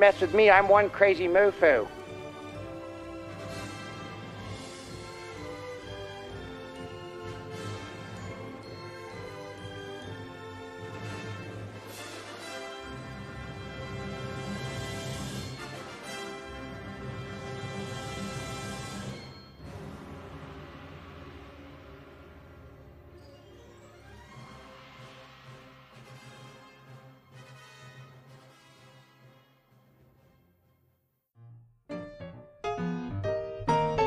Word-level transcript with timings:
Mess 0.00 0.18
with 0.22 0.34
me, 0.34 0.50
I'm 0.50 0.66
one 0.66 0.88
crazy 0.88 1.28
moofoo. 1.28 1.86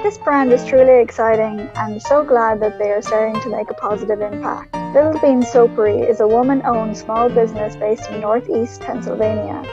This 0.04 0.18
brand 0.18 0.52
is 0.52 0.66
truly 0.66 1.02
exciting 1.02 1.62
and 1.76 2.02
so 2.02 2.26
glad 2.26 2.60
that 2.60 2.78
they 2.78 2.92
are 2.92 3.02
starting 3.02 3.40
to 3.40 3.48
make 3.48 3.70
a 3.70 3.74
positive 3.74 4.20
impact. 4.20 4.76
Little 4.94 5.18
Bean 5.22 5.44
Soapery 5.44 6.08
is 6.08 6.20
a 6.20 6.28
woman 6.28 6.62
owned 6.66 6.98
small 6.98 7.30
business 7.30 7.78
based 7.78 8.10
in 8.12 8.20
Northeast 8.20 8.82
Pennsylvania. 8.82 9.64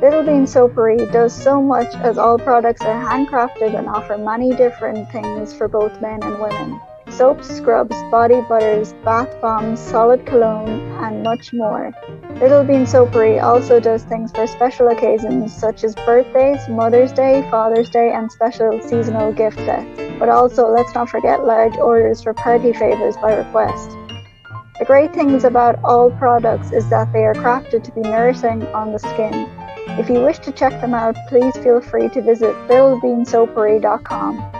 Little 0.00 0.22
Bean 0.22 0.44
Soapery 0.46 1.10
does 1.10 1.34
so 1.34 1.60
much 1.60 1.92
as 1.96 2.16
all 2.16 2.38
products 2.38 2.82
are 2.82 2.94
handcrafted 2.94 3.76
and 3.76 3.88
offer 3.88 4.16
many 4.16 4.54
different 4.54 5.10
things 5.10 5.52
for 5.52 5.66
both 5.66 6.00
men 6.00 6.22
and 6.22 6.38
women. 6.38 6.80
Soaps, 7.08 7.48
scrubs, 7.48 7.96
body 8.08 8.40
butters, 8.42 8.92
bath 9.04 9.34
bombs, 9.40 9.80
solid 9.80 10.24
cologne, 10.26 10.80
and 11.02 11.24
much 11.24 11.52
more. 11.52 11.92
Little 12.40 12.64
Bean 12.64 12.84
Soapery 12.84 13.42
also 13.42 13.80
does 13.80 14.04
things 14.04 14.30
for 14.30 14.46
special 14.46 14.88
occasions 14.88 15.56
such 15.56 15.82
as 15.84 15.94
birthdays, 15.94 16.68
Mother's 16.68 17.10
Day, 17.10 17.48
Father's 17.50 17.88
Day, 17.88 18.12
and 18.12 18.30
special 18.30 18.78
seasonal 18.82 19.32
gift 19.32 19.56
sets. 19.56 20.18
But 20.18 20.28
also, 20.28 20.68
let's 20.68 20.94
not 20.94 21.08
forget 21.08 21.46
large 21.46 21.74
orders 21.78 22.22
for 22.22 22.34
party 22.34 22.74
favors 22.74 23.16
by 23.16 23.32
request. 23.32 23.88
The 24.78 24.84
great 24.84 25.14
things 25.14 25.44
about 25.44 25.82
all 25.82 26.10
products 26.10 26.72
is 26.72 26.86
that 26.90 27.10
they 27.10 27.24
are 27.24 27.32
crafted 27.32 27.82
to 27.84 27.92
be 27.92 28.02
nourishing 28.02 28.66
on 28.66 28.92
the 28.92 28.98
skin. 28.98 29.48
If 29.98 30.10
you 30.10 30.20
wish 30.20 30.38
to 30.40 30.52
check 30.52 30.78
them 30.82 30.92
out, 30.92 31.16
please 31.30 31.56
feel 31.56 31.80
free 31.80 32.10
to 32.10 32.20
visit 32.20 32.54
littlebeansoapery.com. 32.68 34.52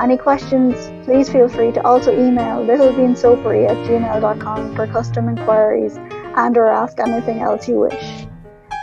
Any 0.00 0.16
questions, 0.16 0.74
please 1.04 1.28
feel 1.28 1.48
free 1.48 1.70
to 1.72 1.86
also 1.86 2.12
email 2.12 2.58
littlebeansoapery 2.58 3.68
at 3.70 3.76
gmail.com 3.86 4.74
for 4.74 4.88
custom 4.88 5.28
inquiries 5.28 5.96
and 6.38 6.56
or 6.56 6.70
ask 6.70 6.98
anything 7.00 7.40
else 7.40 7.68
you 7.68 7.80
wish. 7.80 8.26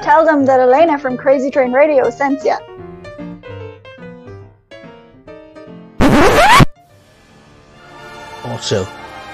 Tell 0.03 0.25
them 0.25 0.45
that 0.45 0.59
Elena 0.59 0.99
from 0.99 1.15
Crazy 1.17 1.49
Train 1.49 1.71
Radio 1.71 2.09
sent 2.09 2.43
you. 2.43 2.57
Also, 8.43 8.85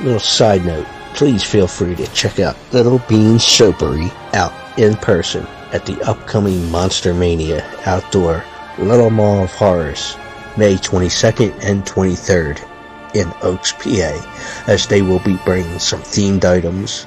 little 0.02 0.20
side 0.20 0.64
note, 0.66 0.86
please 1.16 1.44
feel 1.44 1.68
free 1.68 1.96
to 1.96 2.08
check 2.14 2.40
out 2.40 2.56
Little 2.72 3.00
Bean 3.10 3.38
Soapery 3.38 4.12
out 4.34 4.54
in 4.78 4.96
person 4.98 5.46
at 5.74 5.86
the 5.86 6.00
upcoming 6.04 6.70
Monster 6.72 7.14
Mania 7.14 7.66
Outdoor 7.86 8.44
Little 8.78 9.10
Mall 9.10 9.44
of 9.44 9.52
Horrors, 9.52 10.16
May 10.58 10.76
22nd 10.76 11.54
and 11.64 11.84
23rd 11.86 12.68
in 13.16 13.32
Oaks, 13.42 13.74
PA, 13.74 14.64
as 14.68 14.88
they 14.88 15.02
will 15.02 15.20
be 15.20 15.38
bringing 15.44 15.80
some 15.80 16.02
themed 16.02 16.46
items, 16.46 17.06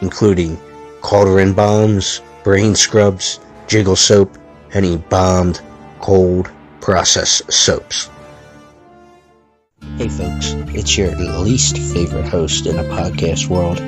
including 0.00 0.58
cauldron 1.00 1.52
bombs, 1.52 2.20
brain 2.42 2.74
scrubs, 2.74 3.40
jiggle 3.66 3.96
soap, 3.96 4.36
and 4.72 4.84
embalmed 4.84 5.60
cold 6.00 6.50
process 6.80 7.42
soaps. 7.48 8.10
Hey 9.96 10.08
folks, 10.08 10.52
it's 10.74 10.98
your 10.98 11.10
least 11.14 11.78
favorite 11.78 12.26
host 12.26 12.66
in 12.66 12.76
the 12.76 12.82
podcast 12.82 13.48
world, 13.48 13.78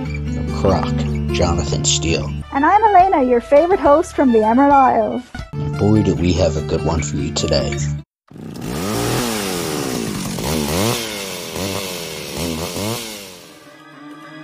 Croc, 0.61 0.87
Jonathan 1.35 1.85
Steele. 1.85 2.33
And 2.53 2.65
I'm 2.65 2.85
Elena, 2.85 3.29
your 3.29 3.41
favorite 3.41 3.81
host 3.81 4.15
from 4.15 4.33
the 4.33 4.45
Emerald 4.45 4.73
Isle. 4.73 5.23
And 5.53 5.79
boy, 5.79 6.03
do 6.03 6.15
we 6.15 6.33
have 6.35 6.57
a 6.57 6.67
good 6.69 6.85
one 6.85 7.03
for 7.03 7.17
you 7.17 7.33
today. 7.35 7.77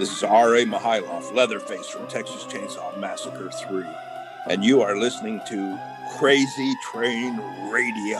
This 0.02 0.16
is 0.16 0.24
R.A. 0.24 0.64
Mihailoff, 0.64 1.32
Leatherface 1.32 1.88
from 1.88 2.08
Texas 2.08 2.42
Chainsaw 2.42 2.98
Massacre 2.98 3.48
3, 3.52 3.84
and 4.50 4.64
you 4.64 4.82
are 4.82 4.98
listening 4.98 5.40
to 5.46 5.78
Crazy 6.18 6.74
Train 6.82 7.36
Radio. 7.70 8.18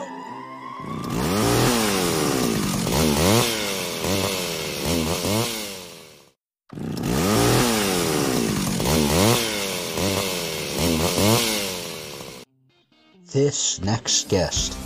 This 13.32 13.81
next 13.81 14.29
guest 14.29 14.79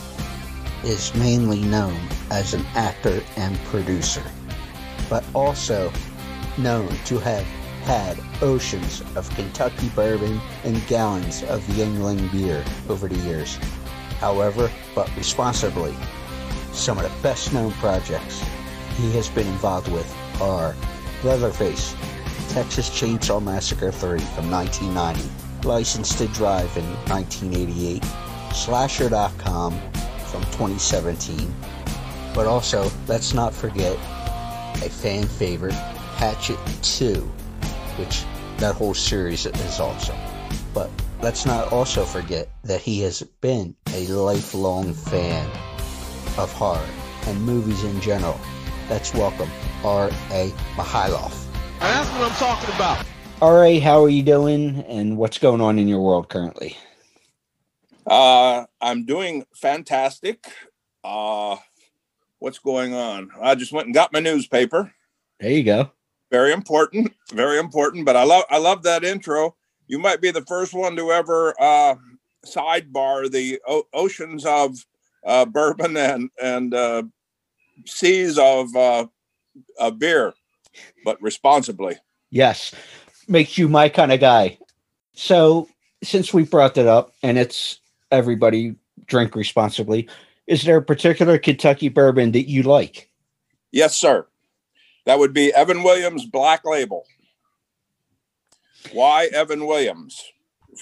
is 0.83 1.15
mainly 1.15 1.61
known 1.61 2.01
as 2.31 2.55
an 2.55 2.65
actor 2.75 3.23
and 3.37 3.59
producer, 3.65 4.23
but 5.11 5.23
also 5.35 5.93
known 6.59 6.89
to 7.07 7.19
have 7.19 7.45
had 7.85 8.19
oceans 8.43 9.03
of 9.15 9.31
Kentucky 9.37 9.89
bourbon 9.91 10.41
and 10.65 10.87
gallons 10.89 11.43
of 11.45 11.63
Yuengling 11.69 12.31
beer 12.33 12.65
over 12.89 13.09
the 13.09 13.17
years. 13.21 13.57
However, 14.19 14.71
but 14.95 15.11
responsibly, 15.17 15.95
some 16.73 16.99
of 16.99 17.05
the 17.05 17.23
best 17.23 17.53
known 17.53 17.73
projects 17.73 18.45
he 18.97 19.13
has 19.13 19.29
been 19.29 19.47
involved 19.47 19.89
with 19.93 20.13
are 20.41 20.75
Leatherface, 21.23 21.95
Texas 22.49 22.91
Chainsaw 22.91 23.43
Massacre 23.43 23.93
3 23.93 24.19
from 24.19 24.51
1990, 24.51 25.69
Licensed 25.69 26.19
to 26.19 26.27
Drive 26.29 26.77
in 26.77 26.85
1988, 27.09 28.03
Slasher.com 28.53 29.73
from 30.27 30.43
2017, 30.43 31.55
but 32.35 32.47
also, 32.47 32.91
let's 33.07 33.33
not 33.33 33.55
forget, 33.55 33.97
a 34.83 34.91
fan 34.91 35.27
favorite, 35.27 35.75
Hatchet 36.17 36.59
2, 36.83 37.17
which 37.99 38.25
that 38.57 38.75
whole 38.75 38.95
series 38.95 39.45
is 39.45 39.81
awesome. 39.81 40.17
But 40.73 40.91
let's 41.21 41.45
not 41.45 41.71
also 41.71 42.07
forget 42.07 42.49
that 42.65 42.81
he 42.81 43.01
has 43.03 43.23
been 43.43 43.77
a 43.93 44.07
lifelong 44.07 44.95
fan 44.95 45.47
of 46.39 46.51
horror 46.55 46.89
and 47.27 47.43
movies 47.43 47.85
in 47.85 48.01
general. 48.01 48.41
Let's 48.89 49.13
welcome 49.13 49.51
R.A. 49.85 50.53
Mihailoff. 50.77 51.35
That's 51.81 52.09
what 52.09 52.33
I'm 52.33 52.37
talking 52.39 52.75
about. 52.75 53.07
R.A., 53.43 53.79
how 53.79 54.03
are 54.03 54.09
you 54.09 54.23
doing 54.23 54.85
and 54.89 55.19
what's 55.19 55.37
going 55.37 55.61
on 55.61 55.79
in 55.79 55.87
your 55.87 56.01
world 56.01 56.31
currently? 56.31 56.79
Uh, 58.07 58.65
I'm 58.81 59.05
doing 59.05 59.45
fantastic. 59.55 60.47
Uh, 61.05 61.57
what's 62.39 62.59
going 62.59 62.95
on? 62.95 63.33
I 63.39 63.55
just 63.55 63.73
went 63.73 63.85
and 63.89 63.95
got 63.95 64.15
my 64.15 64.21
newspaper. 64.21 64.95
There 65.41 65.51
you 65.51 65.63
go. 65.63 65.91
Very 66.31 66.53
important, 66.53 67.13
very 67.33 67.59
important. 67.59 68.05
But 68.05 68.17
I 68.17 68.25
love, 68.25 68.45
I 68.51 68.59
love 68.59 68.83
that 68.83 69.05
intro. 69.05 69.55
You 69.87 69.99
might 69.99 70.21
be 70.21 70.31
the 70.31 70.45
first 70.47 70.75
one 70.75 70.97
to 70.97 71.13
ever 71.13 71.55
uh, 71.61 71.95
sidebar 72.45 73.31
the 73.31 73.61
o- 73.67 73.87
oceans 73.93 74.45
of 74.45 74.77
uh, 75.25 75.45
bourbon 75.45 75.97
and 75.97 76.31
and 76.43 76.75
uh, 76.75 77.03
seas 77.85 78.39
of 78.39 78.75
uh, 78.75 79.07
uh, 79.79 79.91
beer, 79.91 80.35
but 81.05 81.21
responsibly. 81.23 81.97
Yes, 82.31 82.75
makes 83.29 83.57
you 83.57 83.69
my 83.69 83.89
kind 83.89 84.13
of 84.13 84.21
guy. 84.21 84.59
So, 85.15 85.69
since 86.03 86.35
we 86.35 86.45
brought 86.45 86.75
that 86.75 86.87
up, 86.87 87.13
and 87.23 87.39
it's 87.39 87.81
everybody 88.11 88.75
drink 89.07 89.35
responsibly, 89.35 90.09
is 90.47 90.63
there 90.65 90.77
a 90.77 90.83
particular 90.83 91.39
Kentucky 91.39 91.89
bourbon 91.89 92.33
that 92.33 92.49
you 92.49 92.63
like? 92.63 93.11
Yes, 93.73 93.97
sir. 93.97 94.27
That 95.07 95.19
would 95.19 95.33
be 95.33 95.55
Evan 95.55 95.83
Williams 95.83 96.27
Black 96.27 96.65
Label. 96.65 97.07
Why 98.93 99.27
Evan 99.33 99.67
Williams? 99.67 100.23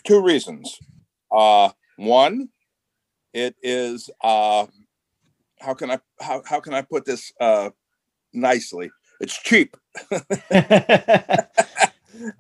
Two 0.03 0.21
reasons. 0.23 0.79
Uh, 1.31 1.71
one, 1.97 2.49
it 3.33 3.55
is 3.63 4.11
uh, 4.23 4.67
how 5.61 5.75
can 5.75 5.91
I 5.91 5.99
how, 6.21 6.43
how 6.47 6.61
can 6.61 6.75
I 6.75 6.83
put 6.83 7.05
this 7.05 7.33
uh, 7.41 7.71
nicely? 8.33 8.91
It's 9.21 9.37
cheap. 9.41 9.77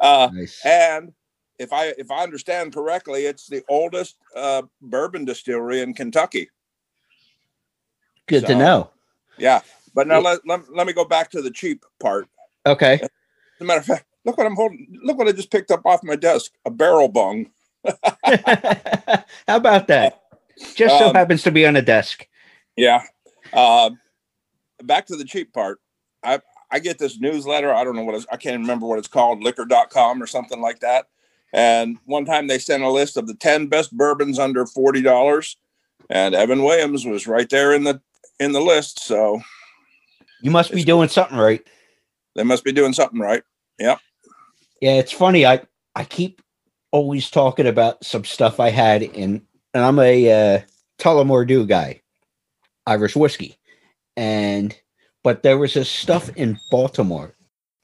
uh, 0.00 0.28
Nice. 0.32 0.60
and 0.64 1.12
if 1.58 1.72
I 1.72 1.94
if 1.98 2.10
I 2.10 2.22
understand 2.22 2.74
correctly, 2.74 3.26
it's 3.26 3.46
the 3.46 3.62
oldest 3.68 4.16
uh, 4.34 4.62
bourbon 4.80 5.24
distillery 5.24 5.80
in 5.80 5.94
Kentucky. 5.94 6.50
Good 8.26 8.46
to 8.46 8.54
know. 8.54 8.90
Yeah, 9.36 9.60
but 9.94 10.06
now 10.06 10.20
let, 10.20 10.46
let, 10.46 10.60
let 10.74 10.86
me 10.86 10.92
go 10.92 11.04
back 11.04 11.30
to 11.30 11.42
the 11.42 11.50
cheap 11.50 11.84
part. 12.00 12.28
Okay. 12.66 12.94
As 13.02 13.08
a 13.60 13.64
matter 13.64 13.80
of 13.80 13.86
fact, 13.86 14.06
look 14.24 14.36
what 14.36 14.46
I'm 14.46 14.56
holding. 14.56 14.86
Look 15.02 15.18
what 15.18 15.28
I 15.28 15.32
just 15.32 15.50
picked 15.50 15.70
up 15.70 15.84
off 15.84 16.02
my 16.02 16.16
desk: 16.16 16.52
a 16.64 16.70
barrel 16.70 17.08
bung. 17.08 17.50
How 18.24 19.24
about 19.48 19.88
that? 19.88 20.22
Just 20.74 20.98
so 20.98 21.08
Um, 21.08 21.14
happens 21.14 21.42
to 21.42 21.50
be 21.50 21.66
on 21.66 21.76
a 21.76 21.82
desk. 21.82 22.26
Yeah. 22.76 23.02
Uh, 23.52 23.90
back 24.82 25.06
to 25.06 25.16
the 25.16 25.24
cheap 25.24 25.52
part. 25.52 25.80
I 26.22 26.40
I 26.70 26.78
get 26.78 26.98
this 26.98 27.20
newsletter. 27.20 27.72
I 27.72 27.84
don't 27.84 27.94
know 27.94 28.02
what 28.04 28.14
it's, 28.14 28.26
I 28.32 28.36
can't 28.36 28.60
remember 28.60 28.86
what 28.86 28.98
it's 28.98 29.08
called, 29.08 29.42
liquor.com 29.42 30.22
or 30.22 30.26
something 30.26 30.60
like 30.60 30.80
that. 30.80 31.06
And 31.52 31.98
one 32.06 32.24
time 32.24 32.48
they 32.48 32.58
sent 32.58 32.82
a 32.82 32.90
list 32.90 33.16
of 33.16 33.28
the 33.28 33.34
10 33.34 33.68
best 33.68 33.96
bourbons 33.96 34.40
under 34.40 34.64
$40 34.64 35.54
and 36.10 36.34
Evan 36.34 36.62
Williams 36.62 37.04
was 37.04 37.26
right 37.26 37.48
there 37.48 37.72
in 37.72 37.84
the 37.84 38.00
in 38.40 38.52
the 38.52 38.60
list, 38.60 38.98
so 39.00 39.40
You 40.44 40.50
must 40.50 40.72
be 40.72 40.84
doing 40.84 41.08
something 41.08 41.38
right. 41.38 41.66
they 42.36 42.42
must 42.42 42.64
be 42.64 42.72
doing 42.72 42.92
something 42.92 43.18
right. 43.18 43.42
Yep. 43.78 43.98
Yeah, 44.82 44.92
it's 44.92 45.10
funny. 45.10 45.46
I 45.46 45.62
I 45.96 46.04
keep 46.04 46.42
always 46.92 47.30
talking 47.30 47.66
about 47.66 48.04
some 48.04 48.24
stuff 48.24 48.60
I 48.60 48.68
had 48.68 49.02
in, 49.02 49.40
and 49.72 49.82
I'm 49.82 49.98
a 49.98 50.30
uh, 50.30 50.60
Tullamore 50.98 51.46
Dew 51.46 51.64
guy, 51.64 52.02
Irish 52.86 53.16
whiskey, 53.16 53.56
and 54.18 54.76
but 55.22 55.42
there 55.42 55.56
was 55.56 55.72
this 55.72 55.88
stuff 55.88 56.28
in 56.36 56.58
Baltimore. 56.70 57.34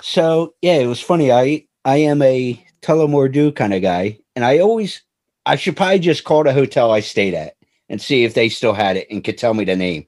So 0.03 0.55
yeah, 0.61 0.75
it 0.75 0.87
was 0.87 1.01
funny. 1.01 1.33
I 1.33 1.65
I 1.87 1.97
am 1.97 2.21
a 2.21 2.63
Tullamore 2.83 3.33
Dew 3.33 3.53
kind 3.53 3.73
of 3.73 3.81
guy, 3.81 4.19
and 4.37 4.45
I 4.45 4.59
always 4.59 5.01
I 5.47 5.57
should 5.57 5.79
probably 5.79 6.01
just 6.01 6.25
call 6.25 6.45
the 6.45 6.53
hotel 6.53 6.93
I 6.93 7.01
stayed 7.01 7.33
at 7.33 7.57
and 7.89 8.03
see 8.03 8.25
if 8.25 8.35
they 8.35 8.51
still 8.51 8.75
had 8.75 8.99
it 8.99 9.07
and 9.11 9.25
could 9.25 9.39
tell 9.39 9.55
me 9.55 9.65
the 9.65 9.77
name. 9.77 10.07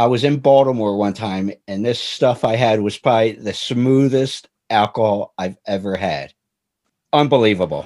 I 0.00 0.06
was 0.06 0.24
in 0.24 0.38
Baltimore 0.38 0.96
one 0.96 1.12
time, 1.12 1.52
and 1.68 1.84
this 1.84 2.00
stuff 2.00 2.42
I 2.42 2.56
had 2.56 2.80
was 2.80 2.96
probably 2.96 3.32
the 3.32 3.52
smoothest 3.52 4.48
alcohol 4.70 5.34
I've 5.36 5.58
ever 5.66 5.94
had. 5.94 6.32
Unbelievable. 7.12 7.84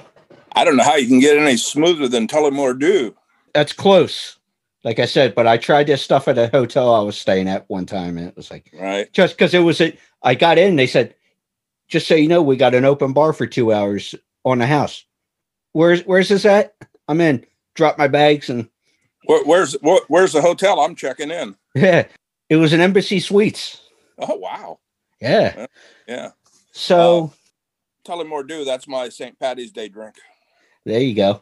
I 0.55 0.63
don't 0.63 0.77
know 0.77 0.85
how 0.85 0.95
you 0.95 1.09
can 1.09 1.19
get 1.19 1.37
any 1.37 1.57
smoother 1.57 2.07
than 2.07 2.25
Tullamore 2.25 2.79
Dew. 2.79 3.13
That's 3.53 3.73
close. 3.73 4.37
Like 4.85 4.99
I 4.99 5.07
said, 5.07 5.35
but 5.35 5.45
I 5.45 5.57
tried 5.57 5.87
this 5.87 6.01
stuff 6.01 6.29
at 6.29 6.37
a 6.37 6.47
hotel 6.47 6.95
I 6.95 7.01
was 7.01 7.17
staying 7.17 7.49
at 7.49 7.69
one 7.69 7.85
time, 7.85 8.17
and 8.17 8.29
it 8.29 8.37
was 8.37 8.49
like 8.49 8.71
Right. 8.71 9.11
just 9.11 9.35
because 9.35 9.53
it 9.53 9.59
was 9.59 9.81
a. 9.81 9.93
I 10.23 10.35
got 10.35 10.57
in, 10.57 10.77
they 10.77 10.87
said, 10.87 11.15
"Just 11.89 12.07
so 12.07 12.15
you 12.15 12.29
know, 12.29 12.41
we 12.41 12.55
got 12.55 12.75
an 12.75 12.85
open 12.85 13.11
bar 13.11 13.33
for 13.33 13.45
two 13.45 13.73
hours 13.73 14.15
on 14.45 14.59
the 14.59 14.67
house." 14.67 15.03
Where's 15.73 16.01
Where's 16.03 16.29
this 16.29 16.45
at? 16.45 16.75
I'm 17.09 17.19
in. 17.19 17.45
Drop 17.73 17.97
my 17.97 18.07
bags 18.07 18.49
and 18.49 18.69
Where, 19.25 19.43
where's 19.43 19.73
where, 19.81 19.99
where's 20.07 20.31
the 20.31 20.41
hotel? 20.41 20.79
I'm 20.79 20.95
checking 20.95 21.29
in. 21.29 21.57
Yeah, 21.75 22.07
it 22.49 22.55
was 22.55 22.73
an 22.73 22.81
Embassy 22.81 23.19
Suites. 23.19 23.81
Oh 24.17 24.35
wow. 24.35 24.79
Yeah. 25.21 25.65
Yeah. 26.07 26.31
So 26.71 27.33
Tullamore 28.05 28.47
Dew, 28.47 28.65
that's 28.65 28.87
my 28.87 29.09
St. 29.09 29.37
Patty's 29.39 29.71
Day 29.71 29.89
drink. 29.89 30.15
There 30.85 31.01
you 31.01 31.15
go. 31.15 31.41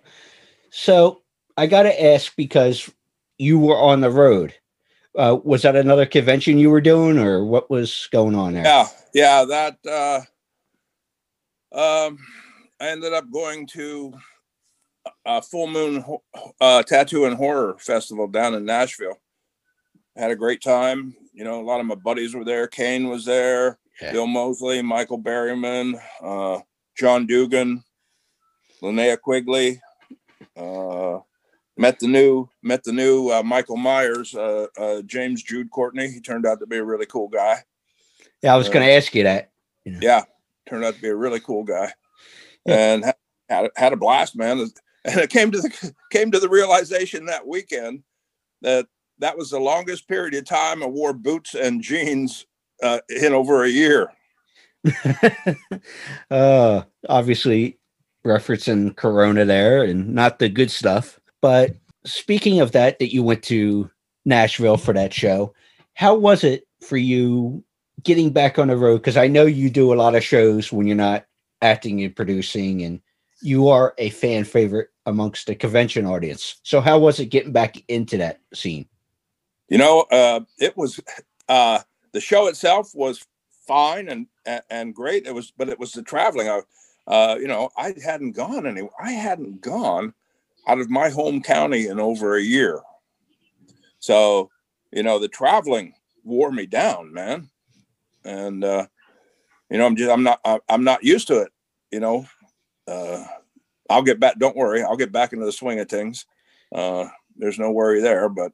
So 0.71 1.21
I 1.57 1.67
got 1.67 1.83
to 1.83 2.03
ask 2.03 2.35
because 2.35 2.89
you 3.37 3.59
were 3.59 3.77
on 3.77 4.01
the 4.01 4.09
road. 4.09 4.53
Uh, 5.15 5.37
was 5.43 5.61
that 5.61 5.75
another 5.75 6.07
convention 6.07 6.57
you 6.57 6.71
were 6.71 6.81
doing, 6.81 7.19
or 7.19 7.45
what 7.45 7.69
was 7.69 8.07
going 8.11 8.33
on 8.33 8.53
there? 8.53 8.63
Yeah, 8.63 8.87
yeah, 9.13 9.45
that 9.45 9.77
uh 9.87 10.21
um 12.09 12.17
I 12.79 12.87
ended 12.87 13.13
up 13.13 13.31
going 13.31 13.67
to 13.67 14.13
a 15.25 15.41
full 15.41 15.67
moon 15.67 16.03
uh 16.59 16.81
tattoo 16.81 17.25
and 17.25 17.35
horror 17.35 17.75
festival 17.77 18.27
down 18.27 18.55
in 18.55 18.65
Nashville. 18.65 19.19
Had 20.15 20.31
a 20.31 20.35
great 20.35 20.61
time. 20.61 21.15
You 21.33 21.43
know, 21.43 21.59
a 21.59 21.63
lot 21.65 21.79
of 21.79 21.85
my 21.85 21.95
buddies 21.95 22.35
were 22.35 22.45
there. 22.45 22.67
Kane 22.67 23.09
was 23.09 23.25
there, 23.25 23.79
Yeah. 24.01 24.11
Bill 24.11 24.27
Moseley, 24.27 24.81
Michael 24.81 25.19
Berryman, 25.21 25.99
uh 26.21 26.59
John 26.95 27.25
Dugan, 27.25 27.83
Linnea 28.81 29.19
Quigley, 29.19 29.81
uh 30.55 31.19
met 31.77 31.97
the 31.99 32.07
new 32.07 32.47
met 32.61 32.83
the 32.83 32.91
new 32.91 33.29
uh, 33.31 33.41
Michael 33.43 33.77
Myers, 33.77 34.35
uh, 34.35 34.67
uh 34.77 35.01
James 35.03 35.41
Jude 35.41 35.71
Courtney. 35.71 36.09
He 36.11 36.19
turned 36.21 36.45
out 36.45 36.59
to 36.59 36.67
be 36.67 36.77
a 36.77 36.83
really 36.83 37.07
cool 37.07 37.27
guy 37.29 37.63
Yeah, 38.43 38.53
I 38.53 38.57
was 38.57 38.69
going 38.69 38.85
to 38.85 38.91
ask 38.91 39.15
you 39.15 39.23
that. 39.23 39.51
yeah, 39.85 40.23
turned 40.69 40.85
out 40.85 40.95
to 40.95 41.01
be 41.01 41.07
a 41.09 41.15
really 41.15 41.39
cool 41.39 41.63
guy, 41.63 41.91
and 42.67 43.03
ha- 43.05 43.13
had 43.49 43.69
had 43.75 43.93
a 43.93 43.97
blast, 43.97 44.35
man. 44.35 44.59
And 45.05 45.19
it 45.19 45.29
came 45.31 45.49
to 45.51 45.59
the 45.59 45.93
came 46.11 46.29
to 46.31 46.39
the 46.39 46.47
realization 46.49 47.25
that 47.25 47.47
weekend 47.47 48.03
that 48.61 48.85
that 49.19 49.37
was 49.37 49.49
the 49.49 49.59
longest 49.59 50.07
period 50.07 50.33
of 50.33 50.45
time 50.45 50.83
I 50.83 50.87
wore 50.87 51.13
boots 51.13 51.55
and 51.55 51.81
jeans 51.81 52.45
uh, 52.81 52.99
in 53.09 53.33
over 53.33 53.63
a 53.63 53.69
year. 53.69 54.11
uh, 56.31 56.81
obviously, 57.07 57.77
referencing 58.25 58.95
Corona 58.95 59.45
there 59.45 59.83
and 59.83 60.13
not 60.13 60.39
the 60.39 60.49
good 60.49 60.71
stuff. 60.71 61.19
But 61.41 61.75
speaking 62.05 62.59
of 62.59 62.71
that, 62.71 62.99
that 62.99 63.13
you 63.13 63.23
went 63.23 63.43
to 63.43 63.89
Nashville 64.25 64.77
for 64.77 64.93
that 64.93 65.13
show, 65.13 65.53
how 65.93 66.15
was 66.15 66.43
it 66.43 66.67
for 66.81 66.97
you 66.97 67.63
getting 68.03 68.31
back 68.31 68.57
on 68.59 68.67
the 68.67 68.77
road? 68.77 68.97
Because 68.97 69.17
I 69.17 69.27
know 69.27 69.45
you 69.45 69.69
do 69.69 69.93
a 69.93 69.95
lot 69.95 70.15
of 70.15 70.23
shows 70.23 70.71
when 70.71 70.87
you're 70.87 70.95
not 70.95 71.25
acting 71.61 72.03
and 72.03 72.15
producing, 72.15 72.81
and 72.81 73.01
you 73.41 73.69
are 73.69 73.93
a 73.97 74.09
fan 74.09 74.43
favorite 74.43 74.89
amongst 75.05 75.47
the 75.47 75.55
convention 75.55 76.05
audience. 76.05 76.59
So, 76.63 76.81
how 76.81 76.99
was 76.99 77.19
it 77.19 77.27
getting 77.27 77.51
back 77.51 77.77
into 77.87 78.17
that 78.17 78.39
scene? 78.53 78.87
You 79.73 79.79
know, 79.79 80.01
uh, 80.11 80.41
it 80.59 80.77
was 80.77 80.99
uh, 81.49 81.79
the 82.11 82.21
show 82.21 82.45
itself 82.45 82.91
was 82.93 83.25
fine 83.67 84.07
and 84.07 84.27
and- 84.69 84.93
great. 84.93 85.25
It 85.25 85.33
was, 85.33 85.51
but 85.57 85.67
it 85.67 85.79
was 85.79 85.93
the 85.93 86.03
traveling. 86.03 86.47
I, 86.47 86.61
uh, 87.07 87.37
you 87.41 87.47
know, 87.47 87.71
I 87.75 87.95
hadn't 88.05 88.33
gone 88.33 88.67
anywhere. 88.67 88.91
I 89.03 89.13
hadn't 89.13 89.61
gone 89.61 90.13
out 90.67 90.79
of 90.79 90.91
my 90.91 91.09
home 91.09 91.41
county 91.41 91.87
in 91.87 91.99
over 91.99 92.35
a 92.35 92.41
year. 92.43 92.81
So, 93.97 94.51
you 94.91 95.01
know, 95.01 95.17
the 95.17 95.27
traveling 95.27 95.95
wore 96.23 96.51
me 96.51 96.67
down, 96.67 97.11
man. 97.11 97.49
And 98.23 98.63
uh, 98.63 98.85
you 99.71 99.79
know, 99.79 99.87
I'm 99.87 99.95
just 99.95 100.11
I'm 100.11 100.21
not 100.21 100.39
I'm 100.69 100.83
not 100.83 101.03
used 101.03 101.29
to 101.29 101.41
it. 101.41 101.51
You 101.91 101.99
know, 101.99 102.27
uh, 102.87 103.25
I'll 103.89 104.03
get 104.03 104.19
back. 104.19 104.37
Don't 104.37 104.55
worry, 104.55 104.83
I'll 104.83 104.97
get 104.97 105.11
back 105.11 105.33
into 105.33 105.45
the 105.45 105.51
swing 105.51 105.79
of 105.79 105.89
things. 105.89 106.27
Uh, 106.71 107.07
there's 107.37 107.57
no 107.57 107.71
worry 107.71 108.01
there. 108.01 108.29
But 108.29 108.51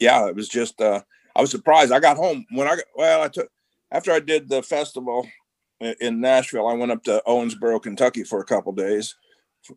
yeah, 0.00 0.26
it 0.28 0.34
was 0.34 0.48
just 0.48 0.80
uh, 0.80 1.02
I 1.36 1.40
was 1.40 1.50
surprised. 1.50 1.92
I 1.92 2.00
got 2.00 2.16
home 2.16 2.46
when 2.50 2.66
I 2.66 2.76
got, 2.76 2.84
well, 2.96 3.22
I 3.22 3.28
took 3.28 3.48
after 3.90 4.12
I 4.12 4.20
did 4.20 4.48
the 4.48 4.62
festival 4.62 5.26
in 6.00 6.20
Nashville. 6.20 6.68
I 6.68 6.74
went 6.74 6.92
up 6.92 7.02
to 7.04 7.22
Owensboro, 7.26 7.82
Kentucky 7.82 8.24
for 8.24 8.40
a 8.40 8.44
couple 8.44 8.72
days 8.72 9.14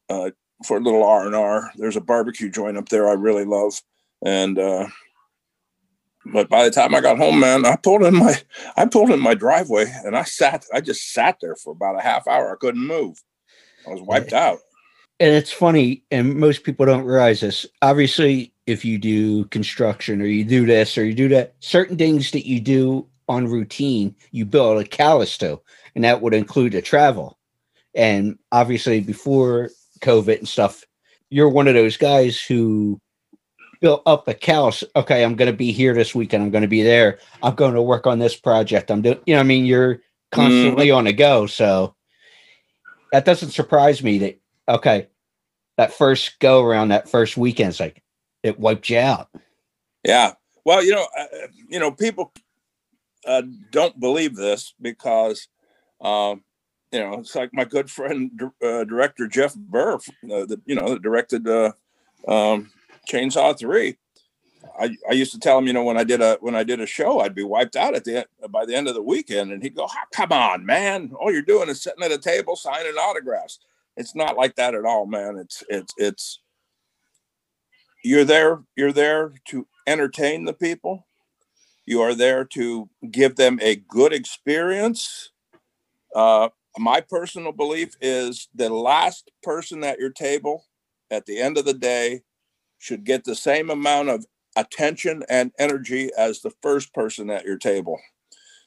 uh, 0.09 0.31
for 0.65 0.77
a 0.77 0.81
little 0.81 1.03
R 1.03 1.25
and 1.25 1.36
R. 1.36 1.71
There's 1.75 1.97
a 1.97 2.01
barbecue 2.01 2.50
joint 2.50 2.77
up 2.77 2.89
there 2.89 3.09
I 3.09 3.13
really 3.13 3.45
love, 3.45 3.81
and 4.25 4.57
uh, 4.57 4.88
but 6.25 6.50
by 6.50 6.63
the 6.63 6.71
time 6.71 6.93
I 6.93 7.01
got 7.01 7.17
home, 7.17 7.39
man, 7.39 7.65
I 7.65 7.75
pulled 7.75 8.03
in 8.03 8.15
my 8.15 8.36
I 8.75 8.86
pulled 8.86 9.12
in 9.12 9.19
my 9.19 9.33
driveway 9.33 9.86
and 10.03 10.15
I 10.15 10.24
sat 10.24 10.65
I 10.74 10.81
just 10.81 11.13
sat 11.13 11.38
there 11.41 11.55
for 11.55 11.71
about 11.71 11.97
a 11.97 12.01
half 12.01 12.27
hour. 12.27 12.51
I 12.51 12.57
couldn't 12.57 12.86
move. 12.86 13.21
I 13.88 13.91
was 13.91 14.01
wiped 14.01 14.33
out. 14.33 14.59
And 15.19 15.33
it's 15.33 15.51
funny, 15.51 16.03
and 16.12 16.36
most 16.36 16.63
people 16.63 16.86
don't 16.86 17.05
realize 17.05 17.39
this. 17.39 17.65
Obviously, 17.81 18.53
if 18.67 18.83
you 18.83 18.97
do 18.97 19.45
construction 19.45 20.21
or 20.21 20.25
you 20.25 20.43
do 20.43 20.65
this 20.65 20.97
or 20.97 21.05
you 21.05 21.13
do 21.13 21.29
that, 21.29 21.55
certain 21.59 21.97
things 21.97 22.31
that 22.31 22.45
you 22.45 22.59
do 22.59 23.07
on 23.29 23.47
routine, 23.47 24.15
you 24.31 24.45
build 24.45 24.79
a 24.79 24.88
callus 24.88 25.38
to, 25.38 25.59
and 25.95 26.03
that 26.03 26.21
would 26.21 26.33
include 26.33 26.74
the 26.74 26.81
travel. 26.81 27.38
And 27.95 28.38
obviously, 28.51 29.00
before 29.00 29.71
COVID 30.01 30.38
and 30.38 30.47
stuff, 30.47 30.83
you're 31.29 31.50
one 31.50 31.67
of 31.67 31.74
those 31.74 31.97
guys 31.97 32.39
who 32.39 33.01
built 33.81 34.03
up 34.05 34.27
a 34.27 34.33
callus. 34.33 34.83
Okay, 34.95 35.24
I'm 35.24 35.36
going 35.36 35.51
to 35.51 35.57
be 35.57 35.71
here 35.71 35.93
this 35.93 36.13
weekend. 36.13 36.43
I'm 36.43 36.51
going 36.51 36.62
to 36.62 36.67
be 36.67 36.83
there. 36.83 37.19
I'm 37.41 37.55
going 37.55 37.74
to 37.74 37.81
work 37.81 38.05
on 38.05 38.19
this 38.19 38.36
project. 38.36 38.91
I'm 38.91 39.01
doing, 39.01 39.19
you 39.25 39.33
know, 39.33 39.39
I 39.39 39.43
mean, 39.43 39.65
you're 39.65 40.01
constantly 40.31 40.88
mm. 40.88 40.97
on 40.97 41.05
the 41.05 41.13
go. 41.13 41.47
So 41.47 41.95
that 43.12 43.25
doesn't 43.25 43.51
surprise 43.51 44.03
me 44.03 44.17
that, 44.19 44.39
okay, 44.67 45.07
that 45.77 45.93
first 45.93 46.39
go 46.39 46.63
around, 46.63 46.89
that 46.89 47.09
first 47.09 47.38
weekend, 47.38 47.69
it's 47.69 47.79
like 47.79 48.03
it 48.44 48.60
wiped 48.60 48.89
you 48.89 49.00
out. 49.00 49.29
Yeah. 50.03 50.34
Well, 50.65 50.84
you 50.84 50.94
know, 50.94 51.08
uh, 51.17 51.25
you 51.70 51.79
know, 51.79 51.91
people 51.91 52.34
uh, 53.25 53.44
don't 53.72 54.00
believe 54.00 54.36
this 54.36 54.74
because, 54.82 55.48
uh, 56.01 56.36
you 56.91 57.00
know, 57.00 57.20
it's 57.20 57.36
like 57.36 57.53
my 57.53 57.65
good 57.65 57.89
friend, 57.89 58.32
uh, 58.63 58.84
director 58.84 59.27
Jeff 59.27 59.56
Burr, 59.56 59.96
uh, 59.96 60.46
that 60.46 60.62
you 60.65 60.75
know, 60.75 60.89
that 60.89 61.01
directed 61.01 61.48
uh, 61.48 61.72
um, 62.27 62.72
Chainsaw 63.10 63.58
Three. 63.58 63.98
I, 64.79 64.96
I 65.10 65.13
used 65.13 65.32
to 65.32 65.39
tell 65.39 65.58
him, 65.58 65.67
you 65.67 65.74
know, 65.74 65.84
when 65.84 65.98
I 65.98 66.03
did 66.03 66.22
a 66.22 66.38
when 66.39 66.56
I 66.56 66.63
did 66.63 66.79
a 66.79 66.86
show, 66.86 67.20
I'd 67.20 67.36
be 67.36 67.44
wiped 67.44 67.75
out 67.75 67.96
at 67.96 68.03
the 68.03 68.25
by 68.50 68.65
the 68.65 68.75
end 68.75 68.88
of 68.88 68.96
the 68.96 69.01
weekend, 69.01 69.51
and 69.51 69.62
he'd 69.62 69.75
go, 69.75 69.88
"Come 70.13 70.32
on, 70.32 70.65
man! 70.65 71.12
All 71.20 71.32
you're 71.32 71.41
doing 71.41 71.70
is 71.70 71.82
sitting 71.82 72.03
at 72.03 72.12
a 72.12 72.17
table 72.17 72.56
signing 72.56 72.94
autographs." 72.94 73.60
It's 73.96 74.15
not 74.15 74.38
like 74.38 74.56
that 74.56 74.75
at 74.75 74.86
all, 74.86 75.06
man. 75.06 75.38
It's 75.38 75.63
it's 75.70 75.94
it's 75.98 76.39
you're 78.04 78.25
there 78.25 78.63
you're 78.75 78.94
there 78.94 79.34
to 79.46 79.68
entertain 79.86 80.46
the 80.46 80.54
people. 80.54 81.08
You 81.86 82.01
are 82.01 82.13
there 82.13 82.44
to 82.46 82.89
give 83.10 83.38
them 83.38 83.60
a 83.62 83.77
good 83.77 84.13
experience. 84.13 85.32
Uh, 86.13 86.50
my 86.77 87.01
personal 87.01 87.51
belief 87.51 87.96
is 88.01 88.50
the 88.54 88.70
last 88.70 89.32
person 89.42 89.84
at 89.84 90.00
your 90.00 90.12
table 90.12 90.66
at 91.10 91.25
the 91.25 91.39
end 91.39 91.58
of 91.58 91.66
the 91.66 91.74
day 91.74 92.22
should 92.77 93.04
get 93.04 93.24
the 93.24 93.36
same 93.36 93.70
amount 93.70 94.10
of 94.10 94.25
attention 94.56 95.24
and 95.30 95.51
energy 95.58 96.12
as 96.18 96.42
the 96.42 96.51
first 96.62 96.94
person 96.94 97.30
at 97.30 97.46
your 97.46 97.58
table. 97.58 98.00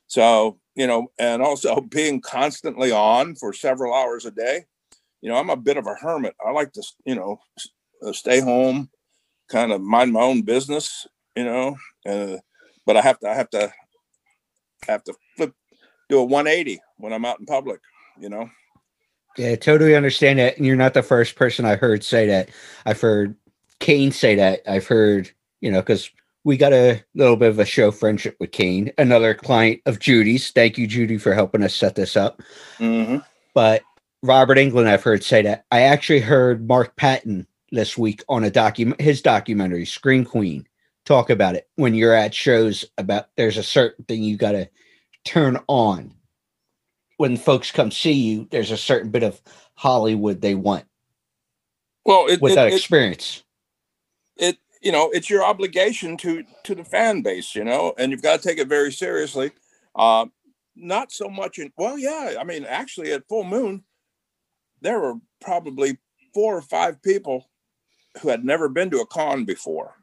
So, 0.07 0.59
you 0.75 0.87
know, 0.87 1.13
and 1.19 1.43
also 1.43 1.81
being 1.91 2.21
constantly 2.21 2.91
on 2.91 3.37
for 3.37 3.53
several 3.53 3.95
hours 3.95 4.25
a 4.25 4.31
day. 4.31 4.65
You 5.21 5.29
know, 5.29 5.37
I'm 5.37 5.51
a 5.51 5.57
bit 5.57 5.77
of 5.77 5.87
a 5.87 5.95
hermit. 5.95 6.35
I 6.45 6.51
like 6.51 6.73
to, 6.73 6.83
you 7.05 7.15
know, 7.15 7.41
uh, 8.05 8.13
stay 8.13 8.41
home, 8.41 8.89
kind 9.51 9.73
of 9.73 9.81
mind 9.81 10.13
my 10.13 10.21
own 10.21 10.43
business, 10.43 11.07
you 11.37 11.45
know, 11.45 11.77
uh, 12.09 12.37
but 12.87 12.97
I 12.97 13.03
have 13.03 13.19
to, 13.21 13.29
I 13.29 13.35
have 13.35 13.51
to, 13.51 13.73
have 14.87 15.05
to 15.05 15.15
flip, 15.37 15.53
do 16.09 16.19
a 16.19 16.25
180 16.25 16.81
when 16.97 17.13
I'm 17.13 17.25
out 17.25 17.41
in 17.41 17.47
public, 17.47 17.81
you 18.19 18.29
know. 18.29 18.49
Yeah, 19.37 19.57
totally 19.57 19.95
understand 19.95 20.39
that. 20.39 20.57
And 20.57 20.67
you're 20.67 20.77
not 20.77 20.95
the 20.95 21.03
first 21.03 21.37
person 21.37 21.65
I 21.65 21.77
heard 21.77 22.03
say 22.03 22.27
that. 22.27 22.49
I've 22.85 23.01
heard 23.01 23.37
Kane 23.79 24.13
say 24.13 24.35
that. 24.35 24.61
I've 24.69 24.87
heard, 24.87 25.31
you 25.61 25.71
know, 25.71 25.81
because 25.81 26.11
we 26.45 26.57
got 26.57 26.73
a 26.73 27.03
little 27.15 27.37
bit 27.37 27.51
of 27.51 27.59
a 27.59 27.65
show 27.65 27.91
friendship 27.91 28.37
with 28.41 28.53
Kane, 28.53 28.93
another 28.99 29.35
client 29.35 29.81
of 29.87 29.99
Judy's. 29.99 30.51
Thank 30.51 30.79
you, 30.79 30.87
Judy, 30.87 31.19
for 31.19 31.35
helping 31.35 31.63
us 31.63 31.75
set 31.75 31.95
this 31.95 32.17
up. 32.17 32.43
Mm-hmm. 32.79 33.19
But 33.55 33.83
Robert 34.23 34.59
Englund, 34.59 34.87
I've 34.87 35.03
heard 35.03 35.23
say 35.23 35.43
that. 35.43 35.65
I 35.71 35.83
actually 35.83 36.21
heard 36.21 36.67
Mark 36.67 36.97
Patton 36.97 37.47
this 37.71 37.97
week 37.97 38.23
on 38.29 38.45
a 38.45 38.51
document, 38.51 39.01
his 39.01 39.23
documentary, 39.23 39.85
Scream 39.85 40.25
Queen, 40.25 40.67
talk 41.05 41.31
about 41.31 41.55
it. 41.55 41.69
When 41.77 41.95
you're 41.95 42.15
at 42.15 42.35
shows, 42.35 42.85
about 42.99 43.29
there's 43.37 43.57
a 43.57 43.63
certain 43.63 44.05
thing 44.05 44.23
you 44.23 44.37
got 44.37 44.53
to 44.53 44.69
turn 45.25 45.59
on. 45.69 46.15
When 47.17 47.37
folks 47.37 47.71
come 47.71 47.91
see 47.91 48.13
you, 48.13 48.49
there's 48.51 48.71
a 48.71 48.77
certain 48.77 49.11
bit 49.11 49.23
of 49.23 49.41
Hollywood 49.75 50.41
they 50.41 50.55
want. 50.55 50.85
Well, 52.05 52.27
it, 52.29 52.41
with 52.41 52.53
it, 52.53 52.55
that 52.57 52.69
it, 52.69 52.75
experience, 52.75 53.45
it 54.37 54.57
you 54.81 54.91
know 54.91 55.11
it's 55.11 55.29
your 55.29 55.45
obligation 55.45 56.17
to 56.19 56.45
to 56.65 56.75
the 56.75 56.85
fan 56.85 57.21
base, 57.21 57.55
you 57.55 57.63
know, 57.63 57.93
and 57.99 58.11
you've 58.11 58.23
got 58.23 58.41
to 58.41 58.49
take 58.49 58.59
it 58.59 58.69
very 58.69 58.91
seriously. 58.91 59.53
Uh, 59.95 60.27
not 60.75 61.13
so 61.13 61.29
much 61.29 61.59
in 61.59 61.71
well, 61.77 61.99
yeah, 61.99 62.37
I 62.41 62.45
mean, 62.45 62.65
actually, 62.65 63.13
at 63.13 63.29
Full 63.29 63.45
Moon, 63.45 63.85
there 64.81 64.99
were 64.99 65.17
probably 65.43 65.99
four 66.33 66.57
or 66.57 66.63
five 66.63 67.03
people 67.03 67.50
who 68.21 68.29
had 68.29 68.45
never 68.45 68.69
been 68.69 68.91
to 68.91 69.01
a 69.01 69.07
con 69.07 69.45
before 69.45 69.95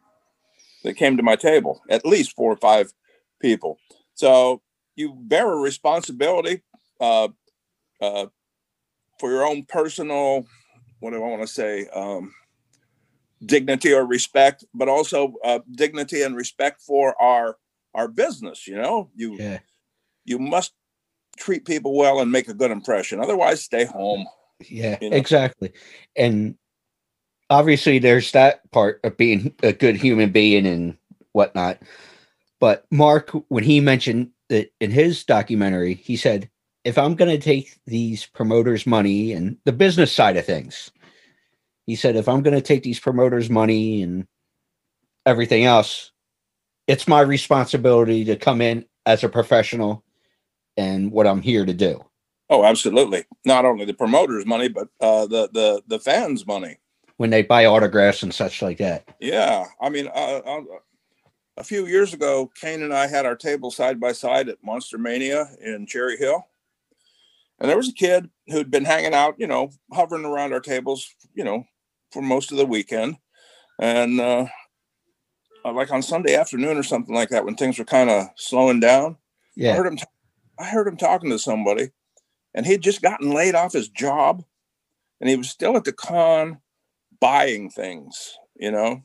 that 0.84 0.96
came 0.96 1.18
to 1.18 1.24
my 1.24 1.36
table, 1.36 1.82
at 1.90 2.06
least 2.06 2.36
four 2.36 2.52
or 2.52 2.58
five 2.58 2.94
people. 3.42 3.78
So 4.14 4.62
you 4.96 5.14
bear 5.16 5.52
a 5.52 5.58
responsibility 5.58 6.64
uh, 7.00 7.30
uh, 8.02 8.28
for 9.20 9.32
your 9.32 9.46
own 9.46 9.64
personal, 9.64 10.46
what 11.00 11.12
do 11.12 11.18
I 11.18 11.28
want 11.28 11.42
to 11.42 11.48
say, 11.48 11.88
um, 11.88 12.34
dignity 13.46 13.94
or 13.94 14.06
respect, 14.06 14.64
but 14.74 14.90
also 14.90 15.36
uh, 15.44 15.60
dignity 15.72 16.24
and 16.24 16.36
respect 16.36 16.82
for 16.82 17.20
our 17.22 17.58
our 17.94 18.08
business. 18.08 18.68
You 18.68 18.78
know, 18.78 19.10
you 19.16 19.38
yeah. 19.38 19.60
you 20.26 20.40
must 20.40 20.74
treat 21.38 21.66
people 21.66 21.96
well 21.96 22.20
and 22.20 22.32
make 22.32 22.48
a 22.48 22.54
good 22.54 22.72
impression. 22.72 23.20
Otherwise, 23.20 23.64
stay 23.64 23.86
home. 23.86 24.26
Yeah, 24.70 24.98
you 25.02 25.12
know? 25.12 25.18
exactly. 25.18 25.72
And 26.16 26.56
obviously, 27.50 28.00
there's 28.00 28.32
that 28.32 28.70
part 28.72 29.00
of 29.04 29.18
being 29.18 29.54
a 29.64 29.74
good 29.74 29.96
human 29.96 30.32
being 30.32 30.66
and 30.66 30.98
whatnot. 31.32 31.80
But 32.60 32.86
Mark, 32.92 33.32
when 33.50 33.64
he 33.64 33.80
mentioned 33.80 34.32
that 34.50 34.74
in 34.80 34.92
his 34.92 35.24
documentary, 35.24 35.94
he 35.94 36.16
said, 36.16 36.50
if 36.84 36.98
I'm 36.98 37.16
going 37.16 37.32
to 37.32 37.44
take 37.44 37.78
these 37.86 38.26
promoters' 38.26 38.88
money 38.88 39.34
and 39.34 39.58
the 39.66 39.74
business 39.74 40.12
side 40.12 40.38
of 40.38 40.46
things, 40.46 40.92
he 41.86 41.96
said, 41.96 42.16
if 42.16 42.28
I'm 42.28 42.42
going 42.42 42.56
to 42.56 42.62
take 42.62 42.84
these 42.84 43.00
promoters' 43.00 43.50
money 43.50 44.02
and 44.02 44.26
everything 45.26 45.66
else, 45.66 46.12
it's 46.88 47.08
my 47.08 47.20
responsibility 47.20 48.24
to 48.26 48.36
come 48.36 48.62
in 48.62 48.86
as 49.06 49.24
a 49.24 49.30
professional 49.30 50.04
and 50.78 51.12
what 51.12 51.28
I'm 51.28 51.42
here 51.42 51.66
to 51.66 51.74
do. 51.74 52.04
Oh, 52.50 52.64
absolutely. 52.64 53.26
Not 53.46 53.66
only 53.66 53.84
the 53.84 53.94
promoters' 53.94 54.46
money, 54.46 54.70
but 54.70 54.88
uh, 55.02 55.28
the 55.28 55.50
the 55.52 55.82
the 55.88 56.00
fans' 56.00 56.48
money 56.48 56.78
when 57.18 57.30
they 57.30 57.44
buy 57.44 57.66
autographs 57.66 58.24
and 58.24 58.34
such 58.34 58.62
like 58.62 58.78
that. 58.78 59.08
Yeah, 59.20 59.66
I 59.82 59.90
mean, 59.90 60.08
uh, 60.08 60.42
uh, 60.46 60.62
a 61.58 61.64
few 61.64 61.86
years 61.88 62.14
ago, 62.14 62.52
Kane 62.60 62.84
and 62.84 62.94
I 62.94 63.08
had 63.08 63.26
our 63.26 63.36
table 63.36 63.72
side 63.72 64.00
by 64.00 64.12
side 64.12 64.50
at 64.50 64.64
Monster 64.64 64.98
Mania 64.98 65.50
in 65.62 65.86
Cherry 65.86 66.18
Hill, 66.18 66.46
and 67.60 67.70
there 67.70 67.78
was 67.78 67.90
a 67.90 67.94
kid 67.94 68.30
who'd 68.48 68.72
been 68.72 68.86
hanging 68.86 69.14
out, 69.14 69.36
you 69.38 69.48
know, 69.48 69.72
hovering 69.92 70.26
around 70.26 70.54
our 70.54 70.60
tables, 70.60 71.08
you 71.34 71.44
know, 71.44 71.64
for 72.12 72.22
most 72.22 72.52
of 72.52 72.58
the 72.58 72.66
weekend, 72.66 73.18
and 73.80 74.20
uh, 74.20 74.46
like 75.66 75.92
on 75.92 76.02
Sunday 76.02 76.36
afternoon 76.36 76.78
or 76.78 76.84
something 76.84 77.16
like 77.16 77.30
that, 77.30 77.46
when 77.46 77.56
things 77.56 77.78
were 77.78 77.86
kind 77.86 78.10
of 78.10 78.28
slowing 78.36 78.80
down. 78.80 79.18
Yeah, 79.56 79.74
I 79.74 79.76
heard 79.76 79.88
him. 79.88 79.98
T- 79.98 80.04
I 80.60 80.66
heard 80.66 80.88
him 80.88 80.98
talking 80.98 81.30
to 81.30 81.40
somebody 81.40 81.92
and 82.54 82.66
he'd 82.66 82.82
just 82.82 83.02
gotten 83.02 83.32
laid 83.32 83.56
off 83.56 83.74
his 83.74 83.88
job 83.88 84.44
and 85.22 85.30
he 85.30 85.36
was 85.36 85.50
still 85.50 85.78
at 85.78 85.84
the 85.84 85.94
con 85.94 86.60
buying 87.20 87.70
things, 87.70 88.38
you 88.56 88.72
know? 88.72 89.04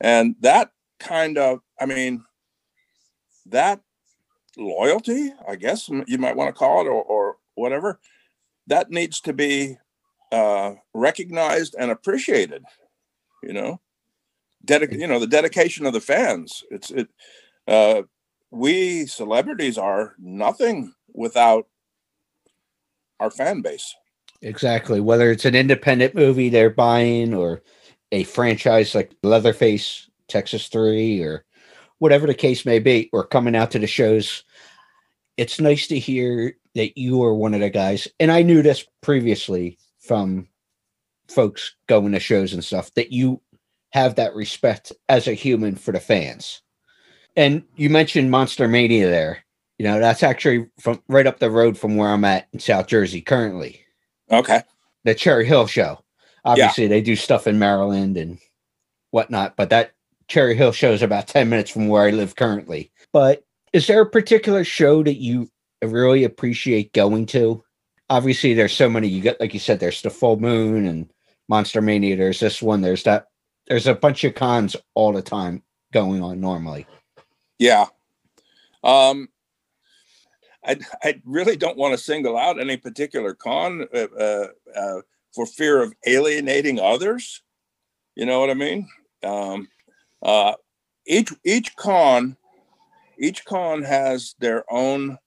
And 0.00 0.36
that 0.40 0.70
kind 0.98 1.38
of, 1.38 1.60
I 1.80 1.86
mean, 1.86 2.24
that 3.46 3.80
loyalty, 4.56 5.32
I 5.48 5.56
guess 5.56 5.88
you 5.88 6.18
might 6.18 6.36
want 6.36 6.54
to 6.54 6.58
call 6.58 6.82
it, 6.82 6.88
or, 6.88 7.02
or 7.02 7.36
whatever, 7.54 8.00
that 8.66 8.90
needs 8.90 9.20
to 9.22 9.32
be 9.32 9.76
uh, 10.32 10.74
recognized 10.94 11.74
and 11.78 11.90
appreciated, 11.90 12.64
you 13.42 13.52
know? 13.52 13.80
Dedic- 14.66 14.98
you 14.98 15.06
know, 15.06 15.18
the 15.18 15.26
dedication 15.26 15.86
of 15.86 15.92
the 15.92 16.00
fans. 16.00 16.64
It's, 16.70 16.90
it, 16.90 17.08
uh, 17.66 18.02
we 18.50 19.06
celebrities 19.06 19.78
are 19.78 20.14
nothing 20.18 20.94
without 21.12 21.66
our 23.20 23.30
fan 23.30 23.62
base. 23.62 23.94
Exactly. 24.42 25.00
Whether 25.00 25.30
it's 25.30 25.44
an 25.44 25.54
independent 25.54 26.14
movie 26.14 26.48
they're 26.48 26.70
buying 26.70 27.34
or 27.34 27.62
a 28.12 28.24
franchise 28.24 28.94
like 28.94 29.12
Leatherface, 29.22 30.08
Texas 30.28 30.68
3, 30.68 31.22
or 31.22 31.44
whatever 31.98 32.26
the 32.26 32.34
case 32.34 32.64
may 32.64 32.78
be, 32.78 33.10
or 33.12 33.26
coming 33.26 33.56
out 33.56 33.70
to 33.72 33.78
the 33.78 33.86
shows, 33.86 34.44
it's 35.36 35.60
nice 35.60 35.86
to 35.88 35.98
hear 35.98 36.56
that 36.74 36.96
you 36.96 37.22
are 37.22 37.34
one 37.34 37.54
of 37.54 37.60
the 37.60 37.70
guys. 37.70 38.06
And 38.20 38.30
I 38.30 38.42
knew 38.42 38.62
this 38.62 38.86
previously 39.00 39.78
from 39.98 40.48
folks 41.28 41.74
going 41.88 42.12
to 42.12 42.20
shows 42.20 42.52
and 42.52 42.64
stuff 42.64 42.92
that 42.94 43.12
you 43.12 43.40
have 43.90 44.14
that 44.14 44.34
respect 44.34 44.92
as 45.08 45.26
a 45.26 45.34
human 45.34 45.74
for 45.74 45.92
the 45.92 46.00
fans. 46.00 46.62
And 47.36 47.64
you 47.76 47.90
mentioned 47.90 48.30
Monster 48.30 48.68
Mania 48.68 49.08
there. 49.08 49.44
You 49.78 49.86
know, 49.86 50.00
that's 50.00 50.22
actually 50.22 50.66
from 50.80 51.02
right 51.08 51.26
up 51.26 51.38
the 51.38 51.50
road 51.50 51.78
from 51.78 51.96
where 51.96 52.08
I'm 52.08 52.24
at 52.24 52.48
in 52.52 52.58
South 52.58 52.88
Jersey 52.88 53.20
currently. 53.20 53.80
Okay. 54.30 54.62
The 55.04 55.14
Cherry 55.14 55.46
Hill 55.46 55.66
show. 55.66 56.02
Obviously, 56.44 56.84
yeah. 56.84 56.90
they 56.90 57.00
do 57.00 57.16
stuff 57.16 57.46
in 57.46 57.58
Maryland 57.58 58.16
and 58.16 58.38
whatnot, 59.10 59.56
but 59.56 59.70
that 59.70 59.92
Cherry 60.28 60.54
Hill 60.54 60.72
show 60.72 60.92
is 60.92 61.02
about 61.02 61.26
10 61.26 61.48
minutes 61.48 61.70
from 61.70 61.88
where 61.88 62.04
I 62.04 62.10
live 62.10 62.36
currently. 62.36 62.90
But 63.12 63.44
is 63.72 63.86
there 63.86 64.02
a 64.02 64.10
particular 64.10 64.64
show 64.64 65.02
that 65.02 65.16
you 65.16 65.50
really 65.82 66.24
appreciate 66.24 66.92
going 66.92 67.26
to? 67.26 67.62
Obviously, 68.10 68.54
there's 68.54 68.72
so 68.72 68.88
many. 68.88 69.08
You 69.08 69.20
get, 69.20 69.40
like 69.40 69.52
you 69.52 69.60
said, 69.60 69.80
there's 69.80 70.02
the 70.02 70.10
Full 70.10 70.38
Moon 70.38 70.86
and 70.86 71.10
Monster 71.48 71.82
Mania. 71.82 72.16
There's 72.16 72.40
this 72.40 72.62
one. 72.62 72.80
There's 72.80 73.02
that. 73.02 73.26
There's 73.66 73.86
a 73.86 73.94
bunch 73.94 74.24
of 74.24 74.34
cons 74.34 74.76
all 74.94 75.12
the 75.12 75.22
time 75.22 75.62
going 75.92 76.22
on 76.22 76.40
normally. 76.40 76.86
Yeah. 77.58 77.86
Um, 78.82 79.28
I, 80.68 80.76
I 81.02 81.20
really 81.24 81.56
don't 81.56 81.78
want 81.78 81.94
to 81.94 81.98
single 81.98 82.36
out 82.36 82.60
any 82.60 82.76
particular 82.76 83.34
con 83.34 83.86
uh, 83.94 84.06
uh, 84.18 84.46
uh, 84.76 85.00
for 85.34 85.46
fear 85.46 85.82
of 85.82 85.94
alienating 86.06 86.78
others. 86.78 87.42
You 88.14 88.26
know 88.26 88.40
what 88.40 88.50
I 88.50 88.54
mean? 88.54 88.88
Um, 89.24 89.68
uh, 90.22 90.54
each 91.06 91.32
each 91.44 91.74
con, 91.76 92.36
each 93.18 93.44
con 93.44 93.82
has 93.82 94.34
their 94.38 94.64
own 94.70 95.18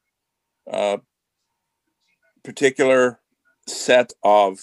uh, 0.72 0.98
particular 2.44 3.20
set 3.68 4.14
of. 4.24 4.60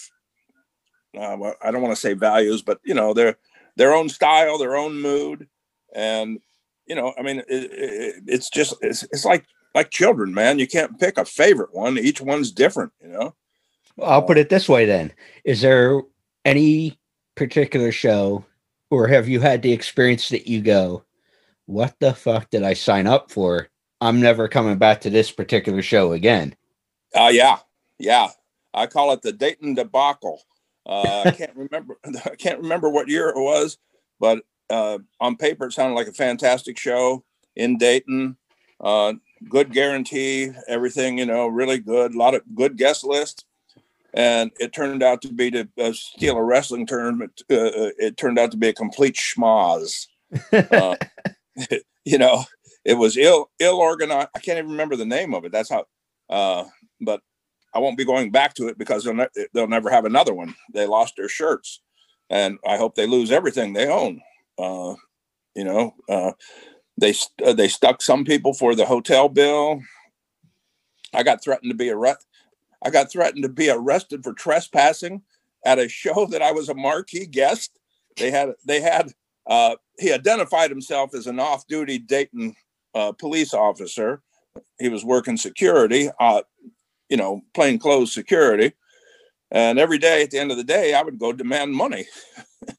Uh, 1.19 1.37
well, 1.39 1.55
I 1.63 1.71
don't 1.71 1.83
want 1.83 1.95
to 1.95 2.01
say 2.01 2.13
values, 2.13 2.63
but 2.63 2.79
you 2.85 2.95
know 2.95 3.15
their 3.15 3.39
their 3.77 3.95
own 3.95 4.09
style, 4.09 4.59
their 4.59 4.77
own 4.77 5.01
mood, 5.01 5.49
and 5.95 6.39
you 6.87 6.95
know, 6.95 7.13
I 7.19 7.23
mean, 7.23 7.39
it, 7.39 7.45
it, 7.49 8.23
it's 8.27 8.49
just 8.51 8.75
it's, 8.81 9.03
it's 9.05 9.25
like 9.25 9.45
like 9.79 9.91
children, 9.91 10.35
man. 10.35 10.59
You 10.59 10.67
can't 10.67 10.99
pick 10.99 11.19
a 11.19 11.25
favorite 11.25 11.73
one. 11.73 11.99
Each 11.99 12.21
one's 12.21 12.51
different, 12.51 12.93
you 13.01 13.09
know. 13.09 13.35
I'll 14.03 14.23
put 14.23 14.39
it 14.39 14.49
this 14.49 14.69
way 14.69 14.85
then. 14.85 15.13
Is 15.45 15.61
there 15.61 16.03
any 16.45 16.99
particular 17.37 17.93
show 17.93 18.45
or 18.91 19.07
have 19.07 19.29
you 19.29 19.41
had 19.41 19.63
the 19.63 19.73
experience 19.73 20.29
that 20.31 20.47
you 20.47 20.61
go, 20.61 21.05
what 21.67 21.95
the 22.01 22.15
fuck 22.15 22.51
did 22.51 22.63
I 22.63 22.73
sign 22.73 23.07
up 23.07 23.31
for? 23.31 23.69
I'm 24.01 24.21
never 24.21 24.49
coming 24.49 24.79
back 24.79 25.01
to 25.03 25.11
this 25.11 25.31
particular 25.31 25.83
show 25.83 26.13
again. 26.13 26.57
Oh 27.15 27.27
uh, 27.27 27.29
yeah. 27.29 27.59
Yeah. 27.99 28.29
I 28.75 28.87
call 28.87 29.13
it 29.13 29.23
the 29.23 29.33
Dayton 29.33 29.75
debacle. 29.75 30.43
Uh, 30.87 31.23
I 31.27 31.31
can't 31.31 31.55
remember 31.57 31.99
I 32.25 32.37
can't 32.37 32.61
remember 32.61 32.89
what 32.89 33.09
year 33.09 33.29
it 33.29 33.37
was, 33.37 33.79
but 34.19 34.43
uh, 34.71 34.99
on 35.21 35.37
paper 35.37 35.67
it 35.67 35.73
sounded 35.73 35.95
like 35.95 36.09
a 36.09 36.13
fantastic 36.13 36.79
show 36.79 37.25
in 37.57 37.79
Dayton. 37.79 38.37
Uh, 38.81 39.15
good 39.49 39.73
guarantee, 39.73 40.53
everything, 40.67 41.19
you 41.19 41.27
know, 41.27 41.47
really 41.47 41.79
good. 41.79 42.15
A 42.15 42.19
lot 42.19 42.35
of 42.35 42.43
good 42.55 42.77
guest 42.77 43.05
lists. 43.05 43.45
And 44.15 44.51
it 44.59 44.73
turned 44.73 45.03
out 45.03 45.21
to 45.23 45.33
be 45.33 45.51
to 45.51 45.69
uh, 45.79 45.93
steal 45.93 46.37
a 46.37 46.43
wrestling 46.43 46.87
tournament. 46.87 47.43
Uh, 47.51 47.57
uh 47.57 47.91
it 47.99 48.17
turned 48.17 48.39
out 48.39 48.51
to 48.53 48.57
be 48.57 48.69
a 48.69 48.73
complete 48.73 49.17
schmoz. 49.17 50.07
Uh, 50.53 50.97
you 52.05 52.19
know, 52.19 52.45
it 52.85 52.95
was 52.95 53.17
ill 53.17 53.51
ill 53.59 53.77
organized. 53.77 54.29
I 54.35 54.39
can't 54.41 54.59
even 54.59 54.71
remember 54.71 54.97
the 54.97 55.05
name 55.05 55.35
of 55.35 55.45
it. 55.45 55.53
That's 55.53 55.71
how. 55.71 55.85
Uh, 56.29 56.65
but 57.01 57.21
I 57.75 57.79
won't 57.81 57.99
be 57.99 58.05
going 58.05 58.31
back 58.31 58.55
to 58.55 58.69
it 58.69 58.79
because 58.79 59.05
they'll, 59.05 59.15
ne- 59.15 59.47
they'll 59.53 59.69
never 59.69 59.91
have 59.91 60.05
another 60.05 60.35
one. 60.35 60.55
They 60.73 60.87
lost 60.87 61.15
their 61.17 61.29
shirts, 61.29 61.81
and 62.31 62.59
I 62.67 62.77
hope 62.77 62.95
they 62.95 63.07
lose 63.07 63.31
everything 63.31 63.73
they 63.73 63.89
own. 63.89 64.21
Uh, 64.59 64.95
you 65.55 65.65
know, 65.65 65.95
uh, 66.09 66.33
they 66.99 67.15
uh, 67.45 67.53
they 67.53 67.69
stuck 67.69 68.03
some 68.03 68.25
people 68.25 68.53
for 68.53 68.75
the 68.75 68.85
hotel 68.85 69.29
bill. 69.29 69.81
I 71.15 71.23
got 71.23 71.43
threatened 71.43 71.71
to 71.71 71.77
be 71.77 71.91
arrested. 71.91 72.27
I 72.85 72.91
got 72.91 73.11
threatened 73.11 73.45
to 73.45 73.49
be 73.49 73.71
arrested 73.71 74.23
for 74.23 74.33
trespassing 74.33 75.23
at 75.65 75.79
a 75.79 75.89
show 75.89 76.27
that 76.27 76.43
I 76.43 76.53
was 76.53 76.69
a 76.69 76.75
marquee 76.75 77.27
guest. 77.27 77.79
They 78.17 78.31
had 78.31 78.53
they 78.67 78.81
had 78.81 79.13
uh, 79.47 79.77
he 79.99 80.13
identified 80.13 80.71
himself 80.71 81.15
as 81.15 81.27
an 81.27 81.41
off-duty 81.41 82.01
Dayton 82.01 82.55
uh, 82.95 83.13
police 83.13 83.55
officer. 83.55 84.23
He 84.79 84.89
was 84.89 85.05
working 85.05 85.37
security, 85.37 86.11
uh, 86.21 86.43
you 87.09 87.17
know, 87.17 87.43
plain 87.55 87.79
clothes 87.79 88.13
security. 88.13 88.73
And 89.51 89.79
every 89.79 89.99
day 89.99 90.23
at 90.23 90.31
the 90.31 90.39
end 90.39 90.51
of 90.51 90.57
the 90.57 90.65
day, 90.65 90.95
I 90.95 91.03
would 91.03 91.19
go 91.19 91.33
demand 91.33 91.73
money. 91.73 92.07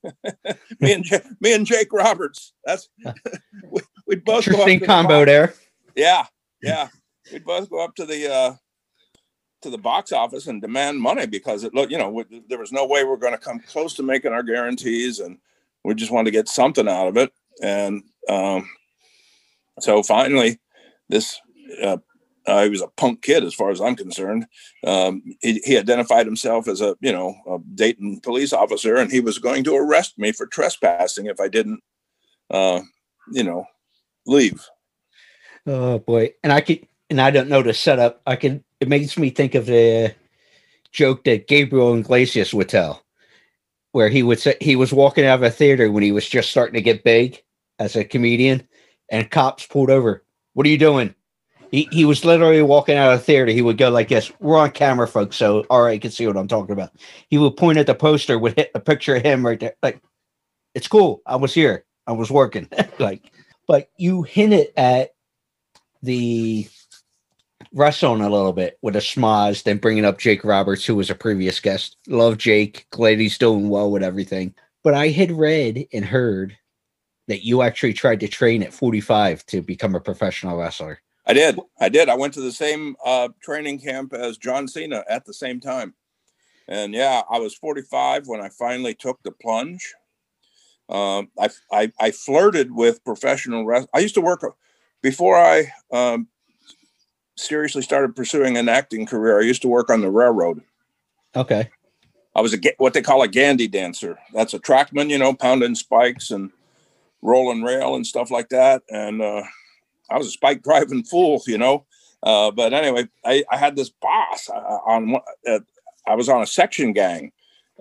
me 0.79 0.93
and 0.93 1.05
me 1.39 1.53
and 1.53 1.65
Jake 1.65 1.91
Roberts. 1.91 2.53
That's 2.65 2.89
we, 3.71 3.81
would 4.09 4.25
both 4.25 4.47
interesting 4.47 4.79
combo 4.81 5.19
the 5.19 5.25
there. 5.25 5.53
Yeah, 5.95 6.25
yeah. 6.61 6.89
We'd 7.31 7.45
both 7.45 7.69
go 7.69 7.83
up 7.83 7.95
to 7.95 8.05
the 8.05 8.31
uh, 8.31 8.55
to 9.61 9.69
the 9.69 9.77
box 9.77 10.11
office 10.11 10.47
and 10.47 10.61
demand 10.61 10.99
money 10.99 11.27
because 11.27 11.63
it 11.63 11.73
looked, 11.73 11.91
you 11.91 11.97
know, 11.97 12.09
we, 12.09 12.23
there 12.47 12.59
was 12.59 12.71
no 12.71 12.85
way 12.85 13.03
we 13.03 13.11
are 13.11 13.17
going 13.17 13.33
to 13.33 13.39
come 13.39 13.59
close 13.59 13.93
to 13.95 14.03
making 14.03 14.33
our 14.33 14.43
guarantees, 14.43 15.19
and 15.19 15.37
we 15.83 15.93
just 15.93 16.11
wanted 16.11 16.25
to 16.25 16.37
get 16.37 16.47
something 16.47 16.87
out 16.87 17.07
of 17.07 17.17
it. 17.17 17.31
And 17.61 18.03
um, 18.27 18.69
so 19.79 20.01
finally, 20.01 20.59
this 21.07 21.39
uh, 21.83 21.97
uh, 22.47 22.63
he 22.63 22.69
was 22.69 22.81
a 22.81 22.87
punk 22.87 23.21
kid, 23.21 23.43
as 23.43 23.53
far 23.53 23.69
as 23.69 23.79
I'm 23.79 23.95
concerned. 23.95 24.47
Um, 24.83 25.21
he, 25.41 25.61
he, 25.63 25.77
identified 25.77 26.25
himself 26.25 26.67
as 26.67 26.81
a, 26.81 26.95
you 26.99 27.11
know, 27.11 27.35
a 27.47 27.59
Dayton 27.75 28.21
police 28.21 28.53
officer, 28.53 28.95
and 28.95 29.11
he 29.11 29.19
was 29.19 29.37
going 29.37 29.63
to 29.65 29.75
arrest 29.75 30.17
me 30.17 30.31
for 30.31 30.47
trespassing 30.47 31.27
if 31.27 31.39
I 31.39 31.47
didn't, 31.47 31.81
uh, 32.49 32.81
you 33.31 33.43
know, 33.43 33.65
leave. 34.29 34.65
Oh 35.65 35.99
boy! 35.99 36.33
And 36.43 36.53
I 36.53 36.61
could, 36.61 36.87
and 37.09 37.19
I 37.19 37.31
don't 37.31 37.49
know 37.49 37.61
the 37.61 37.73
setup. 37.73 38.21
I 38.25 38.35
can. 38.35 38.63
It 38.79 38.87
makes 38.87 39.17
me 39.17 39.29
think 39.29 39.55
of 39.55 39.65
the 39.65 40.15
joke 40.91 41.23
that 41.25 41.47
Gabriel 41.47 41.95
Iglesias 41.95 42.53
would 42.53 42.69
tell, 42.69 43.03
where 43.91 44.09
he 44.09 44.23
would 44.23 44.39
say 44.39 44.55
he 44.61 44.75
was 44.75 44.93
walking 44.93 45.25
out 45.25 45.39
of 45.39 45.43
a 45.43 45.51
theater 45.51 45.91
when 45.91 46.03
he 46.03 46.11
was 46.11 46.27
just 46.27 46.49
starting 46.49 46.75
to 46.75 46.81
get 46.81 47.03
big 47.03 47.43
as 47.77 47.95
a 47.95 48.03
comedian, 48.03 48.67
and 49.09 49.29
cops 49.29 49.65
pulled 49.65 49.89
over. 49.89 50.23
What 50.53 50.65
are 50.65 50.69
you 50.69 50.77
doing? 50.77 51.13
He, 51.71 51.87
he 51.91 52.03
was 52.03 52.25
literally 52.25 52.63
walking 52.63 52.97
out 52.97 53.13
of 53.13 53.19
the 53.19 53.25
theater. 53.25 53.51
He 53.51 53.61
would 53.61 53.77
go 53.77 53.89
like 53.89 54.07
this. 54.07 54.31
We're 54.39 54.57
on 54.57 54.71
camera, 54.71 55.07
folks, 55.07 55.35
so 55.35 55.65
all 55.69 55.83
right, 55.83 55.93
you 55.93 55.99
can 55.99 56.11
see 56.11 56.25
what 56.25 56.37
I'm 56.37 56.47
talking 56.47 56.73
about. 56.73 56.91
He 57.29 57.37
would 57.37 57.57
point 57.57 57.77
at 57.77 57.85
the 57.85 57.93
poster 57.93 58.39
with 58.39 58.57
a 58.73 58.79
picture 58.79 59.15
of 59.15 59.23
him 59.23 59.45
right 59.45 59.59
there. 59.59 59.75
Like, 59.83 60.01
it's 60.73 60.87
cool. 60.87 61.21
I 61.25 61.35
was 61.35 61.53
here. 61.53 61.85
I 62.07 62.13
was 62.13 62.31
working. 62.31 62.67
like, 62.99 63.31
but 63.69 63.91
you 63.97 64.23
hinted 64.23 64.73
at 64.75 65.11
the 66.01 66.67
wrestling 67.71 68.21
a 68.21 68.27
little 68.27 68.51
bit 68.51 68.79
with 68.81 68.95
a 68.95 68.99
schmoz, 68.99 69.61
then 69.61 69.77
bringing 69.77 70.05
up 70.05 70.17
Jake 70.17 70.43
Roberts, 70.43 70.83
who 70.83 70.95
was 70.95 71.11
a 71.11 71.15
previous 71.15 71.59
guest. 71.59 71.95
Love 72.07 72.39
Jake. 72.39 72.87
Glad 72.89 73.19
he's 73.19 73.37
doing 73.37 73.69
well 73.69 73.91
with 73.91 74.01
everything. 74.01 74.55
But 74.83 74.95
I 74.95 75.09
had 75.09 75.31
read 75.31 75.85
and 75.93 76.03
heard 76.03 76.57
that 77.27 77.45
you 77.45 77.61
actually 77.61 77.93
tried 77.93 78.21
to 78.21 78.27
train 78.27 78.63
at 78.63 78.73
45 78.73 79.45
to 79.45 79.61
become 79.61 79.93
a 79.93 79.99
professional 79.99 80.57
wrestler. 80.57 80.99
I 81.27 81.33
did. 81.33 81.59
I 81.79 81.89
did. 81.89 82.09
I 82.09 82.15
went 82.15 82.33
to 82.33 82.41
the 82.41 82.51
same 82.51 82.95
uh, 83.05 83.29
training 83.39 83.81
camp 83.81 84.15
as 84.15 84.39
John 84.39 84.67
Cena 84.67 85.03
at 85.07 85.25
the 85.25 85.33
same 85.33 85.59
time. 85.59 85.93
And 86.67 86.91
yeah, 86.91 87.21
I 87.29 87.37
was 87.37 87.53
45 87.53 88.25
when 88.25 88.41
I 88.41 88.49
finally 88.49 88.95
took 88.95 89.21
the 89.21 89.31
plunge. 89.31 89.93
Um, 90.89 91.29
I, 91.39 91.49
I, 91.71 91.91
I 91.99 92.11
flirted 92.11 92.71
with 92.71 93.03
professional 93.03 93.65
wrestling. 93.65 93.89
I 93.93 93.99
used 93.99 94.15
to 94.15 94.21
work 94.21 94.43
before 95.01 95.37
I 95.37 95.71
um, 95.91 96.27
seriously 97.37 97.81
started 97.81 98.15
pursuing 98.15 98.57
an 98.57 98.67
acting 98.67 99.05
career. 99.05 99.39
I 99.39 99.43
used 99.43 99.61
to 99.61 99.67
work 99.67 99.89
on 99.89 100.01
the 100.01 100.09
railroad. 100.09 100.61
Okay. 101.35 101.69
I 102.35 102.41
was 102.41 102.53
a 102.53 102.59
what 102.77 102.93
they 102.93 103.01
call 103.01 103.21
a 103.21 103.27
gandy 103.27 103.67
dancer. 103.67 104.17
That's 104.33 104.53
a 104.53 104.59
trackman, 104.59 105.09
you 105.09 105.17
know, 105.17 105.33
pounding 105.33 105.75
spikes 105.75 106.31
and 106.31 106.51
rolling 107.21 107.63
rail 107.63 107.95
and 107.95 108.05
stuff 108.05 108.31
like 108.31 108.49
that. 108.49 108.83
And 108.89 109.21
uh, 109.21 109.43
I 110.09 110.17
was 110.17 110.27
a 110.27 110.31
spike 110.31 110.63
driving 110.63 111.03
fool, 111.03 111.41
you 111.47 111.57
know. 111.57 111.85
Uh, 112.21 112.51
but 112.51 112.73
anyway, 112.73 113.07
I, 113.25 113.43
I, 113.49 113.57
had 113.57 113.75
this 113.75 113.89
boss 113.89 114.49
uh, 114.49 114.79
on. 114.85 115.15
Uh, 115.47 115.59
I 116.05 116.15
was 116.15 116.27
on 116.27 116.41
a 116.41 116.47
section 116.47 116.91
gang. 116.91 117.31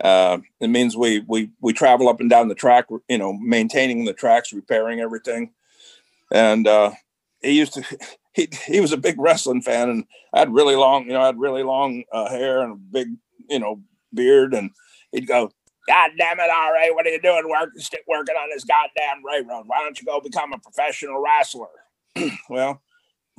Uh, 0.01 0.39
it 0.61 0.69
means 0.69 0.97
we 0.97 1.21
we 1.27 1.51
we 1.61 1.73
travel 1.73 2.09
up 2.09 2.21
and 2.21 2.31
down 2.31 2.49
the 2.49 2.55
track, 2.55 2.87
you 3.09 3.19
know, 3.19 3.33
maintaining 3.33 4.05
the 4.05 4.13
tracks, 4.13 4.53
repairing 4.53 5.01
everything. 5.01 5.51
And 6.31 6.67
uh, 6.67 6.93
he 7.43 7.53
used 7.53 7.75
to 7.75 7.85
he 8.33 8.49
he 8.67 8.81
was 8.81 8.93
a 8.93 8.97
big 8.97 9.21
wrestling 9.21 9.63
fan, 9.63 9.89
and 9.89 10.05
I 10.33 10.41
had 10.41 10.53
really 10.53 10.77
long, 10.77 11.07
you 11.07 11.13
know, 11.13 11.21
I 11.21 11.27
had 11.27 11.39
really 11.39 11.63
long 11.63 12.05
uh, 12.13 12.29
hair 12.29 12.63
and 12.63 12.73
a 12.73 12.77
big, 12.77 13.09
you 13.49 13.59
know, 13.59 13.81
beard, 14.15 14.55
and 14.55 14.71
he'd 15.13 15.27
go, 15.27 15.51
God 15.89 16.11
damn 16.19 16.39
it, 16.39 16.49
RA, 16.49 16.95
what 16.95 17.07
are 17.07 17.11
you 17.11 17.21
doing? 17.21 17.49
Work, 17.49 17.71
stick 17.77 18.05
working 18.07 18.37
on 18.37 18.51
this 18.51 18.65
goddamn 18.65 19.25
railroad. 19.25 19.65
Why 19.67 19.79
don't 19.83 19.99
you 19.99 20.07
go 20.07 20.21
become 20.21 20.53
a 20.53 20.59
professional 20.59 21.23
wrestler? 21.23 21.67
well, 22.51 22.83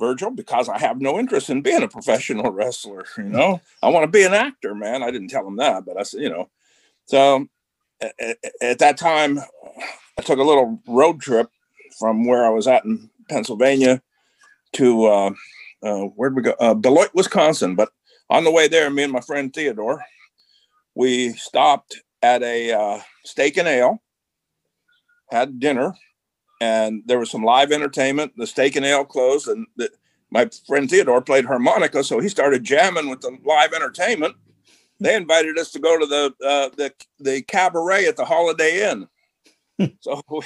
Virgil, 0.00 0.30
because 0.30 0.68
I 0.68 0.78
have 0.78 1.00
no 1.00 1.18
interest 1.18 1.50
in 1.50 1.62
being 1.62 1.84
a 1.84 1.88
professional 1.88 2.50
wrestler. 2.52 3.04
You 3.16 3.24
know, 3.24 3.60
I 3.82 3.88
want 3.90 4.02
to 4.04 4.10
be 4.10 4.24
an 4.24 4.34
actor, 4.34 4.74
man. 4.74 5.04
I 5.04 5.12
didn't 5.12 5.28
tell 5.28 5.46
him 5.46 5.56
that, 5.56 5.84
but 5.84 5.96
I 5.96 6.02
said, 6.02 6.22
you 6.22 6.30
know, 6.30 6.48
so 7.06 7.46
at, 8.00 8.38
at 8.60 8.78
that 8.80 8.96
time, 8.96 9.38
I 10.18 10.22
took 10.22 10.38
a 10.38 10.42
little 10.42 10.80
road 10.88 11.20
trip 11.20 11.50
from 11.98 12.26
where 12.26 12.44
I 12.44 12.50
was 12.50 12.66
at 12.66 12.84
in 12.84 13.10
Pennsylvania 13.28 14.02
to 14.72 15.06
uh, 15.06 15.30
uh, 15.82 16.02
where'd 16.16 16.36
we 16.36 16.42
go? 16.42 16.54
Uh, 16.58 16.74
Beloit, 16.74 17.10
Wisconsin. 17.14 17.74
But 17.74 17.90
on 18.28 18.44
the 18.44 18.50
way 18.50 18.68
there, 18.68 18.90
me 18.90 19.04
and 19.04 19.12
my 19.12 19.20
friend 19.20 19.52
Theodore, 19.52 20.02
we 20.94 21.32
stopped 21.32 22.00
at 22.22 22.42
a 22.42 22.72
uh, 22.72 23.00
steak 23.24 23.56
and 23.56 23.68
ale, 23.68 24.02
had 25.30 25.60
dinner, 25.60 25.94
and 26.60 27.02
there 27.06 27.18
was 27.18 27.30
some 27.30 27.42
live 27.42 27.72
entertainment. 27.72 28.32
The 28.36 28.46
steak 28.46 28.76
and 28.76 28.84
ale 28.84 29.04
closed, 29.04 29.48
and 29.48 29.66
the, 29.76 29.90
my 30.30 30.48
friend 30.66 30.88
Theodore 30.88 31.22
played 31.22 31.46
harmonica, 31.46 32.04
so 32.04 32.20
he 32.20 32.28
started 32.28 32.64
jamming 32.64 33.08
with 33.08 33.20
the 33.20 33.36
live 33.44 33.72
entertainment. 33.72 34.36
They 35.00 35.16
invited 35.16 35.58
us 35.58 35.70
to 35.72 35.78
go 35.78 35.98
to 35.98 36.06
the 36.06 36.34
uh, 36.46 36.68
the 36.76 36.92
the 37.18 37.42
cabaret 37.42 38.06
at 38.06 38.16
the 38.16 38.24
Holiday 38.24 38.90
Inn. 38.90 39.08
so 40.00 40.20
we, 40.28 40.40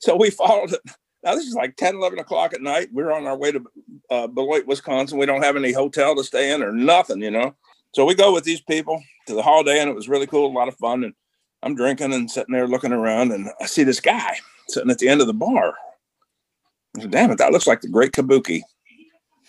so 0.00 0.16
we 0.16 0.30
followed 0.30 0.72
it. 0.72 0.80
Now 1.22 1.34
this 1.34 1.46
is 1.46 1.54
like 1.54 1.76
10, 1.76 1.96
11 1.96 2.18
o'clock 2.18 2.54
at 2.54 2.62
night. 2.62 2.88
We're 2.92 3.12
on 3.12 3.26
our 3.26 3.36
way 3.36 3.52
to 3.52 3.62
uh, 4.10 4.26
Beloit, 4.26 4.66
Wisconsin. 4.66 5.18
We 5.18 5.26
don't 5.26 5.42
have 5.42 5.56
any 5.56 5.72
hotel 5.72 6.16
to 6.16 6.24
stay 6.24 6.52
in 6.52 6.62
or 6.62 6.72
nothing, 6.72 7.20
you 7.20 7.30
know. 7.30 7.54
So 7.94 8.04
we 8.04 8.14
go 8.14 8.32
with 8.32 8.44
these 8.44 8.62
people 8.62 9.02
to 9.26 9.34
the 9.34 9.42
Holiday 9.42 9.82
Inn. 9.82 9.88
It 9.88 9.94
was 9.94 10.08
really 10.08 10.26
cool, 10.26 10.46
a 10.46 10.58
lot 10.58 10.68
of 10.68 10.76
fun. 10.76 11.04
And 11.04 11.14
I'm 11.62 11.74
drinking 11.74 12.12
and 12.12 12.30
sitting 12.30 12.54
there 12.54 12.66
looking 12.66 12.92
around, 12.92 13.32
and 13.32 13.50
I 13.60 13.66
see 13.66 13.84
this 13.84 14.00
guy 14.00 14.38
sitting 14.68 14.90
at 14.90 14.98
the 14.98 15.08
end 15.08 15.20
of 15.20 15.26
the 15.26 15.34
bar. 15.34 15.74
I 16.96 17.02
said, 17.02 17.10
Damn 17.10 17.30
it, 17.30 17.38
that 17.38 17.52
looks 17.52 17.66
like 17.66 17.80
the 17.80 17.88
Great 17.88 18.12
Kabuki. 18.12 18.62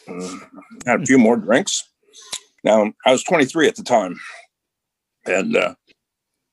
Um, 0.08 0.42
had 0.86 1.02
a 1.02 1.06
few 1.06 1.18
more 1.18 1.38
drinks. 1.38 1.88
Now 2.64 2.92
I 3.06 3.12
was 3.12 3.24
23 3.24 3.68
at 3.68 3.76
the 3.76 3.84
time, 3.84 4.20
and 5.26 5.56
uh, 5.56 5.74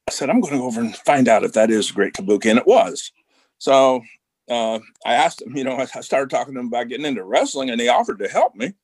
I 0.09 0.11
said, 0.11 0.31
I'm 0.31 0.41
going 0.41 0.55
to 0.55 0.59
go 0.61 0.67
over 0.67 0.81
and 0.81 0.97
find 0.97 1.29
out 1.29 1.45
if 1.45 1.53
that 1.55 1.71
is 1.71 1.89
the 1.89 1.95
Great 1.95 2.15
Kabuki, 2.15 2.51
and 2.51 2.59
it 2.59 2.67
was. 2.67 3.13
So 3.59 4.03
uh, 4.49 4.79
I 5.05 5.15
asked 5.15 5.43
him, 5.43 5.57
you 5.57 5.65
know, 5.65 5.77
I 5.95 6.01
started 6.01 6.31
talking 6.31 6.55
to 6.55 6.61
him 6.61 6.69
about 6.69 6.89
getting 6.89 7.07
into 7.07 7.25
wrestling, 7.25 7.71
and 7.71 7.81
he 7.81 7.89
offered 7.89 8.19
to 8.21 8.29
help 8.29 8.55
me. 8.55 8.75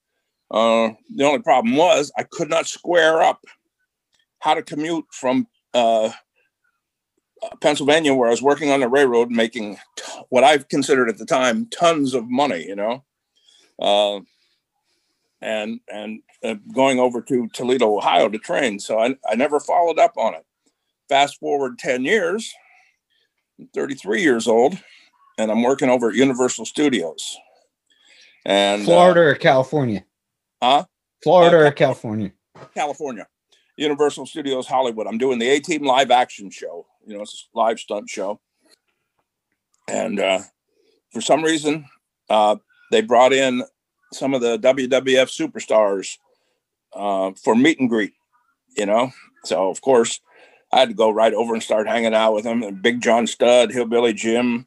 Uh, 0.51 0.91
the 1.15 1.25
only 1.25 1.41
problem 1.41 1.77
was 1.77 2.13
I 2.19 2.25
could 2.25 2.51
not 2.51 2.67
square 2.67 3.23
up 3.23 3.45
how 4.41 4.55
to 4.55 4.63
commute 4.63 5.07
from 5.11 5.47
uh, 5.73 6.11
Pennsylvania, 7.61 8.15
where 8.15 8.29
I 8.29 8.31
was 8.31 8.43
working 8.43 8.71
on 8.71 8.81
the 8.81 8.89
railroad, 8.89 9.31
making 9.31 9.77
t- 9.97 10.13
what 10.29 10.45
I've 10.45 10.69
considered 10.69 11.09
at 11.09 11.19
the 11.19 11.27
time 11.27 11.67
tons 11.67 12.15
of 12.15 12.31
money, 12.31 12.65
you 12.67 12.77
know, 12.77 13.05
uh, 13.81 14.21
and 15.41 15.81
and 15.93 16.23
uh, 16.43 16.55
going 16.73 16.99
over 16.99 17.21
to 17.23 17.49
Toledo, 17.53 17.97
Ohio, 17.97 18.29
to 18.29 18.39
train. 18.39 18.79
So 18.79 18.99
I, 18.99 19.17
I 19.29 19.35
never 19.35 19.61
followed 19.61 19.99
up 19.99 20.17
on 20.17 20.35
it. 20.35 20.45
Fast 21.09 21.39
forward 21.39 21.79
ten 21.79 22.05
years, 22.05 22.53
I'm 23.59 23.69
33 23.75 24.23
years 24.23 24.47
old, 24.47 24.77
and 25.39 25.51
I'm 25.51 25.63
working 25.63 25.89
over 25.89 26.11
at 26.11 26.15
Universal 26.15 26.67
Studios. 26.67 27.37
And 28.45 28.85
Florida 28.85 29.21
or 29.21 29.35
California? 29.35 30.05
Huh? 30.63 30.85
Florida 31.23 31.57
or 31.57 31.71
California? 31.73 32.33
California. 32.75 33.27
Universal 33.77 34.27
Studios 34.27 34.67
Hollywood. 34.67 35.07
I'm 35.07 35.19
doing 35.19 35.39
the 35.39 35.49
A 35.49 35.61
Team 35.61 35.85
live 35.85 36.11
action 36.11 36.51
show. 36.51 36.87
You 37.07 37.17
know, 37.17 37.23
it's 37.23 37.49
a 37.55 37.59
live 37.59 37.79
stunt 37.79 38.09
show. 38.09 38.41
And 39.89 40.19
uh, 40.21 40.41
for 41.13 41.21
some 41.21 41.43
reason, 41.43 41.87
uh, 42.31 42.57
they 42.91 43.03
brought 43.03 43.33
in 43.33 43.63
some 44.13 44.35
of 44.35 44.41
the 44.41 44.59
WWF 44.59 45.29
superstars 45.29 46.17
uh, 46.95 47.33
for 47.43 47.55
meet 47.55 47.81
and 47.81 47.89
greet, 47.89 48.13
you 48.77 48.87
know. 48.87 49.11
So, 49.45 49.69
of 49.69 49.81
course, 49.81 50.21
I 50.73 50.81
had 50.81 50.89
to 50.89 50.95
go 50.95 51.11
right 51.11 51.35
over 51.35 51.55
and 51.55 51.63
start 51.63 51.87
hanging 51.87 52.15
out 52.15 52.35
with 52.35 52.45
them. 52.45 52.63
And 52.63 52.81
Big 52.83 53.01
John 53.01 53.27
Studd, 53.27 53.73
Hillbilly 53.73 54.13
Jim, 54.15 54.67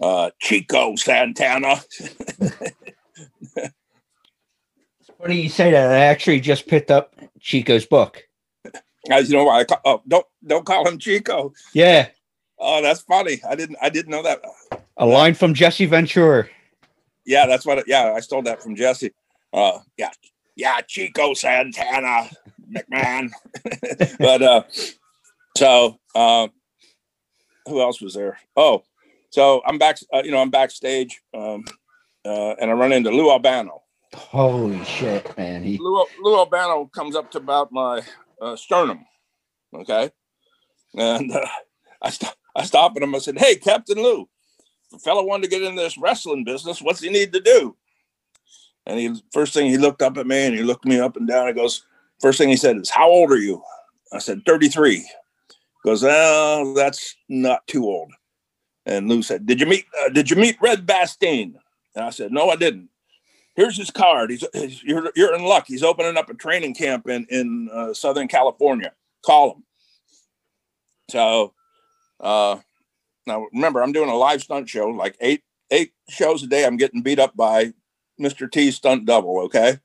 uh, 0.00 0.30
Chico 0.40 0.96
Santana. 0.96 1.76
Funny 5.20 5.42
you 5.42 5.48
say 5.48 5.70
that. 5.70 5.90
I 5.90 5.98
actually 5.98 6.40
just 6.40 6.66
picked 6.66 6.90
up 6.90 7.14
Chico's 7.40 7.86
book. 7.86 8.24
As 9.10 9.30
you 9.30 9.36
know, 9.36 9.48
I 9.48 9.64
call, 9.64 9.80
oh, 9.84 10.02
don't 10.08 10.26
don't 10.46 10.64
call 10.64 10.88
him 10.88 10.98
Chico. 10.98 11.52
Yeah, 11.72 12.08
Oh, 12.58 12.80
that's 12.80 13.02
funny. 13.02 13.40
I 13.48 13.54
didn't 13.54 13.76
I 13.82 13.88
didn't 13.90 14.10
know 14.10 14.22
that. 14.22 14.40
a 14.96 15.06
line 15.06 15.34
from 15.34 15.54
Jesse 15.54 15.86
Ventura. 15.86 16.46
Yeah, 17.26 17.46
that's 17.46 17.66
what. 17.66 17.78
It, 17.78 17.84
yeah, 17.86 18.12
I 18.16 18.20
stole 18.20 18.42
that 18.42 18.62
from 18.62 18.76
Jesse. 18.76 19.12
Uh, 19.52 19.78
yeah, 19.96 20.10
yeah, 20.56 20.80
Chico 20.80 21.34
Santana 21.34 22.30
McMahon. 22.70 23.30
but 24.18 24.42
uh, 24.42 24.62
so 25.56 25.98
uh, 26.14 26.48
who 27.66 27.80
else 27.80 28.00
was 28.00 28.14
there? 28.14 28.38
Oh, 28.56 28.84
so 29.30 29.62
I'm 29.66 29.78
back. 29.78 29.98
Uh, 30.12 30.22
you 30.24 30.30
know, 30.30 30.38
I'm 30.40 30.50
backstage, 30.50 31.20
um, 31.34 31.64
uh, 32.24 32.54
and 32.60 32.70
I 32.70 32.74
run 32.74 32.92
into 32.92 33.10
Lou 33.10 33.30
Albano. 33.30 33.82
Holy 34.14 34.82
shit, 34.84 35.36
man! 35.36 35.64
He 35.64 35.76
Lou, 35.78 36.04
Lou 36.22 36.36
Albano 36.36 36.86
comes 36.86 37.16
up 37.16 37.30
to 37.32 37.38
about 37.38 37.72
my 37.72 38.00
uh, 38.44 38.56
sternum. 38.56 39.04
Okay, 39.74 40.10
and 40.96 41.32
uh, 41.32 41.46
I 42.02 42.10
st- 42.10 42.36
I 42.54 42.64
stop 42.64 42.92
at 42.96 43.02
him. 43.02 43.14
I 43.14 43.18
said, 43.18 43.38
"Hey, 43.38 43.56
Captain 43.56 43.96
Lou, 43.96 44.28
the 44.92 44.98
fellow 44.98 45.24
wanted 45.24 45.44
to 45.44 45.50
get 45.50 45.62
into 45.62 45.80
this 45.80 45.98
wrestling 45.98 46.44
business. 46.44 46.82
What's 46.82 47.00
he 47.00 47.10
need 47.10 47.32
to 47.32 47.40
do?" 47.40 47.76
And 48.86 48.98
he 48.98 49.22
first 49.32 49.54
thing 49.54 49.66
he 49.66 49.78
looked 49.78 50.02
up 50.02 50.18
at 50.18 50.26
me 50.26 50.46
and 50.46 50.54
he 50.54 50.62
looked 50.62 50.84
me 50.84 51.00
up 51.00 51.16
and 51.16 51.26
down. 51.26 51.46
He 51.46 51.54
goes, 51.54 51.84
first 52.20 52.38
thing 52.38 52.50
he 52.50 52.56
said 52.56 52.76
is, 52.76 52.90
"How 52.90 53.08
old 53.08 53.32
are 53.32 53.38
you?" 53.38 53.62
I 54.12 54.18
said, 54.18 54.44
"33." 54.44 54.96
He 54.96 55.04
goes, 55.84 56.02
"Well, 56.02 56.74
that's 56.74 57.16
not 57.28 57.66
too 57.66 57.84
old." 57.84 58.12
And 58.86 59.08
Lou 59.08 59.22
said, 59.22 59.46
"Did 59.46 59.60
you 59.60 59.66
meet 59.66 59.86
uh, 60.04 60.10
Did 60.10 60.30
you 60.30 60.36
meet 60.36 60.60
Red 60.60 60.86
Bastien?" 60.86 61.58
And 61.94 62.04
I 62.04 62.10
said, 62.10 62.30
"No, 62.30 62.50
I 62.50 62.56
didn't." 62.56 62.90
Here's 63.56 63.76
his 63.76 63.90
card. 63.90 64.30
He's, 64.30 64.44
he's 64.52 64.82
you're, 64.82 65.10
you're 65.14 65.34
in 65.34 65.44
luck. 65.44 65.64
He's 65.66 65.82
opening 65.82 66.16
up 66.16 66.28
a 66.28 66.34
training 66.34 66.74
camp 66.74 67.08
in 67.08 67.26
in 67.30 67.68
uh, 67.72 67.94
Southern 67.94 68.28
California. 68.28 68.92
Call 69.24 69.54
him. 69.54 69.64
So 71.10 71.54
uh, 72.20 72.58
now 73.26 73.46
remember, 73.52 73.82
I'm 73.82 73.92
doing 73.92 74.10
a 74.10 74.16
live 74.16 74.42
stunt 74.42 74.68
show, 74.68 74.88
like 74.88 75.16
eight 75.20 75.42
eight 75.70 75.92
shows 76.08 76.42
a 76.42 76.46
day. 76.46 76.64
I'm 76.64 76.76
getting 76.76 77.02
beat 77.02 77.18
up 77.18 77.36
by 77.36 77.72
Mr. 78.20 78.50
T 78.50 78.70
stunt 78.70 79.04
double. 79.04 79.40
Okay, 79.42 79.78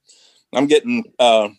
I'm 0.54 0.66
getting 0.66 1.04
uh, 1.20 1.50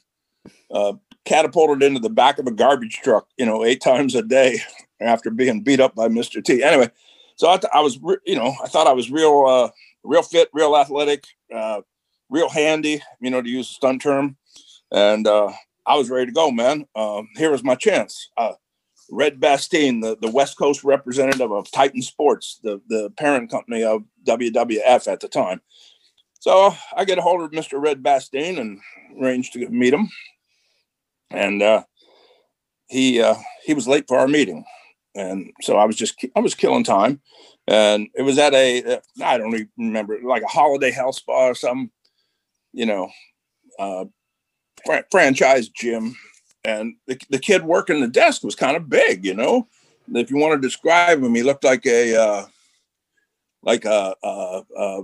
uh, 0.71 0.95
catapulted 1.25 1.83
into 1.83 2.01
the 2.01 2.11
back 2.11 2.39
of 2.39 2.47
a 2.47 2.53
garbage 2.53 3.01
truck, 3.03 3.29
you 3.37 3.47
know, 3.47 3.65
eight 3.65 3.81
times 3.83 4.15
a 4.15 4.23
day 4.23 4.61
after 5.01 5.31
being 5.31 5.63
beat 5.63 5.81
up 5.81 5.95
by 5.95 6.09
Mr. 6.09 6.43
T. 6.43 6.63
Anyway, 6.63 6.91
so 7.37 7.49
I, 7.49 7.57
th- 7.57 7.71
I 7.73 7.81
was, 7.81 7.99
re- 8.03 8.17
you 8.27 8.37
know, 8.37 8.55
I 8.63 8.69
thought 8.69 8.87
I 8.87 8.93
was 8.93 9.11
real, 9.11 9.47
uh, 9.47 9.71
real 10.05 10.23
fit, 10.23 10.49
real 10.53 10.77
athletic, 10.77 11.25
uh, 11.55 11.81
real 12.31 12.49
handy, 12.49 13.03
you 13.21 13.31
know, 13.31 13.43
to 13.43 13.49
use 13.49 13.69
a 13.69 13.75
stunt 13.75 14.03
term, 14.03 14.37
and 14.91 15.27
uh, 15.27 15.53
I 15.87 15.97
was 15.97 16.11
ready 16.11 16.27
to 16.27 16.33
go, 16.33 16.51
man. 16.51 16.87
Um, 16.95 17.29
here 17.37 17.51
was 17.51 17.65
my 17.65 17.75
chance. 17.75 18.31
Uh, 18.37 18.53
Red 19.11 19.41
Bastien, 19.41 20.01
the, 20.01 20.17
the 20.21 20.31
West 20.31 20.57
Coast 20.57 20.85
representative 20.85 21.51
of 21.51 21.71
Titan 21.71 22.03
Sports, 22.03 22.61
the, 22.63 22.81
the 22.89 23.11
parent 23.17 23.51
company 23.51 23.83
of 23.83 24.05
WWF 24.25 25.09
at 25.09 25.21
the 25.21 25.29
time. 25.29 25.61
So 26.39 26.75
I 26.97 27.05
get 27.05 27.19
a 27.19 27.23
hold 27.23 27.43
of 27.43 27.51
Mr. 27.51 27.83
Red 27.83 28.03
Bastien 28.03 28.59
and 28.59 28.81
arrange 29.21 29.51
to 29.53 29.69
meet 29.69 29.93
him. 29.93 30.09
And 31.31 31.63
uh, 31.63 31.83
he 32.89 33.21
uh, 33.23 33.37
he 33.65 33.75
was 33.75 33.87
late 33.87 34.07
for 34.09 34.19
our 34.19 34.27
meeting, 34.27 34.65
and 35.15 35.53
so 35.61 35.77
I 35.77 35.85
was 35.85 35.95
just 35.95 36.25
I 36.35 36.41
was 36.41 36.57
killing 36.57 36.83
time, 36.83 37.21
and 37.69 38.09
it 38.15 38.23
was 38.23 38.37
at 38.37 38.53
a 38.53 39.01
I 39.23 39.39
don't 39.39 39.55
even 39.55 39.69
remember 39.79 40.19
like 40.25 40.43
a 40.43 40.49
holiday 40.49 40.91
health 40.91 41.15
spa 41.15 41.47
or 41.47 41.55
something, 41.55 41.91
you 42.73 42.87
know, 42.87 43.11
uh, 43.79 44.05
fr- 44.85 45.07
franchise 45.11 45.69
gym 45.69 46.17
and 46.65 46.95
the, 47.07 47.19
the 47.31 47.39
kid 47.39 47.65
working 47.65 48.01
the 48.01 48.09
desk 48.09 48.43
was 48.43 48.55
kind 48.55 48.77
of 48.77 48.89
big, 48.89 49.25
you 49.25 49.35
know. 49.35 49.67
If 50.13 50.31
you 50.31 50.37
want 50.37 50.61
to 50.61 50.67
describe 50.67 51.23
him, 51.23 51.35
he 51.35 51.43
looked 51.43 51.65
like 51.65 51.87
a 51.87 52.17
uh, 52.17 52.47
like 53.63 53.85
a, 53.85 54.15
a, 54.23 54.63
a 54.77 55.03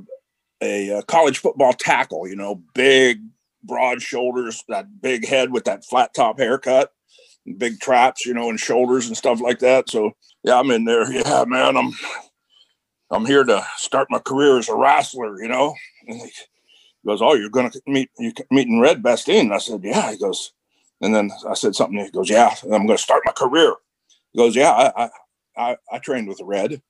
a 0.63 1.03
college 1.07 1.39
football 1.39 1.73
tackle, 1.73 2.27
you 2.27 2.37
know, 2.37 2.63
big, 2.75 3.23
broad 3.63 4.03
shoulders, 4.03 4.65
that 4.69 5.01
big 5.01 5.27
head 5.27 5.53
with 5.53 5.65
that 5.65 5.85
flat 5.85 6.15
top 6.15 6.39
haircut, 6.39 6.93
big 7.59 7.79
traps, 7.81 8.27
you 8.27 8.35
know, 8.35 8.49
and 8.51 8.59
shoulders 8.59 9.07
and 9.07 9.17
stuff 9.17 9.41
like 9.41 9.61
that. 9.61 9.89
So 9.91 10.13
yeah, 10.43 10.59
I'm 10.59 10.71
in 10.71 10.85
there. 10.85 11.11
Yeah, 11.13 11.45
man, 11.47 11.77
I'm 11.77 11.93
I'm 13.11 13.27
here 13.27 13.45
to 13.45 13.65
start 13.77 14.09
my 14.11 14.19
career 14.19 14.59
as 14.59 14.69
a 14.69 14.75
wrestler, 14.75 15.41
you 15.41 15.49
know. 15.49 15.75
He 17.07 17.13
goes, 17.13 17.23
"Oh, 17.23 17.35
you're 17.35 17.51
going 17.51 17.71
to 17.71 17.81
meet 17.87 18.11
you 18.19 18.33
meeting 18.51 18.81
Red 18.81 19.01
Bastien." 19.01 19.53
I 19.53 19.59
said, 19.59 19.85
"Yeah." 19.85 20.11
He 20.11 20.19
goes, 20.19 20.51
and 21.01 21.15
then 21.15 21.31
I 21.49 21.55
said 21.55 21.77
something. 21.77 22.05
He 22.05 22.11
goes, 22.11 22.29
"Yeah, 22.29 22.53
I'm 22.65 22.85
going 22.85 22.89
to 22.89 22.99
start 22.99 23.23
my 23.25 23.31
career." 23.31 23.75
He 24.33 24.39
goes, 24.39 24.57
"Yeah, 24.57 24.73
I 24.73 25.05
I 25.05 25.11
I, 25.57 25.77
I 25.93 25.99
trained 26.01 26.27
with 26.27 26.41
Red." 26.43 26.83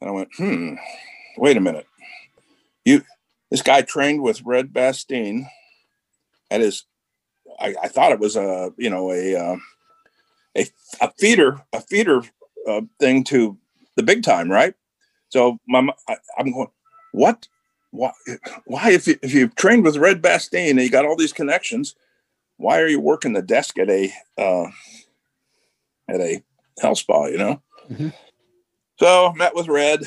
And 0.00 0.08
I 0.08 0.12
went, 0.12 0.28
"Hmm, 0.36 0.74
wait 1.36 1.56
a 1.56 1.60
minute. 1.60 1.88
You 2.84 3.02
this 3.50 3.60
guy 3.60 3.82
trained 3.82 4.22
with 4.22 4.42
Red 4.44 4.72
Bastine 4.72 5.48
at 6.52 6.60
his 6.60 6.84
I, 7.58 7.74
I 7.82 7.88
thought 7.88 8.12
it 8.12 8.20
was 8.20 8.36
a 8.36 8.72
you 8.76 8.88
know 8.88 9.10
a 9.10 9.34
uh, 9.34 9.56
a, 10.56 10.66
a 11.00 11.10
feeder 11.18 11.60
a 11.72 11.80
feeder 11.80 12.22
uh, 12.68 12.82
thing 13.00 13.24
to 13.24 13.58
the 13.96 14.04
big 14.04 14.22
time, 14.22 14.48
right? 14.48 14.74
So 15.30 15.58
my 15.66 15.88
I'm 16.38 16.52
going, 16.52 16.70
what? 17.10 17.48
Why? 17.96 18.12
Why 18.66 18.90
if 18.90 19.06
you, 19.06 19.18
if 19.22 19.32
you've 19.32 19.54
trained 19.54 19.84
with 19.84 19.96
Red 19.96 20.22
Bastien 20.22 20.70
and 20.70 20.80
you 20.80 20.90
got 20.90 21.04
all 21.04 21.16
these 21.16 21.32
connections, 21.32 21.94
why 22.56 22.80
are 22.80 22.88
you 22.88 23.00
working 23.00 23.32
the 23.32 23.42
desk 23.42 23.78
at 23.78 23.90
a 23.90 24.12
uh, 24.38 24.66
at 26.08 26.20
a 26.20 26.42
health 26.80 26.98
spa? 26.98 27.26
You 27.26 27.38
know. 27.38 27.62
Mm-hmm. 27.90 28.08
So 28.98 29.32
met 29.34 29.54
with 29.54 29.68
Red, 29.68 30.00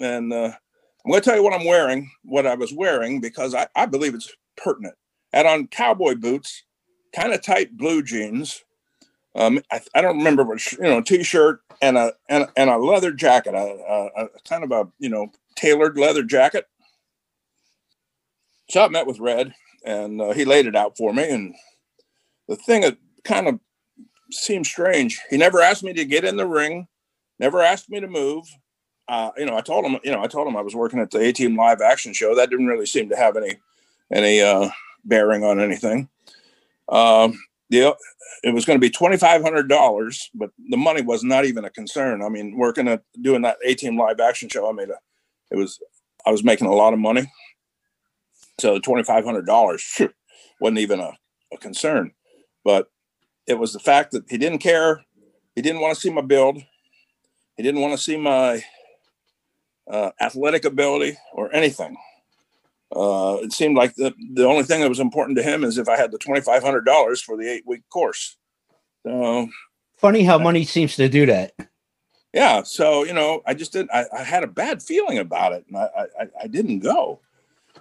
and 0.00 0.32
uh, 0.32 0.52
I'm 1.04 1.10
going 1.10 1.22
to 1.22 1.24
tell 1.24 1.36
you 1.36 1.42
what 1.44 1.52
I'm 1.52 1.66
wearing, 1.66 2.10
what 2.24 2.46
I 2.46 2.56
was 2.56 2.72
wearing, 2.72 3.20
because 3.20 3.54
I, 3.54 3.68
I 3.76 3.86
believe 3.86 4.14
it's 4.14 4.34
pertinent. 4.56 4.94
Had 5.32 5.46
on 5.46 5.68
cowboy 5.68 6.16
boots, 6.16 6.64
kind 7.14 7.32
of 7.32 7.42
tight 7.42 7.76
blue 7.76 8.02
jeans. 8.02 8.64
Um, 9.36 9.60
I, 9.70 9.80
I 9.94 10.00
don't 10.00 10.18
remember 10.18 10.42
what 10.42 10.72
you 10.72 10.82
know, 10.82 11.00
t-shirt 11.00 11.60
and 11.80 11.96
a 11.96 12.14
and, 12.28 12.46
and 12.56 12.70
a 12.70 12.78
leather 12.78 13.12
jacket, 13.12 13.54
a, 13.54 13.58
a, 13.58 14.24
a 14.24 14.28
kind 14.48 14.64
of 14.64 14.72
a 14.72 14.88
you 14.98 15.08
know 15.08 15.30
tailored 15.54 15.96
leather 15.96 16.22
jacket. 16.22 16.66
So 18.68 18.84
I 18.84 18.88
met 18.88 19.06
with 19.06 19.20
Red, 19.20 19.54
and 19.84 20.20
uh, 20.20 20.32
he 20.32 20.44
laid 20.44 20.66
it 20.66 20.76
out 20.76 20.96
for 20.96 21.12
me. 21.12 21.28
And 21.28 21.54
the 22.48 22.56
thing 22.56 22.82
that 22.82 22.98
kind 23.24 23.48
of 23.48 23.60
seemed 24.30 24.66
strange, 24.66 25.20
he 25.30 25.36
never 25.36 25.60
asked 25.60 25.84
me 25.84 25.92
to 25.92 26.04
get 26.04 26.24
in 26.24 26.36
the 26.36 26.46
ring, 26.46 26.88
never 27.38 27.62
asked 27.62 27.88
me 27.90 28.00
to 28.00 28.08
move. 28.08 28.44
Uh, 29.08 29.30
you 29.36 29.46
know, 29.46 29.56
I 29.56 29.60
told 29.60 29.84
him, 29.84 29.98
you 30.02 30.10
know, 30.10 30.20
I 30.20 30.26
told 30.26 30.48
him 30.48 30.56
I 30.56 30.62
was 30.62 30.74
working 30.74 30.98
at 30.98 31.12
the 31.12 31.20
A 31.20 31.32
Team 31.32 31.56
Live 31.56 31.80
Action 31.80 32.12
Show. 32.12 32.34
That 32.34 32.50
didn't 32.50 32.66
really 32.66 32.86
seem 32.86 33.08
to 33.10 33.16
have 33.16 33.36
any 33.36 33.56
any 34.12 34.40
uh, 34.40 34.68
bearing 35.04 35.44
on 35.44 35.60
anything. 35.60 36.08
Um, 36.88 37.40
the 37.70 37.96
it 38.42 38.52
was 38.52 38.64
going 38.64 38.78
to 38.78 38.84
be 38.84 38.90
twenty 38.90 39.16
five 39.16 39.42
hundred 39.42 39.68
dollars, 39.68 40.28
but 40.34 40.50
the 40.70 40.76
money 40.76 41.02
was 41.02 41.22
not 41.22 41.44
even 41.44 41.64
a 41.64 41.70
concern. 41.70 42.22
I 42.22 42.28
mean, 42.28 42.56
working 42.56 42.88
at 42.88 43.02
doing 43.20 43.42
that 43.42 43.58
A 43.64 43.74
Team 43.74 43.96
Live 43.96 44.18
Action 44.18 44.48
Show, 44.48 44.68
I 44.68 44.72
made 44.72 44.90
a 44.90 44.98
it 45.52 45.56
was 45.56 45.80
I 46.26 46.30
was 46.30 46.42
making 46.42 46.66
a 46.66 46.74
lot 46.74 46.92
of 46.92 46.98
money, 46.98 47.30
so 48.58 48.74
the 48.74 48.80
twenty 48.80 49.02
five 49.02 49.24
hundred 49.24 49.46
dollars 49.46 50.00
wasn't 50.60 50.78
even 50.78 51.00
a, 51.00 51.12
a 51.52 51.58
concern. 51.58 52.12
But 52.64 52.88
it 53.46 53.58
was 53.58 53.72
the 53.72 53.78
fact 53.78 54.12
that 54.12 54.24
he 54.28 54.38
didn't 54.38 54.58
care. 54.58 55.04
He 55.54 55.62
didn't 55.62 55.80
want 55.80 55.94
to 55.94 56.00
see 56.00 56.10
my 56.10 56.22
build. 56.22 56.62
He 57.56 57.62
didn't 57.62 57.80
want 57.80 57.96
to 57.96 58.02
see 58.02 58.16
my 58.16 58.62
uh, 59.90 60.10
athletic 60.20 60.64
ability 60.64 61.16
or 61.32 61.54
anything. 61.54 61.96
Uh, 62.94 63.38
it 63.42 63.52
seemed 63.52 63.76
like 63.76 63.94
the, 63.94 64.14
the 64.34 64.46
only 64.46 64.62
thing 64.62 64.80
that 64.80 64.88
was 64.88 65.00
important 65.00 65.36
to 65.36 65.42
him 65.42 65.64
is 65.64 65.78
if 65.78 65.88
I 65.88 65.96
had 65.96 66.12
the 66.12 66.18
$2,500 66.18 67.22
for 67.22 67.36
the 67.36 67.50
eight 67.50 67.64
week 67.66 67.82
course. 67.90 68.36
So 69.06 69.48
funny 69.96 70.24
how 70.24 70.38
money 70.38 70.64
seems 70.64 70.96
to 70.96 71.08
do 71.08 71.26
that. 71.26 71.52
Yeah. 72.32 72.62
So, 72.62 73.04
you 73.04 73.12
know, 73.12 73.42
I 73.46 73.54
just 73.54 73.72
didn't, 73.72 73.90
I, 73.92 74.04
I 74.12 74.22
had 74.22 74.44
a 74.44 74.48
bad 74.48 74.82
feeling 74.82 75.18
about 75.18 75.52
it 75.52 75.64
and 75.68 75.76
I, 75.76 75.88
I, 76.20 76.26
I 76.42 76.46
didn't 76.46 76.80
go. 76.80 77.20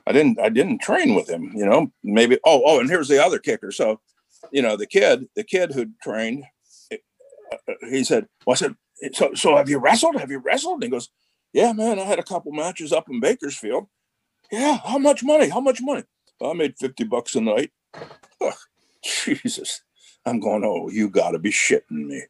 I 0.08 0.12
didn't, 0.12 0.39
I 0.39 0.50
didn't 0.50 0.80
train 0.80 1.15
with 1.15 1.30
him, 1.30 1.52
you 1.56 1.65
know, 1.65 1.91
maybe, 2.04 2.38
oh, 2.46 2.62
oh, 2.65 2.80
and 2.80 2.89
here's 2.89 3.08
the 3.08 3.24
other 3.24 3.39
kicker. 3.39 3.72
So, 3.72 4.00
you 4.52 4.62
know, 4.62 4.78
the 4.78 4.86
kid, 4.86 5.28
the 5.36 5.44
kid 5.44 5.72
who 5.72 5.88
trained, 6.02 6.44
uh, 6.91 6.98
he 7.89 8.04
said, 8.04 8.28
well, 8.46 8.54
I 8.54 8.58
said, 8.58 8.76
so, 9.13 9.34
so 9.34 9.58
have 9.58 9.70
you 9.70 9.80
wrestled? 9.80 10.15
Have 10.18 10.32
you 10.32 10.39
wrestled? 10.39 10.76
And 10.76 10.84
he 10.84 10.89
goes, 10.89 11.10
yeah, 11.54 11.74
man, 11.74 12.00
I 12.00 12.04
had 12.04 12.20
a 12.20 12.24
couple 12.24 12.52
matches 12.52 12.91
up 12.91 13.10
in 13.10 13.20
Bakersfield. 13.20 13.88
Yeah, 14.52 14.78
how 14.86 14.98
much 14.98 15.24
money? 15.24 15.50
How 15.50 15.62
much 15.62 15.82
money? 15.82 16.04
I 16.41 16.54
made 16.54 16.78
50 16.78 17.06
bucks 17.06 17.36
a 17.36 17.41
night. 17.41 17.72
Jesus. 19.04 19.82
I'm 20.26 20.39
going, 20.39 20.63
oh, 20.65 20.89
you 20.89 21.10
got 21.10 21.32
to 21.32 21.39
be 21.39 21.52
shitting 21.52 22.08
me. 22.08 22.24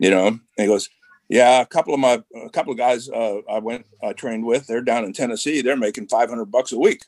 You 0.00 0.10
know, 0.10 0.26
and 0.26 0.40
he 0.56 0.66
goes, 0.66 0.88
yeah, 1.28 1.60
a 1.60 1.66
couple 1.66 1.94
of 1.94 2.00
my, 2.00 2.22
a 2.34 2.50
couple 2.50 2.72
of 2.72 2.78
guys 2.78 3.08
uh, 3.08 3.40
I 3.48 3.58
went, 3.58 3.86
I 4.02 4.12
trained 4.12 4.44
with, 4.44 4.66
they're 4.66 4.80
down 4.80 5.04
in 5.04 5.12
Tennessee. 5.12 5.62
They're 5.62 5.76
making 5.76 6.08
500 6.08 6.46
bucks 6.46 6.72
a 6.72 6.78
week. 6.78 7.04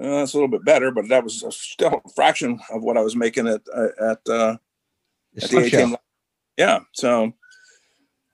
Uh, 0.00 0.18
that's 0.18 0.34
a 0.34 0.36
little 0.36 0.48
bit 0.48 0.64
better, 0.64 0.90
but 0.90 1.08
that 1.08 1.24
was 1.24 1.44
still 1.50 2.00
a 2.04 2.08
fraction 2.10 2.60
of 2.70 2.82
what 2.82 2.96
I 2.96 3.00
was 3.00 3.16
making 3.16 3.48
at, 3.48 3.62
uh, 3.74 3.88
at, 4.00 4.28
uh, 4.28 4.56
at 5.36 5.50
the 5.50 5.56
ATM. 5.56 5.96
Yeah. 6.56 6.80
So 6.92 7.32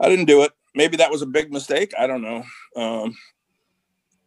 I 0.01 0.09
didn't 0.09 0.27
do 0.27 0.43
it. 0.43 0.53
Maybe 0.75 0.97
that 0.99 1.11
was 1.11 1.23
a 1.23 1.27
big 1.27 1.53
mistake. 1.53 1.93
I 1.99 2.07
don't 2.07 2.23
know. 2.23 2.45
Um, 2.77 3.17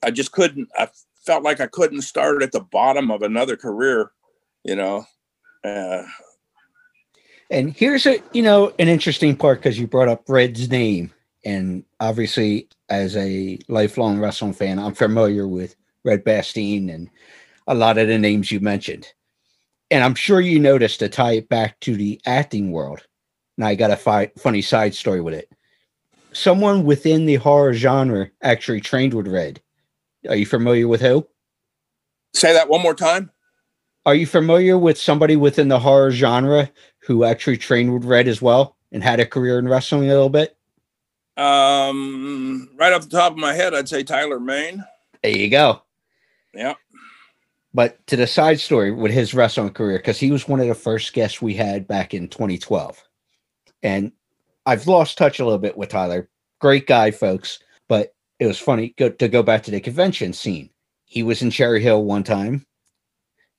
I 0.02 0.12
just 0.12 0.32
couldn't, 0.32 0.69
I 0.78 0.88
felt 1.28 1.43
like 1.43 1.60
I 1.60 1.67
couldn't 1.67 2.02
start 2.02 2.41
at 2.41 2.54
the 2.54 2.62
bottom 2.62 3.12
of 3.12 3.21
another 3.21 3.58
career, 3.58 4.12
you 4.63 4.76
know. 4.76 5.06
Uh, 5.63 6.04
and 7.50 7.73
here's 7.73 8.06
a 8.06 8.21
you 8.34 8.41
know 8.41 8.73
an 8.80 8.88
interesting 8.88 9.36
part 9.36 9.60
because 9.60 9.80
you 9.80 9.88
brought 9.88 10.08
up 10.08 10.23
Red's 10.28 10.69
name, 10.69 11.12
and 11.45 11.84
obviously 12.00 12.67
as 12.89 13.15
a 13.15 13.60
lifelong 13.67 14.19
wrestling 14.19 14.54
fan, 14.54 14.80
I'm 14.80 14.93
familiar 14.93 15.47
with 15.47 15.76
Red 16.08 16.24
Bastien 16.24 16.89
and 16.89 17.10
a 17.67 17.76
lot 17.76 17.98
of 17.98 18.08
the 18.08 18.17
names 18.17 18.52
you 18.52 18.62
mentioned. 18.62 19.12
And 19.91 20.04
I'm 20.04 20.15
sure 20.15 20.39
you 20.39 20.58
noticed 20.58 21.00
to 21.00 21.10
tie 21.10 21.34
it 21.34 21.50
back 21.50 21.80
to 21.82 21.96
the 21.96 22.20
acting 22.26 22.72
world. 22.72 23.06
Now 23.58 23.67
I 23.67 23.76
got 23.76 23.91
a 23.91 23.98
fi- 23.98 24.32
funny 24.38 24.62
side 24.62 24.96
story 24.96 25.22
with 25.22 25.34
it. 25.34 25.52
Someone 26.32 26.86
within 26.86 27.26
the 27.26 27.36
horror 27.36 27.74
genre 27.74 28.30
actually 28.41 28.82
trained 28.82 29.13
with 29.13 29.28
Red. 29.28 29.62
Are 30.30 30.36
you 30.36 30.46
familiar 30.46 30.88
with 30.88 31.02
who? 31.02 31.28
Say 32.34 32.54
that 32.54 32.70
one 32.70 32.82
more 32.82 32.93
time. 32.93 33.32
Are 34.06 34.15
you 34.15 34.26
familiar 34.26 34.78
with 34.78 34.98
somebody 34.98 35.36
within 35.36 35.67
the 35.67 35.80
horror 35.80 36.12
genre 36.12 36.70
who 37.00 37.26
actually 37.26 37.58
trained 37.58 37.93
with 37.93 38.06
Red 38.06 38.28
as 38.28 38.41
well 38.41 38.78
and 38.91 39.04
had 39.04 39.20
a 39.20 39.26
career 39.26 39.60
in 39.60 39.67
wrestling 39.67 40.06
a 40.06 40.13
little 40.13 40.30
bit? 40.30 40.56
Um, 41.36 42.70
right 42.78 42.93
off 42.93 43.04
the 43.04 43.17
top 43.17 43.34
of 43.34 43.38
my 43.38 43.54
head, 43.54 43.74
I'd 43.74 43.89
say 43.89 44.04
Tyler 44.04 44.39
Mane. 44.39 44.84
There 45.24 45.36
you 45.36 45.50
go. 45.50 45.82
Yeah. 46.58 46.74
But 47.74 48.06
to 48.08 48.15
the 48.15 48.26
side 48.26 48.60
story 48.60 48.91
with 48.91 49.12
his 49.12 49.34
wrestling 49.34 49.70
career, 49.70 49.98
because 49.98 50.20
he 50.20 50.32
was 50.32 50.48
one 50.48 50.60
of 50.60 50.67
the 50.67 50.74
first 50.74 51.13
guests 51.13 51.41
we 51.41 51.54
had 51.54 51.88
back 51.88 52.13
in 52.13 52.28
2012. 52.28 53.04
And 53.84 54.12
I've 54.65 54.88
lost 54.88 55.17
touch 55.17 55.39
a 55.39 55.43
little 55.43 55.60
bit 55.60 55.78
with 55.78 55.89
Tyler. 55.89 56.28
Great 56.60 56.88
guy, 56.88 57.12
folks. 57.12 57.60
But 57.88 58.15
it 58.39 58.48
was 58.48 58.58
funny 58.58 58.93
go, 58.98 59.10
to 59.10 59.28
go 59.28 59.43
back 59.43 59.63
to 59.63 59.72
the 59.72 59.80
convention 59.80 60.34
scene. 60.34 60.70
He 61.06 61.24
was 61.24 61.41
in 61.41 61.52
Cherry 61.52 61.82
Hill 61.82 62.04
one 62.04 62.24
time, 62.24 62.65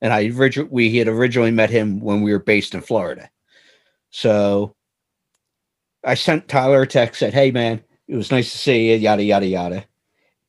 and 0.02 0.12
I 0.12 0.26
originally 0.26 0.68
we 0.70 0.96
had 0.96 1.08
originally 1.08 1.50
met 1.50 1.70
him 1.70 2.00
when 2.00 2.20
we 2.22 2.32
were 2.32 2.38
based 2.38 2.74
in 2.74 2.82
Florida. 2.82 3.30
So 4.11 4.74
I 6.04 6.14
sent 6.14 6.48
Tyler 6.48 6.82
a 6.82 6.87
text 6.87 7.20
said, 7.20 7.32
"Hey 7.32 7.50
man, 7.50 7.82
it 8.06 8.16
was 8.16 8.30
nice 8.30 8.52
to 8.52 8.58
see 8.58 8.90
you." 8.90 8.96
Yada 8.96 9.22
yada 9.22 9.46
yada, 9.46 9.84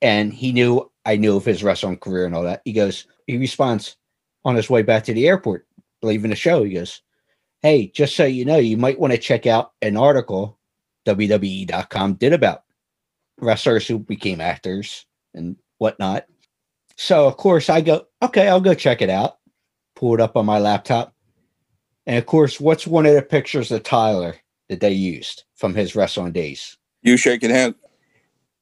and 0.01 0.33
he 0.33 0.51
knew 0.51 0.91
I 1.09 1.17
knew 1.17 1.35
of 1.35 1.45
his 1.45 1.63
wrestling 1.63 1.97
career 1.97 2.25
and 2.25 2.35
all 2.35 2.43
that. 2.43 2.61
He 2.65 2.73
goes, 2.73 3.07
he 3.27 3.37
responds 3.37 3.97
on 4.45 4.55
his 4.55 4.69
way 4.69 4.83
back 4.83 5.03
to 5.05 5.13
the 5.13 5.27
airport, 5.27 5.67
leaving 6.01 6.29
the 6.29 6.35
show. 6.35 6.63
He 6.63 6.73
goes, 6.73 7.01
"Hey, 7.61 7.87
just 7.87 8.15
so 8.15 8.25
you 8.25 8.45
know, 8.45 8.57
you 8.57 8.77
might 8.77 8.99
want 8.99 9.11
to 9.13 9.19
check 9.19 9.45
out 9.45 9.73
an 9.81 9.97
article 9.97 10.59
WWE.com 11.05 12.13
did 12.15 12.33
about 12.33 12.63
wrestlers 13.39 13.87
who 13.87 13.99
became 13.99 14.41
actors 14.41 15.05
and 15.33 15.55
whatnot. 15.77 16.25
So 16.97 17.27
of 17.27 17.37
course 17.37 17.69
I 17.69 17.81
go, 17.81 18.05
okay, 18.21 18.47
I'll 18.47 18.61
go 18.61 18.73
check 18.73 19.01
it 19.01 19.09
out. 19.09 19.37
Pull 19.95 20.15
it 20.15 20.21
up 20.21 20.37
on 20.37 20.45
my 20.45 20.59
laptop. 20.59 21.13
And 22.05 22.17
of 22.17 22.25
course, 22.25 22.59
what's 22.59 22.87
one 22.87 23.05
of 23.05 23.13
the 23.13 23.21
pictures 23.21 23.71
of 23.71 23.83
Tyler 23.83 24.35
that 24.69 24.79
they 24.79 24.91
used 24.91 25.43
from 25.55 25.73
his 25.73 25.95
wrestling 25.95 26.31
days? 26.31 26.77
You 27.01 27.17
shaking 27.17 27.49
hand. 27.49 27.75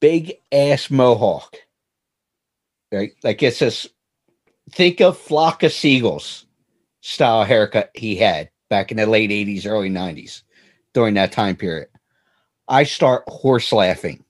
Big 0.00 0.34
ass 0.52 0.90
mohawk. 0.90 1.56
Right? 2.92 3.12
Like 3.22 3.42
it 3.42 3.54
says, 3.54 3.86
think 4.70 5.00
of 5.00 5.18
flock 5.18 5.62
of 5.62 5.72
seagulls 5.72 6.46
style 7.00 7.44
haircut 7.44 7.90
he 7.94 8.16
had 8.16 8.50
back 8.70 8.90
in 8.90 8.96
the 8.96 9.06
late 9.06 9.30
80s, 9.30 9.66
early 9.66 9.90
90s 9.90 10.42
during 10.94 11.14
that 11.14 11.32
time 11.32 11.56
period. 11.56 11.88
I 12.68 12.84
start 12.84 13.24
horse 13.28 13.72
laughing 13.72 14.24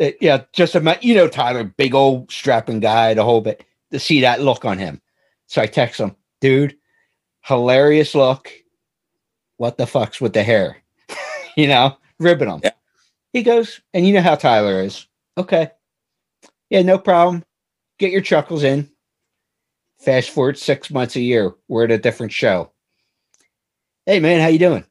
uh, 0.00 0.10
yeah, 0.20 0.44
just 0.52 0.74
a 0.74 0.98
you 1.02 1.14
know 1.14 1.28
Tyler, 1.28 1.64
big 1.64 1.94
old 1.94 2.30
strapping 2.30 2.80
guy, 2.80 3.14
the 3.14 3.24
whole 3.24 3.40
bit. 3.40 3.64
To 3.90 3.98
see 3.98 4.20
that 4.20 4.42
look 4.42 4.66
on 4.66 4.78
him, 4.78 5.00
so 5.46 5.62
I 5.62 5.66
text 5.66 5.98
him, 5.98 6.14
dude, 6.40 6.76
hilarious 7.40 8.14
look. 8.14 8.52
What 9.56 9.78
the 9.78 9.86
fuck's 9.86 10.20
with 10.20 10.34
the 10.34 10.42
hair? 10.42 10.76
you 11.56 11.66
know, 11.66 11.96
ribbing 12.18 12.50
him. 12.50 12.60
Yeah. 12.62 12.72
He 13.32 13.42
goes, 13.42 13.80
and 13.94 14.06
you 14.06 14.12
know 14.12 14.20
how 14.20 14.34
Tyler 14.34 14.82
is. 14.82 15.06
Okay, 15.38 15.70
yeah, 16.68 16.82
no 16.82 16.98
problem. 16.98 17.44
Get 17.98 18.12
your 18.12 18.20
chuckles 18.20 18.62
in. 18.62 18.90
Fast 19.98 20.30
forward 20.30 20.56
six 20.56 20.90
months 20.90 21.16
a 21.16 21.20
year, 21.20 21.54
we're 21.66 21.84
at 21.84 21.90
a 21.90 21.98
different 21.98 22.32
show. 22.32 22.70
Hey 24.06 24.20
man, 24.20 24.40
how 24.40 24.46
you 24.46 24.58
doing? 24.58 24.84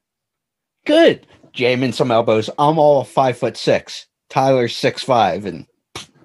Good. 0.84 1.26
Jamming 1.52 1.92
some 1.92 2.10
elbows. 2.10 2.50
I'm 2.58 2.78
all 2.78 3.04
five 3.04 3.38
foot 3.38 3.56
six. 3.56 4.06
Tyler's 4.28 4.76
six 4.76 5.02
five, 5.02 5.46
and 5.46 5.66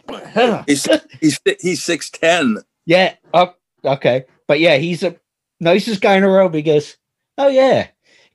he's 0.67 0.87
he's 1.19 1.39
he's 1.59 1.83
six 1.83 2.09
ten. 2.09 2.57
Yeah. 2.85 3.15
Oh, 3.33 3.53
okay. 3.85 4.25
But 4.47 4.59
yeah, 4.59 4.77
he's 4.77 4.99
the 4.99 5.17
nicest 5.59 6.01
guy 6.01 6.15
in 6.15 6.23
the 6.23 6.29
row. 6.29 6.49
He 6.49 6.61
goes, 6.61 6.97
"Oh 7.37 7.47
yeah, 7.47 7.87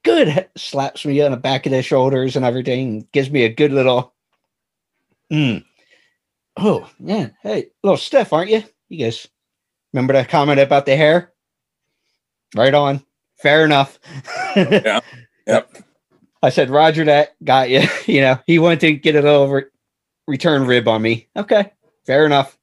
good." 0.03 0.49
Slaps 0.57 1.05
me 1.05 1.21
on 1.21 1.31
the 1.31 1.37
back 1.37 1.67
of 1.67 1.73
the 1.73 1.83
shoulders 1.83 2.35
and 2.35 2.45
everything. 2.45 3.07
Gives 3.13 3.31
me 3.31 3.45
a 3.45 3.49
good 3.49 3.73
little. 3.73 4.15
Mm. 5.31 5.65
Oh 6.61 6.91
yeah. 6.99 7.29
hey, 7.43 7.63
a 7.63 7.87
little 7.87 7.97
stiff, 7.97 8.33
aren't 8.33 8.51
you? 8.51 8.65
You 8.89 9.05
guys 9.05 9.29
remember 9.93 10.13
that 10.15 10.29
comment 10.29 10.59
about 10.59 10.87
the 10.87 10.97
hair? 10.97 11.33
Right 12.57 12.75
on. 12.75 13.05
Fair 13.37 13.65
enough. 13.65 14.01
yeah. 14.57 15.01
Yep. 15.47 15.79
I 16.43 16.51
said, 16.51 16.71
Roger, 16.71 17.05
that 17.05 17.37
got 17.45 17.71
you. 17.71 17.83
You 18.07 18.23
know, 18.23 18.39
he 18.47 18.59
wanted 18.59 18.81
to 18.81 18.93
get 18.93 19.17
a 19.17 19.23
little 19.23 19.49
re- 19.49 19.65
return 20.27 20.65
rib 20.67 20.89
on 20.89 21.03
me. 21.03 21.29
Okay, 21.37 21.73
fair 22.07 22.25
enough. 22.25 22.59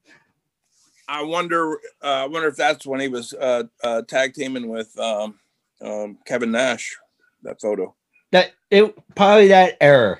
I 1.07 1.21
wonder. 1.21 1.73
Uh, 2.03 2.23
I 2.23 2.25
wonder 2.25 2.47
if 2.47 2.55
that's 2.55 2.85
when 2.85 2.99
he 2.99 3.07
was 3.07 3.33
uh, 3.33 3.63
uh, 3.83 4.01
tag 4.01 4.33
teaming 4.33 4.69
with 4.69 4.97
um, 4.99 5.39
um, 5.81 6.17
Kevin 6.25 6.51
Nash. 6.51 6.97
That 7.43 7.61
photo. 7.61 7.93
That 8.31 8.53
it 8.71 8.95
probably 9.15 9.49
that 9.49 9.77
error. 9.79 10.19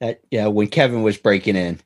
That 0.00 0.22
yeah, 0.30 0.48
when 0.48 0.66
Kevin 0.66 1.02
was 1.02 1.16
breaking 1.16 1.54
in, 1.54 1.80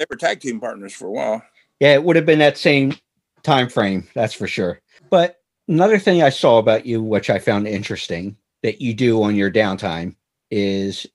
they 0.00 0.06
were 0.08 0.16
tag 0.16 0.40
team 0.40 0.58
partners 0.58 0.94
for 0.94 1.08
a 1.08 1.12
while. 1.12 1.42
Yeah, 1.78 1.92
it 1.92 2.02
would 2.02 2.16
have 2.16 2.24
been 2.24 2.38
that 2.38 2.56
same 2.56 2.94
time 3.42 3.68
frame. 3.68 4.08
That's 4.14 4.32
for 4.32 4.46
sure. 4.46 4.80
But 5.10 5.36
another 5.68 5.98
thing 5.98 6.22
I 6.22 6.30
saw 6.30 6.58
about 6.58 6.86
you, 6.86 7.02
which 7.02 7.28
I 7.28 7.38
found 7.38 7.68
interesting, 7.68 8.34
that 8.62 8.80
you 8.80 8.94
do 8.94 9.22
on 9.22 9.36
your 9.36 9.50
downtime, 9.50 10.16
is 10.50 11.06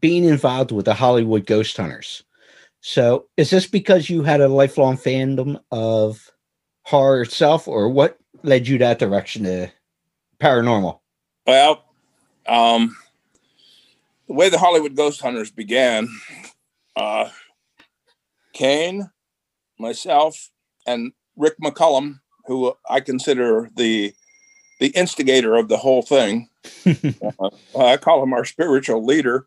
being 0.00 0.24
involved 0.24 0.70
with 0.70 0.84
the 0.84 0.92
Hollywood 0.92 1.46
Ghost 1.46 1.76
Hunters. 1.78 2.24
So, 2.80 3.26
is 3.38 3.50
this 3.50 3.66
because 3.66 4.10
you 4.10 4.22
had 4.22 4.42
a 4.42 4.48
lifelong 4.48 4.98
fandom 4.98 5.58
of 5.72 6.30
horror 6.84 7.22
itself, 7.22 7.66
or 7.66 7.88
what 7.88 8.18
led 8.42 8.68
you 8.68 8.76
that 8.78 8.98
direction 8.98 9.44
to 9.44 9.70
paranormal? 10.40 11.00
Well, 11.46 11.84
um, 12.46 12.96
the 14.26 14.34
way 14.34 14.50
the 14.50 14.58
Hollywood 14.58 14.94
Ghost 14.94 15.20
Hunters 15.22 15.50
began, 15.50 16.06
uh, 16.94 17.30
Kane, 18.58 19.08
myself, 19.78 20.50
and 20.84 21.12
Rick 21.36 21.54
McCallum, 21.62 22.18
who 22.46 22.74
I 22.90 22.98
consider 22.98 23.70
the 23.76 24.12
the 24.80 24.88
instigator 24.88 25.54
of 25.54 25.68
the 25.68 25.76
whole 25.76 26.02
thing. 26.02 26.48
uh, 26.86 27.50
I 27.78 27.96
call 27.96 28.20
him 28.22 28.32
our 28.32 28.44
spiritual 28.44 29.04
leader. 29.04 29.46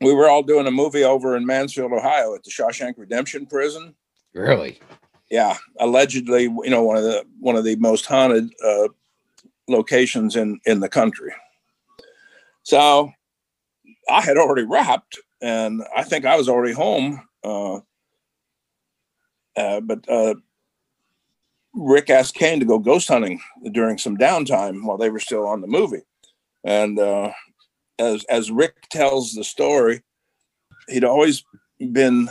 We 0.00 0.14
were 0.14 0.30
all 0.30 0.42
doing 0.42 0.66
a 0.66 0.70
movie 0.70 1.04
over 1.04 1.36
in 1.36 1.44
Mansfield, 1.44 1.92
Ohio, 1.92 2.34
at 2.34 2.42
the 2.42 2.50
Shawshank 2.50 2.94
Redemption 2.96 3.44
Prison. 3.44 3.94
Really? 4.34 4.80
Yeah, 5.30 5.56
allegedly, 5.78 6.44
you 6.44 6.70
know, 6.70 6.82
one 6.82 6.96
of 6.96 7.02
the 7.02 7.22
one 7.38 7.56
of 7.56 7.64
the 7.64 7.76
most 7.76 8.06
haunted 8.06 8.50
uh, 8.64 8.88
locations 9.68 10.36
in 10.36 10.58
in 10.64 10.80
the 10.80 10.88
country. 10.88 11.34
So, 12.62 13.12
I 14.08 14.22
had 14.22 14.38
already 14.38 14.64
wrapped, 14.64 15.18
and 15.42 15.82
I 15.94 16.02
think 16.02 16.24
I 16.24 16.36
was 16.36 16.48
already 16.48 16.72
home. 16.72 17.28
Uh, 17.44 17.80
uh, 19.56 19.80
but 19.80 20.08
uh, 20.08 20.34
Rick 21.74 22.10
asked 22.10 22.34
Kane 22.34 22.60
to 22.60 22.66
go 22.66 22.78
ghost 22.78 23.08
hunting 23.08 23.40
during 23.72 23.98
some 23.98 24.16
downtime 24.16 24.84
while 24.84 24.98
they 24.98 25.10
were 25.10 25.20
still 25.20 25.46
on 25.46 25.60
the 25.60 25.66
movie. 25.66 26.02
And 26.64 26.98
uh, 26.98 27.32
as 27.98 28.24
as 28.24 28.50
Rick 28.50 28.88
tells 28.90 29.32
the 29.32 29.44
story, 29.44 30.02
he'd 30.88 31.04
always 31.04 31.44
been 31.92 32.28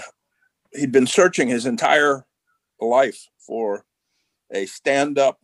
he'd 0.74 0.92
been 0.92 1.08
searching 1.08 1.48
his 1.48 1.66
entire 1.66 2.26
life 2.80 3.28
for 3.40 3.86
a 4.52 4.66
stand-up 4.66 5.40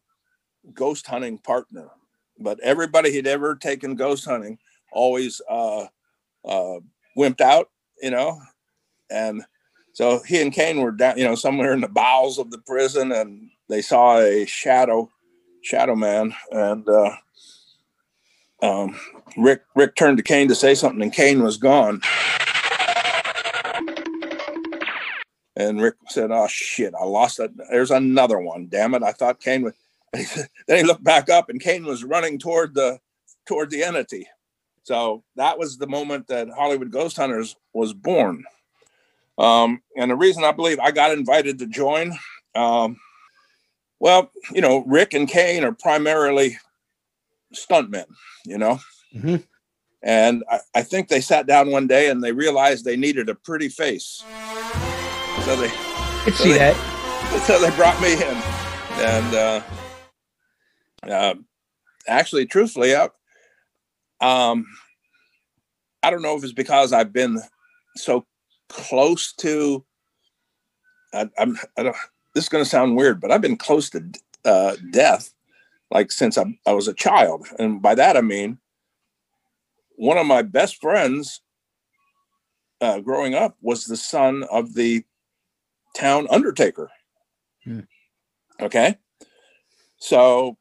ghost 0.74 1.08
hunting 1.08 1.38
partner. 1.38 1.90
But 2.40 2.60
everybody 2.62 3.12
he'd 3.12 3.28
ever 3.28 3.56
taken 3.56 3.96
ghost 3.96 4.26
hunting 4.26 4.60
always 4.92 5.42
uh, 5.50 5.88
uh, 6.46 6.80
wimped 7.18 7.42
out, 7.42 7.70
you 8.02 8.12
know, 8.12 8.40
and 9.10 9.44
so 9.98 10.22
he 10.28 10.40
and 10.44 10.54
Kane 10.54 10.80
were 10.80 10.92
down, 10.92 11.18
you 11.18 11.24
know, 11.24 11.34
somewhere 11.34 11.74
in 11.74 11.82
the 11.82 11.88
bowels 11.88 12.38
of 12.38 12.52
the 12.52 12.60
prison, 12.60 13.12
and 13.12 13.50
they 13.68 13.82
saw 13.82 14.20
a 14.20 14.46
shadow, 14.46 15.10
shadow 15.64 15.96
man, 15.96 16.36
and 16.52 16.88
uh, 16.88 17.16
um, 18.62 18.96
Rick 19.38 19.64
Rick 19.76 19.96
turned 19.96 20.18
to 20.18 20.24
Kane 20.24 20.50
to 20.50 20.54
say 20.54 20.76
something, 20.76 21.02
and 21.02 21.12
Kane 21.12 21.42
was 21.42 21.58
gone. 21.58 22.02
And 25.56 25.82
Rick 25.82 25.96
said, 26.10 26.30
"Oh 26.30 26.48
shit, 26.48 26.94
I 26.94 27.04
lost 27.04 27.38
that. 27.38 27.50
There's 27.72 27.90
another 27.90 28.38
one. 28.38 28.68
Damn 28.70 28.94
it! 28.94 29.02
I 29.02 29.14
thought 29.14 29.40
Kane 29.40 29.64
would." 29.64 29.74
then 30.14 30.78
he 30.78 30.84
looked 30.84 31.04
back 31.04 31.28
up, 31.28 31.50
and 31.50 31.60
Kane 31.60 31.86
was 31.86 32.04
running 32.04 32.38
toward 32.38 32.76
the 32.76 33.00
toward 33.48 33.72
the 33.72 33.82
entity. 33.82 34.28
So 34.84 35.24
that 35.38 35.58
was 35.58 35.80
the 35.80 35.88
moment 35.88 36.28
that 36.28 36.50
Hollywood 36.50 36.92
Ghost 36.92 37.18
Hunters 37.18 37.56
was 37.74 37.94
born. 37.94 38.44
Um, 39.38 39.82
and 39.96 40.10
the 40.10 40.16
reason 40.16 40.44
I 40.44 40.52
believe 40.52 40.80
I 40.80 40.92
got 40.92 41.12
invited 41.12 41.60
to 41.60 41.68
join, 41.68 42.18
um, 42.56 43.00
well, 44.00 44.32
you 44.52 44.62
know, 44.62 44.84
Rick 44.88 45.14
and 45.14 45.28
Kane 45.28 45.64
are 45.64 45.74
primarily 45.74 46.58
stuntmen, 47.54 48.06
you 48.46 48.58
know. 48.58 48.80
Mm-hmm. 49.16 49.38
And 50.04 50.44
I, 50.50 50.60
I, 50.76 50.82
think 50.84 51.08
they 51.08 51.22
sat 51.22 51.48
down 51.48 51.72
one 51.72 51.88
day 51.88 52.10
and 52.10 52.24
they 52.24 52.32
realized 52.32 52.86
they 52.86 52.98
needed 52.98 53.30
a 53.30 53.36
pretty 53.36 53.68
face. 53.68 54.24
So 55.44 55.56
they 55.56 55.70
could 56.24 56.36
so 56.36 56.44
see 56.44 56.52
they, 56.52 56.58
that. 56.60 56.94
So 57.46 57.60
they 57.60 57.76
brought 57.76 58.02
me 58.02 58.14
in. 58.14 58.58
And 59.00 59.36
uh, 59.36 59.62
uh, 61.04 61.36
actually, 62.08 62.46
truthfully, 62.46 62.96
I, 62.96 63.10
um, 64.22 64.66
I 66.04 66.10
don't 66.10 66.22
know 66.22 66.38
if 66.38 66.44
it's 66.44 66.54
because 66.54 66.94
I've 66.94 67.14
been 67.14 67.42
so 67.96 68.26
close 68.70 69.34
to 69.34 69.84
I, 71.14 71.30
I'm 71.38 71.58
I 71.78 71.84
don't 71.84 71.96
this 72.34 72.46
is 72.46 72.50
going 72.50 72.64
to 72.64 72.70
sound 72.70 72.96
weird, 72.96 73.20
but 73.20 73.32
I've 73.32 73.42
been 73.42 73.58
close 73.58 73.90
to 73.92 74.04
uh, 74.46 74.76
death 74.92 75.34
like 75.90 76.12
since 76.12 76.38
I, 76.38 76.46
I 76.66 76.74
was 76.74 76.88
a 76.88 76.94
child, 76.94 77.48
and 77.58 77.82
by 77.82 77.96
that 77.96 78.18
I 78.18 78.22
mean 78.22 78.60
one 79.96 80.18
of 80.18 80.28
my 80.28 80.44
best 80.44 80.80
friends 80.80 81.42
uh, 82.82 83.00
growing 83.00 83.34
up 83.34 83.58
was 83.62 83.86
the 83.86 83.98
son 83.98 84.44
of 84.52 84.76
the 84.76 85.04
town 85.96 86.28
undertaker. 86.30 86.90
Hmm. 87.64 87.82
Okay, 88.60 88.98
so 89.98 90.58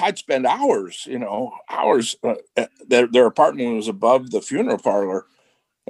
I'd 0.00 0.18
spend 0.18 0.46
hours, 0.46 1.06
you 1.06 1.18
know, 1.18 1.52
hours. 1.68 2.16
Uh, 2.22 2.34
their 2.86 3.06
their 3.06 3.26
apartment 3.26 3.76
was 3.76 3.88
above 3.88 4.30
the 4.30 4.40
funeral 4.40 4.78
parlor, 4.78 5.26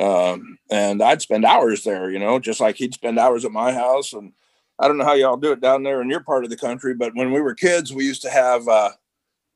um, 0.01 0.59
and 0.71 1.03
I'd 1.03 1.21
spend 1.21 1.45
hours 1.45 1.85
there, 1.85 2.11
you 2.11 2.19
know, 2.19 2.39
just 2.39 2.61
like 2.61 2.77
he'd 2.77 2.95
spend 2.95 3.19
hours 3.19 3.45
at 3.45 3.53
my 3.53 3.73
house. 3.73 4.13
And 4.15 4.33
I 4.79 4.89
don't 4.89 4.97
know 4.97 5.05
how 5.05 5.13
y'all 5.15 5.37
do 5.37 5.53
it 5.53 5.61
down 5.61 5.83
there 5.83 6.01
in 6.01 6.09
your 6.09 6.21
part 6.21 6.43
of 6.43 6.51
the 6.51 6.57
country, 6.57 6.95
but 6.95 7.15
when 7.15 7.33
we 7.33 7.41
were 7.41 7.55
kids, 7.55 7.93
we 7.93 8.07
used 8.07 8.23
to 8.23 8.31
have, 8.31 8.67
uh, 8.67 8.91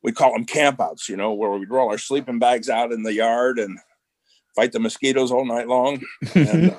we 0.02 0.12
call 0.12 0.32
them 0.32 0.44
campouts, 0.44 1.08
you 1.08 1.16
know, 1.16 1.32
where 1.32 1.50
we'd 1.50 1.70
roll 1.70 1.88
our 1.88 1.98
sleeping 1.98 2.38
bags 2.38 2.68
out 2.68 2.92
in 2.92 3.02
the 3.02 3.14
yard 3.14 3.58
and 3.58 3.78
fight 4.54 4.72
the 4.72 4.80
mosquitoes 4.80 5.32
all 5.32 5.46
night 5.46 5.66
long. 5.66 6.02
And, 6.34 6.76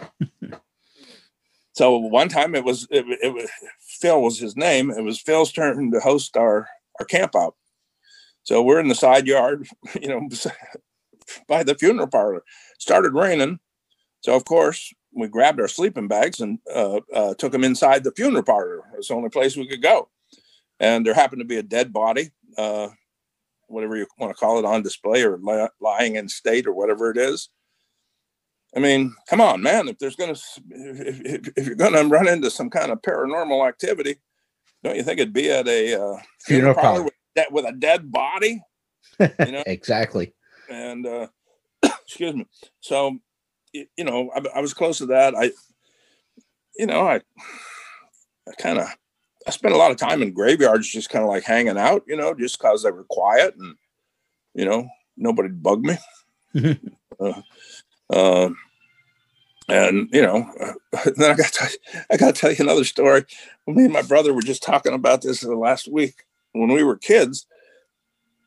uh, 0.51 0.57
so 1.73 1.97
one 1.97 2.29
time 2.29 2.53
it 2.53 2.63
was, 2.63 2.87
it, 2.91 3.05
it 3.23 3.33
was, 3.33 3.49
Phil 3.79 4.21
was 4.21 4.37
his 4.37 4.55
name. 4.55 4.91
It 4.91 5.03
was 5.03 5.19
Phil's 5.19 5.51
turn 5.51 5.91
to 5.91 5.99
host 5.99 6.37
our, 6.37 6.67
our 6.99 7.05
camp 7.05 7.35
out. 7.35 7.55
So 8.43 8.61
we're 8.61 8.79
in 8.79 8.89
the 8.89 8.95
side 8.95 9.25
yard, 9.25 9.67
you 9.99 10.07
know, 10.07 10.29
by 11.47 11.63
the 11.63 11.75
funeral 11.75 12.07
parlor. 12.07 12.43
Started 12.79 13.13
raining, 13.13 13.59
so 14.21 14.35
of 14.35 14.45
course 14.45 14.93
we 15.13 15.27
grabbed 15.27 15.61
our 15.61 15.67
sleeping 15.67 16.07
bags 16.07 16.41
and 16.41 16.59
uh, 16.73 16.99
uh, 17.13 17.33
took 17.35 17.51
them 17.51 17.63
inside 17.63 18.03
the 18.03 18.11
funeral 18.11 18.43
parlor. 18.43 18.83
It's 18.97 19.07
the 19.07 19.15
only 19.15 19.29
place 19.29 19.55
we 19.55 19.67
could 19.67 19.81
go, 19.81 20.09
and 20.79 21.05
there 21.05 21.13
happened 21.13 21.39
to 21.39 21.45
be 21.45 21.57
a 21.57 21.63
dead 21.63 21.93
body, 21.93 22.31
uh, 22.57 22.89
whatever 23.67 23.95
you 23.95 24.05
want 24.19 24.35
to 24.35 24.39
call 24.39 24.59
it, 24.59 24.65
on 24.65 24.83
display 24.83 25.23
or 25.23 25.37
li- 25.41 25.69
lying 25.79 26.17
in 26.17 26.27
state 26.27 26.67
or 26.67 26.73
whatever 26.73 27.09
it 27.09 27.17
is. 27.17 27.49
I 28.75 28.79
mean, 28.79 29.15
come 29.29 29.39
on, 29.39 29.61
man! 29.61 29.87
If 29.87 29.99
there's 29.99 30.17
gonna, 30.17 30.35
if, 30.69 31.21
if, 31.25 31.53
if 31.55 31.65
you're 31.65 31.75
gonna 31.75 32.03
run 32.03 32.27
into 32.27 32.51
some 32.51 32.69
kind 32.69 32.91
of 32.91 33.01
paranormal 33.01 33.67
activity, 33.67 34.17
don't 34.83 34.97
you 34.97 35.03
think 35.03 35.19
it'd 35.19 35.33
be 35.33 35.49
at 35.49 35.67
a 35.67 35.93
uh, 35.93 36.17
funeral, 36.41 36.73
funeral 36.73 36.75
parlor 36.75 37.03
with, 37.03 37.45
with, 37.51 37.65
a 37.65 37.71
dead 37.71 38.11
body? 38.11 38.61
You 39.19 39.51
know? 39.53 39.63
exactly 39.65 40.33
and 40.69 41.05
uh, 41.05 41.27
excuse 41.83 42.35
me. 42.35 42.45
So, 42.79 43.19
you 43.73 44.03
know, 44.03 44.31
I, 44.35 44.41
I, 44.57 44.61
was 44.61 44.73
close 44.73 44.99
to 44.99 45.07
that. 45.07 45.35
I, 45.35 45.51
you 46.77 46.85
know, 46.85 47.07
I, 47.07 47.21
I 48.47 48.53
kind 48.57 48.79
of, 48.79 48.87
I 49.47 49.51
spent 49.51 49.73
a 49.73 49.77
lot 49.77 49.91
of 49.91 49.97
time 49.97 50.21
in 50.21 50.33
graveyards, 50.33 50.89
just 50.89 51.09
kind 51.09 51.23
of 51.23 51.29
like 51.29 51.43
hanging 51.43 51.77
out, 51.77 52.03
you 52.07 52.15
know, 52.15 52.33
just 52.33 52.59
cause 52.59 52.83
they 52.83 52.91
were 52.91 53.05
quiet 53.09 53.55
and, 53.57 53.75
you 54.53 54.65
know, 54.65 54.87
nobody 55.17 55.49
bugged 55.49 55.85
me. 55.85 55.97
uh, 57.19 57.41
um, 58.13 58.57
and 59.67 60.09
you 60.11 60.21
know, 60.21 60.47
then 61.15 61.31
I 61.31 61.35
got 61.35 61.53
to, 61.53 61.79
I 62.11 62.17
got 62.17 62.35
to 62.35 62.41
tell 62.41 62.51
you 62.51 62.57
another 62.59 62.83
story. 62.83 63.25
Me 63.67 63.85
and 63.85 63.93
my 63.93 64.03
brother 64.03 64.33
were 64.33 64.41
just 64.41 64.63
talking 64.63 64.93
about 64.93 65.21
this 65.21 65.41
the 65.41 65.55
last 65.55 65.87
week 65.87 66.25
when 66.53 66.71
we 66.71 66.83
were 66.83 66.97
kids. 66.97 67.47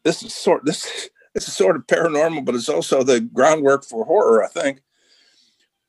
This 0.05 0.23
is 0.23 0.33
sort 0.33 0.65
this 0.65 1.11
this 1.39 1.47
is 1.47 1.55
sort 1.55 1.77
of 1.77 1.87
paranormal, 1.87 2.45
but 2.45 2.57
it's 2.57 2.69
also 2.69 3.05
the 3.05 3.21
groundwork 3.21 3.85
for 3.85 4.05
horror, 4.05 4.45
I 4.45 4.49
think. 4.49 4.81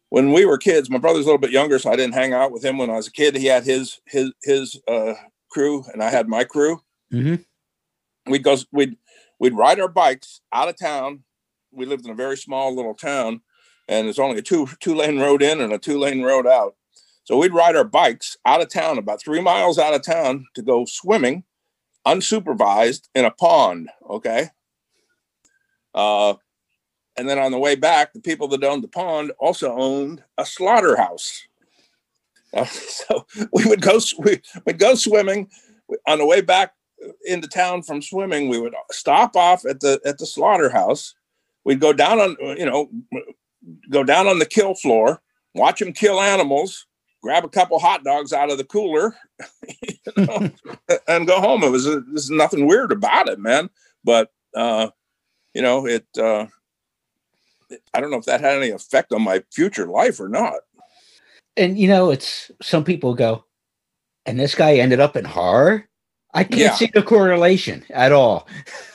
When 0.10 0.32
we 0.32 0.45
were 0.45 0.60
kids, 0.60 0.91
my 0.91 1.00
brother's 1.00 1.24
a 1.24 1.26
little 1.26 1.39
bit 1.39 1.50
younger, 1.50 1.80
so 1.80 1.91
I 1.91 1.95
didn't 1.95 2.14
hang 2.14 2.34
out 2.34 2.52
with 2.52 2.64
him 2.64 2.78
when 2.78 2.91
I 2.91 2.97
was 2.97 3.08
a 3.08 3.12
kid. 3.12 3.36
He 3.36 3.47
had 3.47 3.64
his 3.64 4.00
his 4.06 4.32
his 4.43 4.80
uh, 4.88 5.16
crew, 5.50 5.86
and 5.91 6.04
I 6.04 6.12
had 6.12 6.28
my 6.28 6.43
crew. 6.43 6.82
Mm-hmm. 7.12 8.32
We'd 8.32 8.43
go, 8.43 8.58
we'd 8.72 8.95
we'd 9.39 9.56
ride 9.56 9.80
our 9.80 9.88
bikes 9.88 10.41
out 10.54 10.70
of 10.70 10.78
town. 10.78 11.24
We 11.72 11.88
lived 11.88 12.06
in 12.06 12.12
a 12.12 12.16
very 12.16 12.38
small 12.38 12.76
little 12.76 12.93
town, 12.93 13.41
and 13.88 14.06
there's 14.06 14.20
only 14.20 14.38
a 14.38 14.43
two 14.43 14.68
two 14.80 14.93
lane 14.93 15.20
road 15.20 15.41
in 15.41 15.62
and 15.62 15.74
a 15.74 15.80
two 15.80 15.97
lane 15.97 16.22
road 16.22 16.45
out. 16.45 16.76
So 17.24 17.38
we'd 17.38 17.54
ride 17.54 17.76
our 17.76 17.84
bikes 17.84 18.38
out 18.45 18.62
of 18.62 18.70
town, 18.70 19.00
about 19.00 19.22
three 19.22 19.41
miles 19.41 19.80
out 19.80 19.95
of 19.95 20.04
town, 20.04 20.45
to 20.54 20.62
go 20.62 20.86
swimming, 20.86 21.43
unsupervised 22.06 23.10
in 23.16 23.26
a 23.26 23.32
pond. 23.32 23.89
Okay. 24.08 24.50
Uh, 25.94 26.36
and 27.18 27.28
then 27.28 27.40
on 27.40 27.52
the 27.52 27.60
way 27.60 27.76
back, 27.76 28.14
the 28.14 28.22
people 28.22 28.48
that 28.50 28.64
owned 28.64 28.84
the 28.84 28.88
pond 28.88 29.32
also 29.40 29.74
owned 29.74 30.24
a 30.38 30.46
slaughterhouse. 30.46 31.48
Uh, 32.54 32.66
so 32.66 33.26
we 33.54 33.66
would 33.66 33.82
go 33.82 34.00
we, 34.20 34.42
would 34.66 34.80
go 34.80 34.96
swimming. 34.96 35.50
On 36.08 36.20
the 36.20 36.26
way 36.26 36.42
back 36.42 36.74
into 37.26 37.48
town 37.48 37.82
from 37.82 38.02
swimming, 38.02 38.48
we 38.48 38.60
would 38.60 38.76
stop 38.92 39.36
off 39.36 39.66
at 39.66 39.80
the 39.80 40.00
at 40.06 40.18
the 40.18 40.26
slaughterhouse. 40.26 41.16
We'd 41.66 41.80
go 41.80 41.94
down 41.94 42.20
on 42.20 42.38
you 42.58 42.66
know 42.66 42.90
go 43.90 44.04
down 44.04 44.28
on 44.28 44.40
the 44.40 44.46
kill 44.46 44.76
floor, 44.76 45.22
watch 45.56 45.80
them 45.80 45.94
kill 45.94 46.22
animals, 46.22 46.86
grab 47.22 47.44
a 47.44 47.50
couple 47.50 47.80
hot 47.80 48.04
dogs 48.04 48.34
out 48.34 48.52
of 48.52 48.58
the 48.58 48.64
cooler, 48.64 49.16
you 49.82 50.26
know, 50.26 50.50
and 51.08 51.28
go 51.28 51.40
home. 51.40 51.64
It 51.64 51.72
was 51.72 51.88
a, 51.88 52.02
there's 52.02 52.30
nothing 52.30 52.68
weird 52.68 52.92
about 52.92 53.30
it, 53.30 53.40
man. 53.40 53.70
But 54.04 54.32
uh, 54.56 54.90
you 55.54 55.62
know, 55.62 55.86
it. 55.86 56.06
Uh, 56.18 56.47
I 57.93 58.02
don't 58.02 58.10
know 58.12 58.18
if 58.18 58.26
that 58.26 58.41
had 58.41 58.58
any 58.58 58.70
effect 58.70 59.12
on 59.14 59.22
my 59.22 59.43
future 59.52 59.86
life 59.88 60.20
or 60.20 60.28
not. 60.28 60.62
And 61.58 61.78
you 61.78 61.88
know, 61.88 62.10
it's 62.10 62.52
some 62.62 62.84
people 62.84 63.14
go, 63.14 63.45
and 64.26 64.39
this 64.39 64.56
guy 64.56 64.76
ended 64.76 65.00
up 65.00 65.16
in 65.16 65.26
horror. 65.26 65.88
I 66.34 66.43
can't 66.43 66.60
Yeah. 66.62 66.74
see 66.76 66.89
the 66.93 67.04
correlation 67.04 67.86
at 67.89 68.12
all. 68.12 68.47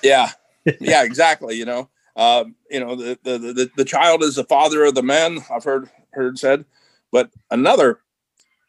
Yeah, 0.03 0.31
yeah, 0.81 1.03
exactly. 1.03 1.57
You 1.57 1.65
know, 1.65 1.91
um, 2.17 2.55
you 2.71 2.81
know, 2.81 2.95
the, 2.97 3.19
the 3.23 3.39
the 3.39 3.71
the 3.77 3.85
child 3.85 4.23
is 4.23 4.37
the 4.37 4.45
father 4.45 4.85
of 4.85 4.95
the 4.95 5.03
man. 5.03 5.39
I've 5.51 5.65
heard 5.65 5.91
heard 6.13 6.39
said, 6.39 6.65
but 7.13 7.31
another, 7.51 8.01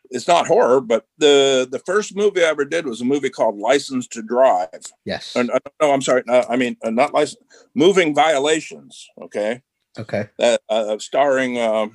it's 0.09 0.27
not 0.27 0.47
horror, 0.47 0.81
but 0.81 1.07
the 1.17 1.67
the 1.69 1.79
first 1.79 2.15
movie 2.15 2.43
I 2.43 2.47
ever 2.47 2.65
did 2.65 2.85
was 2.85 3.01
a 3.01 3.05
movie 3.05 3.29
called 3.29 3.57
License 3.57 4.07
to 4.07 4.21
Drive. 4.21 4.69
Yes. 5.05 5.35
And, 5.35 5.49
uh, 5.51 5.59
no, 5.81 5.91
I'm 5.91 6.01
sorry. 6.01 6.23
No, 6.25 6.45
I 6.49 6.55
mean, 6.55 6.77
uh, 6.83 6.89
not 6.89 7.13
license, 7.13 7.41
moving 7.73 8.13
violations. 8.15 9.07
Okay. 9.21 9.61
Okay. 9.97 10.27
that 10.39 10.61
uh, 10.69 10.97
starring 10.99 11.57
uh, 11.57 11.87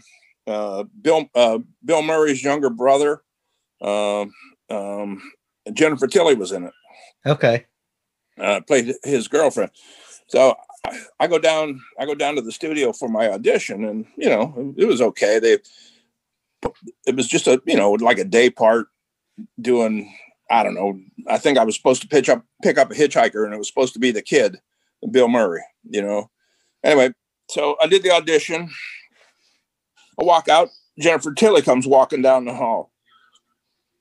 uh, 0.47 0.85
Bill 1.03 1.29
uh, 1.35 1.59
Bill 1.85 2.03
Murray's 2.03 2.43
younger 2.43 2.71
brother. 2.71 3.23
Um, 3.83 4.33
um, 4.71 5.23
Jennifer 5.73 6.07
Tilly 6.07 6.35
was 6.35 6.53
in 6.53 6.65
it. 6.65 6.73
Okay. 7.27 7.67
Uh, 8.39 8.61
played 8.67 8.95
his 9.05 9.29
girlfriend. 9.29 9.71
So 10.29 10.55
I, 10.87 11.01
I 11.21 11.27
go 11.27 11.39
down. 11.39 11.81
I 11.99 12.07
go 12.07 12.15
down 12.15 12.37
to 12.37 12.43
the 12.43 12.53
studio 12.53 12.93
for 12.93 13.09
my 13.09 13.29
audition, 13.29 13.85
and 13.85 14.07
you 14.17 14.29
know 14.29 14.75
it 14.77 14.87
was 14.87 15.01
okay. 15.03 15.39
They 15.39 15.59
it 17.07 17.17
was 17.17 17.27
just 17.27 17.47
a 17.47 17.61
you 17.67 17.77
know 17.77 17.93
like 17.93 18.19
a 18.19 18.25
day 18.25 18.51
part 18.51 18.87
doing. 19.61 20.15
I 20.51 20.65
don't 20.65 20.75
know. 20.75 20.99
I 21.29 21.39
think 21.39 21.59
I 21.59 21.65
was 21.65 21.77
supposed 21.77 22.03
to 22.03 22.09
pitch 22.09 22.29
up 22.29 22.45
pick 22.63 22.79
up 22.79 22.91
a 22.91 22.95
hitchhiker, 22.95 23.45
and 23.45 23.55
it 23.55 23.59
was 23.59 23.69
supposed 23.69 23.95
to 23.95 24.01
be 24.01 24.11
the 24.11 24.23
kid, 24.23 24.59
Bill 25.11 25.29
Murray. 25.29 25.63
You 25.89 26.03
know. 26.03 26.31
Anyway, 26.83 27.13
so 27.51 27.77
I 27.83 27.87
did 27.87 28.03
the 28.03 28.11
audition. 28.11 28.71
I 30.21 30.25
walk 30.25 30.49
out. 30.49 30.69
Jennifer 30.99 31.33
Tilly 31.33 31.63
comes 31.63 31.87
walking 31.87 32.23
down 32.23 32.45
the 32.45 32.55
hall. 32.55 32.93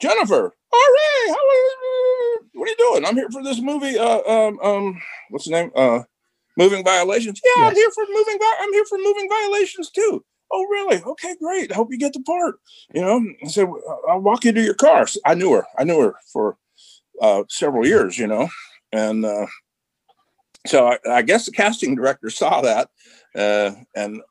Jennifer, 0.02 0.54
all 0.72 0.80
right, 0.80 1.28
how 1.28 1.34
are 1.34 1.54
you? 1.54 2.40
What 2.54 2.68
are 2.68 2.72
you 2.72 2.78
doing? 2.78 3.06
I'm 3.06 3.16
here 3.16 3.30
for 3.32 3.44
this 3.44 3.62
movie. 3.62 3.98
Uh, 3.98 4.22
um, 4.22 4.60
um, 4.62 5.02
what's 5.30 5.46
the 5.46 5.52
name? 5.52 5.72
Uh, 5.76 6.04
moving 6.58 6.84
violations. 6.84 7.42
Yeah, 7.44 7.68
I'm 7.68 7.76
here 7.76 7.92
for 7.92 8.06
moving. 8.10 8.38
I'm 8.60 8.74
here 8.74 8.86
for 8.86 8.98
moving 8.98 9.28
violations 9.30 9.90
too. 9.90 10.24
Oh, 10.52 10.64
really? 10.66 11.02
Okay, 11.04 11.36
great. 11.40 11.72
I 11.72 11.76
hope 11.76 11.92
you 11.92 11.98
get 11.98 12.14
the 12.14 12.22
part. 12.22 12.56
You 12.94 13.02
know, 13.02 13.24
I 13.44 13.48
said 13.48 13.68
I'll 14.10 14.20
walk 14.20 14.46
you 14.46 14.52
to 14.52 14.62
your 14.62 14.74
car. 14.74 15.06
So 15.08 15.20
I 15.26 15.36
knew 15.36 15.54
her. 15.54 15.66
I 15.78 15.84
knew 15.84 16.00
her 16.02 16.16
for 16.32 16.58
uh, 17.22 17.44
several 17.50 17.86
years. 17.86 18.18
You 18.18 18.28
know, 18.28 18.50
and 18.92 19.26
uh, 19.26 19.46
so 20.66 20.88
I, 20.88 20.98
I 21.10 21.22
guess 21.22 21.46
the 21.46 21.52
casting 21.52 21.96
director 21.96 22.30
saw 22.30 22.62
that, 22.62 22.90
uh, 23.36 23.72
and 23.96 24.22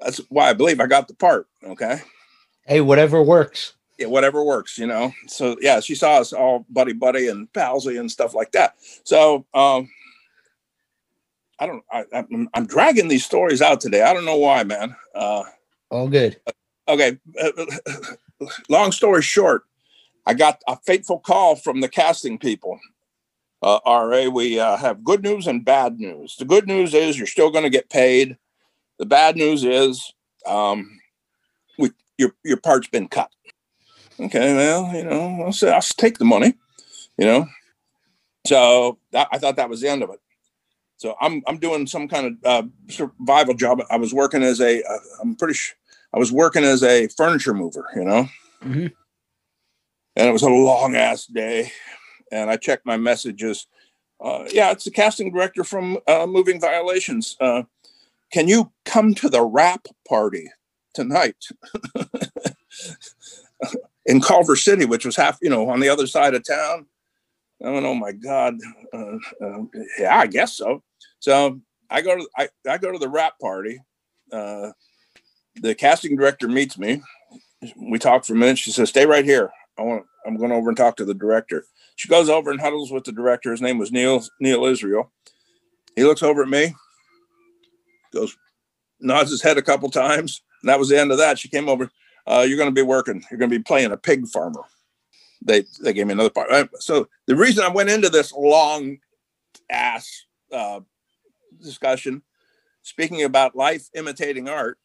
that's 0.00 0.18
why 0.28 0.48
I 0.50 0.54
believe 0.54 0.80
I 0.80 0.86
got 0.86 1.08
the 1.08 1.14
part. 1.14 1.46
Okay. 1.64 2.00
Hey, 2.66 2.80
whatever 2.80 3.22
works. 3.22 3.74
Yeah, 3.98 4.06
whatever 4.06 4.42
works, 4.42 4.78
you 4.78 4.86
know. 4.86 5.12
So 5.26 5.56
yeah, 5.60 5.80
she 5.80 5.94
saw 5.94 6.20
us 6.20 6.32
all 6.32 6.64
buddy 6.70 6.94
buddy 6.94 7.28
and 7.28 7.52
palsy 7.52 7.98
and 7.98 8.10
stuff 8.10 8.34
like 8.34 8.52
that. 8.52 8.76
So 9.04 9.44
um 9.52 9.90
I 11.58 11.66
don't 11.66 11.84
I, 11.92 12.04
I'm, 12.12 12.48
I'm 12.54 12.66
dragging 12.66 13.08
these 13.08 13.26
stories 13.26 13.60
out 13.60 13.80
today. 13.80 14.02
I 14.02 14.14
don't 14.14 14.24
know 14.24 14.38
why, 14.38 14.64
man. 14.64 14.96
Uh 15.14 15.42
All 15.90 16.08
good. 16.08 16.40
okay, 16.88 17.18
long 18.68 18.92
story 18.92 19.22
short, 19.22 19.64
I 20.26 20.34
got 20.34 20.62
a 20.66 20.76
fateful 20.76 21.18
call 21.18 21.56
from 21.56 21.80
the 21.80 21.88
casting 21.88 22.38
people. 22.38 22.78
Uh, 23.62 23.78
RA, 23.84 24.28
we 24.28 24.58
uh, 24.58 24.76
have 24.76 25.04
good 25.04 25.22
news 25.22 25.46
and 25.46 25.64
bad 25.64 26.00
news. 26.00 26.36
The 26.36 26.46
good 26.46 26.66
news 26.66 26.94
is 26.94 27.18
you're 27.18 27.26
still 27.26 27.50
going 27.50 27.64
to 27.64 27.70
get 27.70 27.90
paid. 27.90 28.38
The 28.98 29.06
bad 29.06 29.36
news 29.36 29.64
is 29.64 30.12
um, 30.46 30.98
we, 31.78 31.90
your 32.16 32.34
your 32.44 32.56
part's 32.56 32.88
been 32.88 33.08
cut. 33.08 33.30
Okay, 34.18 34.54
well, 34.54 34.94
you 34.94 35.04
know, 35.04 35.42
I'll 35.44 35.52
say 35.52 35.70
I'll 35.70 35.80
take 35.80 36.18
the 36.18 36.24
money. 36.24 36.54
You 37.18 37.26
know, 37.26 37.46
so 38.46 38.98
that, 39.12 39.28
I 39.30 39.38
thought 39.38 39.56
that 39.56 39.68
was 39.68 39.82
the 39.82 39.88
end 39.88 40.02
of 40.02 40.10
it. 40.10 40.20
So 41.00 41.16
I'm 41.18 41.42
I'm 41.46 41.56
doing 41.56 41.86
some 41.86 42.08
kind 42.08 42.26
of 42.26 42.34
uh, 42.44 42.62
survival 42.88 43.54
job. 43.54 43.80
I 43.90 43.96
was 43.96 44.12
working 44.12 44.42
as 44.42 44.60
a 44.60 44.82
uh, 44.82 44.98
I'm 45.22 45.34
pretty 45.34 45.54
sure 45.54 45.74
I 46.12 46.18
was 46.18 46.30
working 46.30 46.62
as 46.62 46.82
a 46.82 47.08
furniture 47.08 47.54
mover. 47.54 47.88
You 47.96 48.04
know, 48.04 48.28
Mm-hmm. 48.62 48.88
and 50.16 50.28
it 50.28 50.32
was 50.32 50.42
a 50.42 50.50
long 50.50 50.94
ass 50.94 51.24
day. 51.24 51.72
And 52.30 52.50
I 52.50 52.58
checked 52.58 52.84
my 52.84 52.98
messages. 52.98 53.66
Uh, 54.22 54.44
yeah, 54.52 54.72
it's 54.72 54.84
the 54.84 54.90
casting 54.90 55.32
director 55.32 55.64
from 55.64 55.96
uh, 56.06 56.26
Moving 56.26 56.60
Violations. 56.60 57.34
Uh, 57.40 57.62
can 58.30 58.46
you 58.46 58.70
come 58.84 59.14
to 59.14 59.30
the 59.30 59.42
wrap 59.42 59.86
party 60.06 60.50
tonight 60.92 61.46
in 64.04 64.20
Culver 64.20 64.54
City, 64.54 64.84
which 64.84 65.06
was 65.06 65.16
half, 65.16 65.38
you 65.40 65.48
know, 65.48 65.70
on 65.70 65.80
the 65.80 65.88
other 65.88 66.06
side 66.06 66.34
of 66.34 66.46
town? 66.46 66.84
I 67.64 67.72
don't 67.72 67.82
know. 67.82 67.94
My 67.94 68.12
God, 68.12 68.58
uh, 68.92 69.16
uh, 69.42 69.62
yeah, 69.98 70.18
I 70.18 70.26
guess 70.26 70.58
so. 70.58 70.82
So 71.20 71.60
I 71.88 72.02
go 72.02 72.16
to 72.16 72.28
I, 72.36 72.48
I 72.68 72.78
go 72.78 72.90
to 72.90 72.98
the 72.98 73.08
wrap 73.08 73.38
party. 73.38 73.78
Uh, 74.32 74.70
the 75.56 75.74
casting 75.74 76.16
director 76.16 76.48
meets 76.48 76.78
me. 76.78 77.02
We 77.76 77.98
talk 77.98 78.24
for 78.24 78.32
a 78.32 78.36
minute. 78.36 78.58
She 78.58 78.72
says, 78.72 78.88
"Stay 78.88 79.06
right 79.06 79.24
here. 79.24 79.50
I 79.78 79.82
want. 79.82 80.04
I'm 80.26 80.36
going 80.36 80.52
over 80.52 80.68
and 80.68 80.76
talk 80.76 80.96
to 80.96 81.04
the 81.04 81.14
director." 81.14 81.64
She 81.96 82.08
goes 82.08 82.30
over 82.30 82.50
and 82.50 82.60
huddles 82.60 82.90
with 82.90 83.04
the 83.04 83.12
director. 83.12 83.50
His 83.50 83.60
name 83.60 83.78
was 83.78 83.92
Neal 83.92 84.24
Neal 84.40 84.64
Israel. 84.64 85.12
He 85.96 86.04
looks 86.04 86.22
over 86.22 86.42
at 86.42 86.48
me, 86.48 86.74
goes, 88.12 88.36
nods 89.00 89.30
his 89.30 89.42
head 89.42 89.58
a 89.58 89.62
couple 89.62 89.90
times, 89.90 90.42
and 90.62 90.68
that 90.68 90.78
was 90.78 90.88
the 90.88 90.98
end 90.98 91.12
of 91.12 91.18
that. 91.18 91.38
She 91.38 91.48
came 91.48 91.68
over. 91.68 91.90
Uh, 92.26 92.46
you're 92.48 92.56
going 92.56 92.68
to 92.70 92.74
be 92.74 92.82
working. 92.82 93.22
You're 93.30 93.38
going 93.38 93.50
to 93.50 93.58
be 93.58 93.62
playing 93.62 93.92
a 93.92 93.96
pig 93.96 94.26
farmer. 94.28 94.62
They 95.42 95.64
they 95.82 95.92
gave 95.92 96.06
me 96.06 96.12
another 96.12 96.30
part. 96.30 96.50
Uh, 96.50 96.66
So 96.78 97.08
the 97.26 97.36
reason 97.36 97.64
I 97.64 97.68
went 97.68 97.90
into 97.90 98.08
this 98.08 98.32
long 98.32 98.98
ass 99.70 100.24
uh, 100.52 100.80
discussion, 101.62 102.22
speaking 102.82 103.22
about 103.22 103.56
life 103.56 103.88
imitating 103.94 104.48
art, 104.48 104.78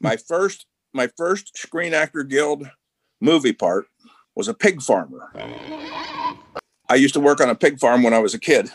my 0.00 0.16
hmm. 0.16 0.22
first 0.26 0.66
my 0.92 1.08
first 1.16 1.56
Screen 1.58 1.92
Actor 1.92 2.24
Guild 2.24 2.68
movie 3.20 3.52
part 3.52 3.86
was 4.34 4.48
a 4.48 4.54
pig 4.54 4.80
farmer. 4.80 5.30
I 6.88 6.94
used 6.94 7.14
to 7.14 7.20
work 7.20 7.40
on 7.40 7.50
a 7.50 7.54
pig 7.54 7.78
farm 7.78 8.02
when 8.02 8.14
I 8.14 8.18
was 8.18 8.34
a 8.34 8.40
kid. 8.40 8.70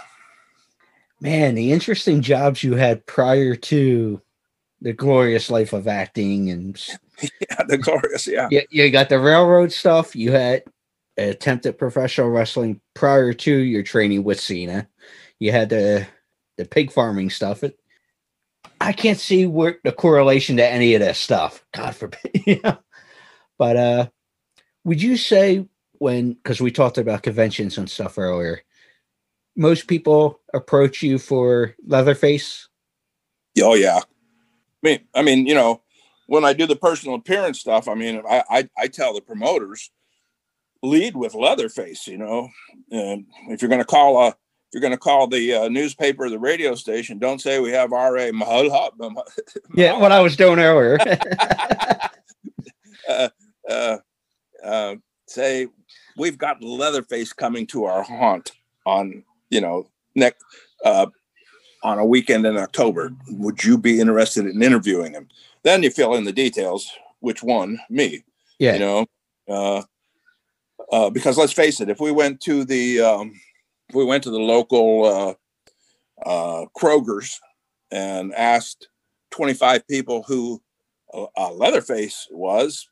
Man, 1.20 1.56
the 1.56 1.72
interesting 1.72 2.22
jobs 2.22 2.64
you 2.64 2.76
had 2.76 3.06
prior 3.06 3.56
to 3.56 4.22
the 4.82 4.94
glorious 4.94 5.50
life 5.50 5.74
of 5.74 5.88
acting 5.88 6.50
and 6.50 6.84
yeah, 7.22 7.64
the 7.68 7.78
glorious, 7.78 8.28
yeah. 8.28 8.48
You, 8.50 8.64
you 8.72 8.90
got 8.90 9.10
the 9.10 9.20
railroad 9.20 9.72
stuff. 9.72 10.16
You 10.16 10.32
had 10.32 10.64
an 11.18 11.30
attempt 11.30 11.66
at 11.68 11.78
professional 11.78 12.30
wrestling 12.30 12.82
prior 12.96 13.34
to 13.34 13.56
your 13.56 13.84
training 13.84 14.24
with 14.24 14.40
Cena. 14.40 14.88
You 15.40 15.52
had 15.52 15.70
the 15.70 16.08
the 16.58 16.66
pig 16.66 16.92
farming 16.92 17.30
stuff. 17.30 17.64
It, 17.64 17.80
I 18.80 18.94
can't 18.94 19.20
see 19.20 19.46
where 19.46 19.80
the 19.84 19.92
correlation 19.92 20.58
to 20.58 20.68
any 20.68 20.94
of 20.96 21.02
this 21.02 21.20
stuff. 21.20 21.64
God 21.74 21.96
forbid. 21.96 22.20
yeah. 22.46 22.78
But 23.58 23.78
uh 23.78 24.08
would 24.84 25.02
you 25.02 25.18
say 25.18 25.68
when 25.94 26.34
because 26.34 26.62
we 26.62 26.72
talked 26.72 26.98
about 26.98 27.24
conventions 27.24 27.78
and 27.78 27.90
stuff 27.90 28.18
earlier, 28.18 28.62
most 29.56 29.88
people 29.88 30.40
approach 30.54 31.02
you 31.02 31.20
for 31.20 31.76
Leatherface? 31.86 32.68
Oh 33.62 33.76
yeah. 33.76 34.00
I 34.00 34.88
mean, 34.88 35.00
I 35.14 35.22
mean, 35.22 35.46
you 35.46 35.54
know, 35.54 35.82
when 36.26 36.44
I 36.44 36.54
do 36.54 36.66
the 36.66 36.76
personal 36.76 37.16
appearance 37.16 37.60
stuff, 37.60 37.88
I 37.88 37.94
mean, 37.94 38.24
I 38.28 38.44
I, 38.50 38.70
I 38.78 38.88
tell 38.88 39.14
the 39.14 39.22
promoters 39.22 39.92
lead 40.82 41.16
with 41.16 41.36
Leatherface. 41.36 42.08
You 42.08 42.18
know, 42.18 42.50
and 42.90 43.26
if 43.50 43.62
you're 43.62 43.70
going 43.70 43.82
to 43.82 43.86
call 43.86 44.28
a 44.28 44.36
you're 44.74 44.82
going 44.82 44.92
to 44.92 44.98
call 44.98 45.28
the 45.28 45.54
uh, 45.54 45.70
newspaper 45.70 46.26
or 46.26 46.30
the 46.30 46.40
radio 46.40 46.76
station, 46.76 47.20
don't 47.20 47.42
say 47.42 47.60
we 47.60 47.72
have 47.72 47.94
R.A. 47.94 48.32
Yeah, 49.76 49.98
what 49.98 50.12
I 50.12 50.20
was 50.20 50.36
doing 50.36 50.60
earlier. 50.60 50.98
uh, 53.10 53.30
uh, 53.70 53.98
uh, 54.64 54.96
say 55.28 55.68
we've 56.18 56.38
got 56.38 56.62
Leatherface 56.62 57.34
coming 57.34 57.68
to 57.68 57.86
our 57.86 58.04
haunt 58.04 58.52
on 58.86 59.24
you 59.50 59.62
know 59.62 59.88
next 60.16 60.44
uh, 60.86 61.08
on 61.84 62.00
a 62.00 62.06
weekend 62.06 62.46
in 62.46 62.58
October. 62.58 63.12
Would 63.30 63.64
you 63.64 63.78
be 63.78 64.00
interested 64.00 64.46
in 64.46 64.62
interviewing 64.62 65.14
him? 65.14 65.28
Then 65.64 65.84
you 65.84 65.90
fill 65.90 66.16
in 66.16 66.24
the 66.24 66.34
details. 66.34 66.92
Which 67.20 67.44
one? 67.44 67.80
Me. 67.90 68.24
Yeah. 68.58 68.74
You 68.74 68.80
know, 68.80 69.06
uh, 69.48 69.84
uh, 70.92 71.10
because 71.10 71.38
let's 71.38 71.54
face 71.54 71.82
it, 71.82 71.90
if 71.90 72.00
we 72.00 72.12
went 72.12 72.42
to 72.42 72.66
the 72.66 73.02
um, 73.02 73.40
we 73.94 74.06
went 74.06 74.24
to 74.24 74.32
the 74.32 74.40
local 74.40 75.06
uh, 75.06 76.30
uh, 76.30 76.66
Kroger's 76.78 77.40
and 77.92 78.34
asked 78.34 78.88
25 79.32 79.88
people 79.88 80.24
who 80.24 80.62
uh, 81.14 81.52
Leatherface 81.52 82.28
was, 82.32 82.88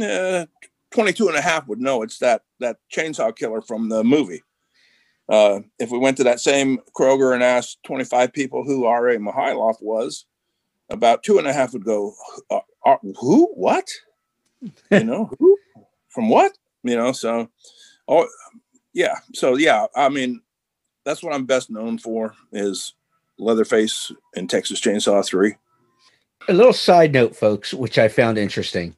eh, 0.00 0.44
22 0.90 1.28
and 1.28 1.36
a 1.36 1.42
half 1.42 1.66
would 1.68 1.80
know 1.80 2.02
it's 2.02 2.18
that 2.18 2.42
that 2.60 2.76
chainsaw 2.94 3.34
killer 3.34 3.60
from 3.60 3.88
the 3.88 4.04
movie. 4.04 4.42
Uh, 5.28 5.60
if 5.78 5.90
we 5.90 5.98
went 5.98 6.16
to 6.16 6.24
that 6.24 6.40
same 6.40 6.78
Kroger 6.96 7.34
and 7.34 7.42
asked 7.42 7.78
25 7.84 8.32
people 8.32 8.64
who 8.64 8.84
R.A. 8.84 9.18
Mihailoff 9.18 9.82
was, 9.82 10.24
about 10.88 11.22
two 11.22 11.38
and 11.38 11.48
a 11.48 11.52
half 11.52 11.72
would 11.72 11.84
go, 11.84 12.14
uh, 12.50 12.60
uh, 12.84 12.96
who? 13.20 13.46
What? 13.54 13.90
You 14.90 15.04
know, 15.04 15.30
who? 15.38 15.58
From 16.08 16.28
what? 16.28 16.52
You 16.84 16.96
know, 16.96 17.12
so, 17.12 17.50
oh, 18.06 18.28
yeah. 18.96 19.16
So, 19.34 19.56
yeah, 19.56 19.86
I 19.94 20.08
mean, 20.08 20.40
that's 21.04 21.22
what 21.22 21.34
I'm 21.34 21.44
best 21.44 21.68
known 21.68 21.98
for 21.98 22.34
is 22.50 22.94
Leatherface 23.38 24.10
and 24.34 24.48
Texas 24.48 24.80
Chainsaw 24.80 25.24
3. 25.24 25.54
A 26.48 26.54
little 26.54 26.72
side 26.72 27.12
note, 27.12 27.36
folks, 27.36 27.74
which 27.74 27.98
I 27.98 28.08
found 28.08 28.38
interesting. 28.38 28.96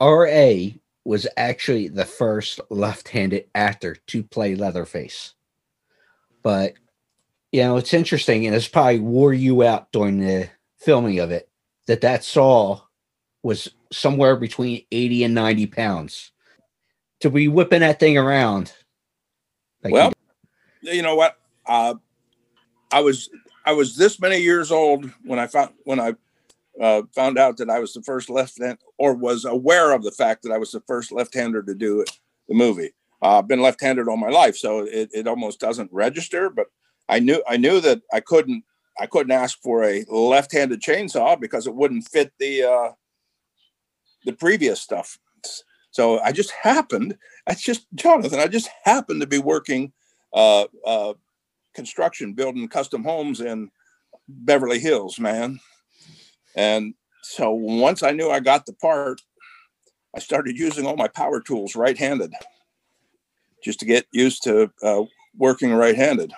R.A. 0.00 0.78
was 1.04 1.26
actually 1.38 1.88
the 1.88 2.04
first 2.04 2.60
left 2.68 3.08
handed 3.08 3.46
actor 3.54 3.96
to 4.08 4.22
play 4.22 4.54
Leatherface. 4.54 5.32
But, 6.42 6.74
you 7.52 7.62
know, 7.62 7.78
it's 7.78 7.94
interesting, 7.94 8.46
and 8.46 8.54
it's 8.54 8.68
probably 8.68 9.00
wore 9.00 9.32
you 9.32 9.62
out 9.62 9.90
during 9.92 10.18
the 10.18 10.50
filming 10.76 11.20
of 11.20 11.30
it 11.30 11.48
that 11.86 12.02
that 12.02 12.22
saw 12.22 12.82
was 13.42 13.70
somewhere 13.90 14.36
between 14.36 14.84
80 14.92 15.24
and 15.24 15.34
90 15.34 15.66
pounds. 15.68 16.32
To 17.20 17.30
be 17.30 17.48
whipping 17.48 17.80
that 17.80 17.98
thing 17.98 18.18
around. 18.18 18.74
Like 19.82 19.92
well, 19.92 20.12
you, 20.80 20.92
you 20.92 21.02
know 21.02 21.16
what? 21.16 21.36
Uh, 21.66 21.94
I 22.90 23.00
was 23.00 23.30
I 23.64 23.72
was 23.72 23.96
this 23.96 24.20
many 24.20 24.38
years 24.38 24.70
old 24.70 25.10
when 25.24 25.38
I 25.38 25.46
found 25.46 25.70
when 25.84 26.00
I 26.00 26.14
uh, 26.80 27.02
found 27.14 27.38
out 27.38 27.56
that 27.58 27.70
I 27.70 27.78
was 27.78 27.92
the 27.92 28.02
first 28.02 28.30
left 28.30 28.60
hand 28.60 28.78
or 28.98 29.14
was 29.14 29.44
aware 29.44 29.92
of 29.92 30.02
the 30.02 30.10
fact 30.10 30.42
that 30.42 30.52
I 30.52 30.58
was 30.58 30.72
the 30.72 30.80
first 30.80 31.12
left-hander 31.12 31.62
to 31.62 31.74
do 31.74 32.00
it, 32.00 32.10
the 32.48 32.54
movie. 32.54 32.94
Uh, 33.20 33.38
I've 33.38 33.48
been 33.48 33.60
left-handed 33.60 34.08
all 34.08 34.16
my 34.16 34.30
life, 34.30 34.56
so 34.56 34.80
it, 34.80 35.10
it 35.12 35.28
almost 35.28 35.60
doesn't 35.60 35.92
register. 35.92 36.50
But 36.50 36.66
I 37.08 37.18
knew 37.20 37.42
I 37.48 37.56
knew 37.56 37.80
that 37.80 38.02
I 38.12 38.20
couldn't 38.20 38.64
I 39.00 39.06
couldn't 39.06 39.32
ask 39.32 39.60
for 39.62 39.84
a 39.84 40.04
left-handed 40.08 40.80
chainsaw 40.80 41.40
because 41.40 41.66
it 41.66 41.74
wouldn't 41.74 42.08
fit 42.08 42.32
the 42.38 42.64
uh, 42.64 42.92
the 44.24 44.32
previous 44.32 44.80
stuff. 44.80 45.18
So 45.90 46.20
I 46.20 46.32
just 46.32 46.50
happened. 46.50 47.16
I 47.46 47.54
just 47.54 47.86
Jonathan. 47.94 48.40
I 48.40 48.46
just 48.46 48.68
happened 48.84 49.20
to 49.20 49.26
be 49.26 49.38
working 49.38 49.92
uh, 50.32 50.66
uh, 50.86 51.14
construction, 51.74 52.34
building 52.34 52.68
custom 52.68 53.02
homes 53.02 53.40
in 53.40 53.70
Beverly 54.28 54.78
Hills, 54.78 55.18
man. 55.18 55.58
And 56.54 56.94
so 57.22 57.50
once 57.50 58.02
I 58.02 58.12
knew 58.12 58.30
I 58.30 58.40
got 58.40 58.66
the 58.66 58.74
part, 58.74 59.20
I 60.14 60.20
started 60.20 60.58
using 60.58 60.86
all 60.86 60.96
my 60.96 61.08
power 61.08 61.40
tools 61.40 61.74
right-handed, 61.74 62.32
just 63.64 63.80
to 63.80 63.86
get 63.86 64.06
used 64.12 64.42
to 64.44 64.70
uh, 64.82 65.02
working 65.36 65.72
right-handed. 65.72 66.32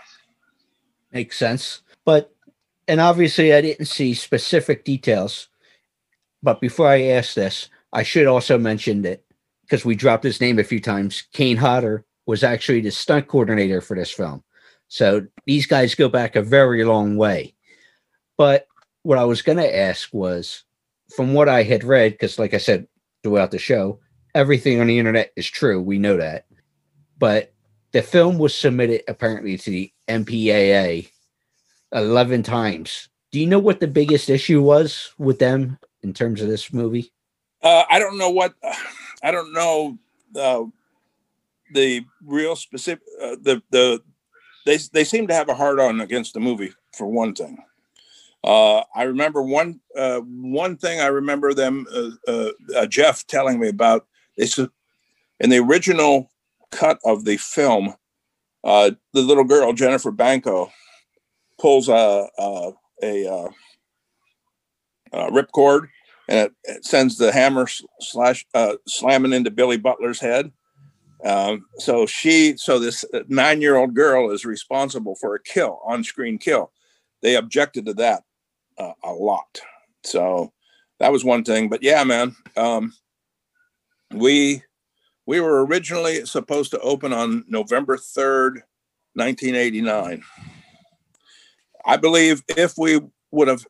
Makes 1.13 1.37
sense. 1.37 1.83
But 2.05 2.35
and 2.87 3.01
obviously 3.01 3.53
I 3.53 3.61
didn't 3.61 3.87
see 3.87 4.15
specific 4.15 4.85
details. 4.85 5.49
But 6.43 6.61
before 6.61 6.89
I 6.89 7.03
ask 7.05 7.35
this, 7.35 7.71
I 7.93 8.03
should 8.03 8.27
also 8.27 8.59
mention 8.59 9.03
that 9.03 9.24
because 9.65 9.85
we 9.85 9.95
dropped 9.95 10.25
his 10.25 10.41
name 10.41 10.59
a 10.59 10.65
few 10.65 10.81
times, 10.81 11.25
Kane 11.33 11.57
Hodder 11.57 12.05
was 12.27 12.45
actually 12.45 12.81
the 12.81 12.91
stunt 12.91 13.29
coordinator 13.29 13.81
for 13.81 13.97
this 13.97 14.11
film. 14.11 14.43
So 14.89 15.27
these 15.47 15.67
guys 15.67 15.95
go 15.95 16.09
back 16.09 16.37
a 16.37 16.43
very 16.43 16.85
long 16.85 17.17
way. 17.17 17.55
But 18.37 18.67
what 19.03 19.19
I 19.19 19.25
was 19.25 19.43
going 19.43 19.59
to 19.59 19.77
ask 19.77 20.13
was 20.13 20.65
from 21.15 21.35
what 21.35 21.49
I 21.49 21.63
had 21.63 21.85
read, 21.85 22.13
because 22.13 22.39
like 22.39 22.55
I 22.55 22.59
said 22.59 22.87
throughout 23.23 23.51
the 23.51 23.59
show, 23.59 24.01
everything 24.35 24.81
on 24.81 24.87
the 24.89 24.99
internet 24.99 25.33
is 25.37 25.47
true. 25.47 25.81
We 25.81 25.99
know 25.99 26.17
that. 26.17 26.47
But 27.19 27.53
the 27.93 28.03
film 28.03 28.39
was 28.39 28.55
submitted 28.55 29.03
apparently 29.09 29.57
to 29.59 29.71
the 29.71 29.93
MPAA 30.09 31.09
11 31.93 32.43
times. 32.43 33.09
Do 33.31 33.41
you 33.41 33.47
know 33.47 33.59
what 33.59 33.81
the 33.81 33.87
biggest 33.87 34.29
issue 34.29 34.63
was 34.63 35.13
with 35.19 35.39
them 35.39 35.79
in 36.03 36.13
terms 36.13 36.43
of 36.43 36.49
this 36.49 36.73
movie? 36.73 37.13
Uh, 37.63 37.85
I 37.89 37.99
don't 37.99 38.19
know 38.19 38.31
what, 38.31 38.55
I 39.25 39.31
don't 39.31 39.55
know 39.55 39.99
uh, 40.39 40.65
the 41.73 42.05
real 42.23 42.57
specific, 42.57 43.03
uh, 43.21 43.37
the, 43.41 43.63
the, 43.71 44.03
they, 44.67 44.77
they 44.93 45.05
seem 45.05 45.27
to 45.29 45.35
have 45.35 45.49
a 45.49 45.55
hard 45.55 45.81
on 45.81 46.03
against 46.03 46.35
the 46.35 46.41
movie 46.41 46.75
for 46.93 47.07
one 47.07 47.35
thing. 47.35 47.57
Uh, 48.45 48.83
I 48.95 49.05
remember 49.05 49.41
one 49.43 49.81
uh, 49.97 50.21
one 50.21 50.77
thing 50.77 51.01
I 51.01 51.07
remember 51.07 51.55
them 51.55 51.87
uh, 51.91 52.11
uh, 52.31 52.51
uh 52.77 52.87
Jeff 52.87 53.27
telling 53.27 53.59
me 53.59 53.69
about. 53.69 54.07
It's 54.37 54.59
in 54.59 55.49
the 55.49 55.61
original 55.61 56.31
cut 56.71 56.99
of 57.07 57.25
the 57.25 57.39
film. 57.39 57.95
Uh, 58.63 58.91
the 59.15 59.23
little 59.23 59.45
girl 59.45 59.73
Jennifer 59.73 60.11
Banko 60.11 60.71
pulls 61.59 61.89
a 61.89 62.29
a, 62.39 62.73
a, 63.03 63.49
a 65.15 65.31
ripcord 65.31 65.89
and 66.29 66.39
it, 66.39 66.53
it, 66.65 66.85
sends 66.85 67.19
the 67.19 67.33
hammer 67.33 67.67
slash 68.01 68.47
uh, 68.55 68.75
slamming 68.87 69.33
into 69.33 69.51
Billy 69.51 69.77
Butler's 69.77 70.21
head. 70.21 70.53
Um, 71.25 71.67
so 71.79 72.07
she, 72.07 72.57
so 72.57 72.79
this 72.79 73.05
nine-year-old 73.29 73.95
girl 73.95 74.31
is 74.31 74.45
responsible 74.45 75.15
for 75.15 75.35
a 75.35 75.43
kill, 75.43 75.81
on-screen 75.85 76.39
kill. 76.39 76.71
They 77.23 77.37
objected 77.37 77.87
to 77.87 77.95
that 77.95 78.25
uh, 78.77 78.93
a 79.03 79.13
lot. 79.13 79.61
So 80.03 80.53
that 80.99 81.13
was 81.13 81.25
one 81.25 81.45
thing. 81.45 81.69
But 81.69 81.83
yeah, 81.83 82.05
man, 82.05 82.37
um, 82.57 82.93
we 84.13 84.63
we 85.27 85.41
were 85.41 85.65
originally 85.65 86.27
supposed 86.27 86.71
to 86.73 86.81
open 86.81 87.13
on 87.13 87.45
November 87.49 87.97
third, 87.97 88.63
nineteen 89.15 89.55
eighty 89.55 89.81
nine. 89.81 90.23
I 91.85 91.97
believe 91.97 92.43
if 92.49 92.75
we 92.79 93.01
would 93.31 93.49
have 93.49 93.67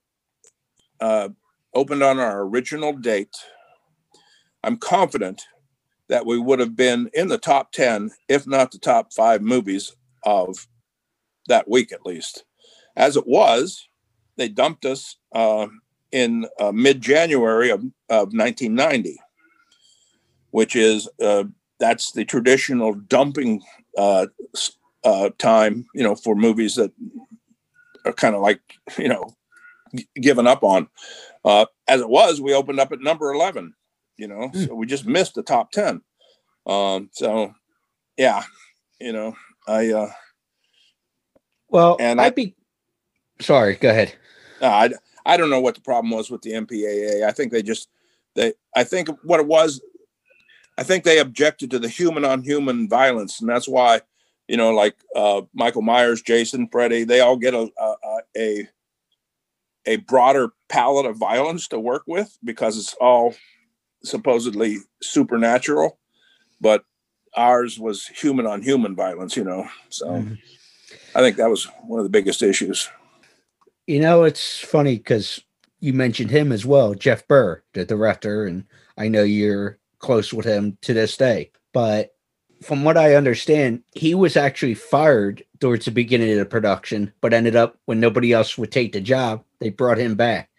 uh, 1.01 1.29
opened 1.75 2.03
on 2.03 2.19
our 2.19 2.43
original 2.43 2.93
date, 2.93 3.35
I'm 4.63 4.77
confident 4.77 5.43
that 6.09 6.27
we 6.27 6.39
would 6.39 6.59
have 6.59 6.77
been 6.77 7.11
in 7.15 7.29
the 7.29 7.39
top 7.39 7.73
10, 7.73 8.11
if 8.29 8.47
not 8.47 8.71
the 8.71 8.79
top 8.79 9.13
five 9.13 9.43
movies 9.43 9.95
of 10.25 10.69
that 11.49 11.69
week 11.69 11.93
at 11.93 12.07
least. 12.07 12.45
As 12.97 13.17
it 13.17 13.27
was, 13.27 13.89
they 14.37 14.49
dumped 14.49 14.85
us 14.85 15.17
uh, 15.35 15.67
in 16.13 16.47
uh, 16.61 16.73
mid 16.73 17.01
January 17.01 17.71
of, 17.71 17.81
of 18.09 18.33
1990, 18.33 19.17
which 20.51 20.77
is 20.77 21.09
uh, 21.23 21.45
that's 21.81 22.13
the 22.13 22.25
traditional 22.25 22.95
dumping 22.95 23.63
uh, 23.99 24.27
uh, 25.03 25.31
time, 25.39 25.87
you 25.95 26.03
know, 26.03 26.15
for 26.15 26.35
movies 26.35 26.77
that 26.77 26.93
are 28.05 28.13
kind 28.13 28.35
of 28.35 28.43
like, 28.43 28.61
you 28.99 29.09
know, 29.09 29.35
given 30.17 30.47
up 30.47 30.63
on. 30.63 30.89
Uh, 31.45 31.67
as 31.89 32.01
it 32.01 32.09
was, 32.09 32.41
we 32.41 32.55
opened 32.55 32.81
up 32.81 32.93
at 32.93 33.01
number 33.01 33.33
11 33.33 33.75
You 34.17 34.29
know, 34.29 34.51
so 34.55 34.75
we 34.75 34.87
just 34.87 35.07
missed 35.07 35.35
the 35.35 35.43
top 35.43 35.71
ten. 35.73 36.01
Um, 36.67 37.11
so 37.13 37.53
yeah, 38.17 38.43
you 39.01 39.13
know, 39.13 39.35
I 39.69 39.91
uh, 39.93 40.11
Well, 41.69 41.97
And 42.01 42.21
I'd 42.21 42.27
I- 42.27 42.31
be 42.31 42.55
sorry. 43.41 43.75
Go 43.77 43.91
ahead. 43.91 44.15
I 44.63 44.91
I 45.27 45.37
don't 45.37 45.51
know 45.51 45.61
what 45.61 45.75
the 45.75 45.81
problem 45.81 46.11
was 46.11 46.31
with 46.31 46.43
the 46.43 46.53
MPAA. 46.53 47.25
I 47.25 47.33
think 47.33 47.51
they 47.53 47.63
just 47.63 47.89
they 48.35 48.55
I 48.77 48.85
think 48.85 49.09
what 49.25 49.41
it 49.41 49.47
was. 49.47 49.81
I 50.79 50.83
think 50.83 51.05
they 51.05 51.19
objected 51.19 51.71
to 51.71 51.79
the 51.79 51.89
human 51.89 52.25
on 52.25 52.43
human 52.43 52.89
violence, 52.89 53.41
and 53.41 53.49
that's 53.49 53.69
why 53.69 54.01
you 54.49 54.57
know, 54.59 54.73
like 54.75 54.95
uh, 55.17 55.41
Michael 55.55 55.83
Myers, 55.83 56.21
Jason, 56.23 56.69
Freddy, 56.71 57.05
they 57.05 57.21
all 57.21 57.37
get 57.37 57.55
a 57.55 57.69
a, 57.79 57.95
a 58.37 58.69
a 59.87 59.97
broader 59.97 60.51
palette 60.69 61.07
of 61.07 61.17
violence 61.17 61.69
to 61.69 61.79
work 61.79 62.05
with 62.07 62.37
because 62.43 62.79
it's 62.79 62.95
all 62.95 63.35
supposedly 64.03 64.79
supernatural, 65.03 65.99
but 66.61 66.85
ours 67.37 67.79
was 67.79 68.07
human 68.07 68.47
on 68.47 68.63
human 68.63 68.95
violence. 68.95 69.37
You 69.37 69.45
know, 69.45 69.69
so 69.89 70.07
Mm-hmm. 70.07 70.35
I 71.15 71.21
think 71.21 71.37
that 71.37 71.51
was 71.51 71.65
one 71.83 72.01
of 72.01 72.05
the 72.05 72.11
biggest 72.11 72.43
issues. 72.43 72.89
You 73.87 74.01
know, 74.01 74.25
it's 74.25 74.59
funny 74.59 74.97
because 74.97 75.41
you 75.81 75.93
mentioned 75.93 76.31
him 76.31 76.51
as 76.51 76.65
well, 76.65 76.95
Jeff 76.95 77.27
Burr, 77.29 77.63
the 77.73 77.85
director, 77.85 78.47
and 78.47 78.65
I 78.97 79.09
know 79.09 79.23
you're 79.23 79.79
close 79.99 80.33
with 80.33 80.47
him 80.47 80.79
to 80.83 80.95
this 80.95 81.17
day. 81.17 81.51
But 81.73 82.14
from 82.65 82.83
what 82.83 82.97
I 82.97 83.15
understand, 83.15 83.83
he 83.93 84.15
was 84.15 84.37
actually 84.37 84.75
fired 84.75 85.45
towards 85.61 85.85
the 85.85 85.91
beginning 85.91 86.33
of 86.33 86.39
the 86.39 86.47
production, 86.47 87.13
but 87.21 87.33
ended 87.33 87.57
up 87.57 87.79
when 87.85 88.01
nobody 88.01 88.33
else 88.33 88.57
would 88.57 88.73
take 88.73 88.93
the 88.93 89.01
job, 89.01 89.45
they 89.61 89.71
brought 89.71 89.99
him 89.99 90.15
back. 90.15 90.51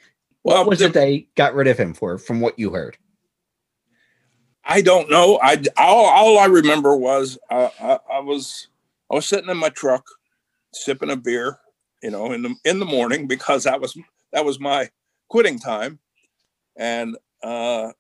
Well, 0.44 0.60
What 0.60 0.70
was 0.70 0.82
it 0.82 0.94
they 0.94 1.28
got 1.36 1.56
rid 1.56 1.68
of 1.68 1.78
him 1.78 1.94
for, 1.94 2.18
from 2.18 2.40
what 2.40 2.60
you 2.60 2.70
heard? 2.70 2.98
I 4.64 4.82
don't 4.82 5.10
know. 5.10 5.40
I 5.42 5.62
all, 5.78 6.06
all 6.06 6.40
I 6.40 6.46
remember 6.46 6.96
was 6.96 7.38
uh, 7.52 7.70
I, 7.80 8.00
I 8.14 8.20
was 8.20 8.68
I 9.12 9.16
was 9.16 9.26
sitting 9.28 9.50
in 9.50 9.58
my 9.58 9.70
truck 9.70 10.04
sipping 10.74 11.12
a 11.12 11.16
beer, 11.16 11.60
you 12.02 12.12
know, 12.12 12.32
in 12.32 12.42
the 12.42 12.56
in 12.66 12.80
the 12.80 12.86
morning 12.86 13.28
because 13.28 13.64
that 13.64 13.80
was 13.80 13.98
that 14.34 14.44
was 14.46 14.60
my 14.60 14.90
quitting 15.30 15.60
time, 15.60 16.00
and 16.76 17.16
uh, 17.44 17.92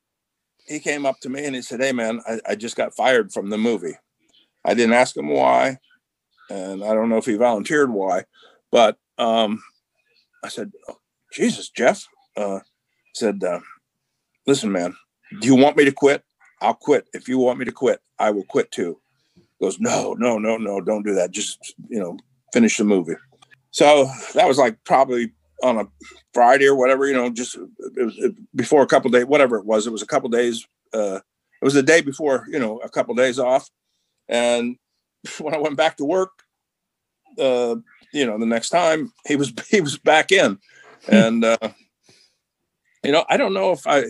he 0.68 0.80
came 0.80 1.05
up 1.05 1.20
to 1.22 1.30
me 1.30 1.45
and 1.45 1.55
he 1.55 1.61
said, 1.61 1.82
"Hey, 1.82 1.91
man, 1.91 2.22
I, 2.28 2.39
I 2.49 2.55
just 2.55 2.76
got 2.76 2.95
fired 2.95 3.32
from 3.32 3.49
the 3.49 3.57
movie." 3.57 3.95
I 4.63 4.74
didn't 4.74 4.93
ask 4.93 5.16
him 5.16 5.30
why, 5.30 5.78
and 6.49 6.84
I 6.84 6.93
don't 6.93 7.09
know 7.09 7.18
if 7.18 7.26
he 7.26 7.36
volunteered 7.36 7.91
why, 7.91 8.24
but 8.72 8.97
um, 9.18 9.61
I 10.43 10.49
said, 10.49 10.72
oh, 10.89 10.97
"Jesus, 11.32 11.70
Jeff," 11.70 12.07
uh, 12.36 12.59
said, 13.13 13.43
uh, 13.43 13.59
"Listen, 14.47 14.72
man, 14.72 14.95
do 15.39 15.47
you 15.47 15.55
want 15.55 15.78
me 15.78 15.86
to 15.86 15.91
quit?" 15.91 16.24
I'll 16.61 16.74
quit. 16.74 17.07
If 17.13 17.28
you 17.28 17.38
want 17.38 17.59
me 17.59 17.66
to 17.66 17.72
quit, 17.72 18.01
I 18.18 18.32
will 18.32 18.43
quit 18.43 18.72
too. 18.72 18.99
Goes, 19.61 19.80
no, 19.80 20.13
no, 20.13 20.38
no, 20.38 20.57
no, 20.57 20.82
don't 20.82 21.03
do 21.03 21.13
that. 21.16 21.32
Just, 21.32 21.76
you 21.89 21.99
know, 21.99 22.18
finish 22.53 22.78
the 22.78 22.84
movie. 22.84 23.16
So 23.72 24.09
that 24.34 24.47
was 24.47 24.57
like 24.57 24.78
probably 24.84 25.32
on 25.66 25.78
a 25.78 25.88
Friday 26.34 26.68
or 26.68 26.76
whatever, 26.76 27.07
you 27.07 27.13
know, 27.13 27.30
just 27.30 27.55
it 27.55 28.05
was 28.05 28.18
it, 28.18 28.36
before 28.55 28.84
a 28.84 28.88
couple 28.88 29.09
days, 29.09 29.26
whatever 29.26 29.57
it 29.57 29.66
was. 29.66 29.88
It 29.88 29.91
was 29.91 30.01
a 30.01 30.07
couple 30.07 30.30
days. 30.30 30.66
Uh, 30.93 31.20
it 31.61 31.66
was 31.66 31.74
the 31.74 31.84
day 31.84 32.01
before, 32.01 32.45
you 32.49 32.59
know, 32.59 32.78
a 32.80 32.89
couple 32.89 33.16
days 33.16 33.39
off. 33.39 33.70
And 34.30 34.78
when 35.39 35.55
I 35.55 35.57
went 35.57 35.78
back 35.78 35.97
to 35.97 36.05
work, 36.05 36.32
uh, 37.39 37.76
you 38.13 38.26
know, 38.26 38.38
the 38.38 38.45
next 38.45 38.70
time 38.70 39.11
he 39.28 39.36
was 39.36 39.51
he 39.70 39.82
was 39.82 39.97
back 39.97 40.32
in, 40.32 40.59
and 41.07 41.43
uh, 41.43 41.57
you 43.03 43.11
know, 43.11 43.26
I 43.30 43.38
don't 43.38 43.53
know 43.53 43.72
if 43.72 43.86
I 43.88 44.03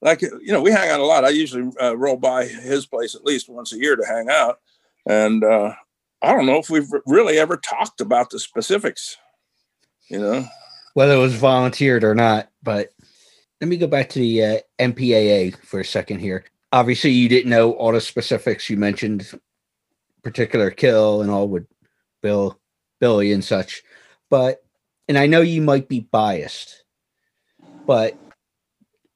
like 0.00 0.22
you 0.22 0.52
know 0.52 0.62
we 0.62 0.70
hang 0.70 0.88
out 0.90 1.00
a 1.00 1.06
lot. 1.06 1.24
I 1.24 1.30
usually 1.30 1.70
uh, 1.80 1.96
roll 1.96 2.16
by 2.16 2.46
his 2.46 2.86
place 2.86 3.14
at 3.14 3.24
least 3.24 3.48
once 3.48 3.72
a 3.72 3.78
year 3.78 3.96
to 3.96 4.06
hang 4.06 4.28
out, 4.30 4.58
and 5.06 5.44
uh, 5.44 5.74
I 6.22 6.32
don't 6.32 6.46
know 6.46 6.58
if 6.58 6.70
we've 6.70 6.90
really 7.06 7.38
ever 7.38 7.56
talked 7.56 8.00
about 8.00 8.30
the 8.30 8.38
specifics. 8.38 9.16
You 10.10 10.18
know, 10.18 10.46
whether 10.94 11.14
it 11.14 11.18
was 11.18 11.34
volunteered 11.34 12.04
or 12.04 12.14
not. 12.14 12.50
But 12.62 12.90
let 13.60 13.68
me 13.68 13.76
go 13.76 13.86
back 13.86 14.08
to 14.10 14.18
the 14.18 14.44
uh, 14.44 14.58
MPAA 14.78 15.56
for 15.64 15.80
a 15.80 15.84
second 15.84 16.18
here. 16.18 16.44
Obviously, 16.72 17.10
you 17.10 17.28
didn't 17.28 17.50
know 17.50 17.72
all 17.72 17.92
the 17.92 18.00
specifics. 18.00 18.68
You 18.68 18.76
mentioned 18.76 19.30
particular 20.22 20.70
kill 20.70 21.22
and 21.22 21.30
all 21.30 21.48
with 21.48 21.66
Bill, 22.22 22.58
Billy, 23.00 23.32
and 23.32 23.44
such. 23.44 23.82
But 24.28 24.62
and 25.08 25.18
I 25.18 25.26
know 25.26 25.40
you 25.40 25.62
might 25.62 25.88
be 25.88 26.00
biased, 26.00 26.84
but 27.86 28.16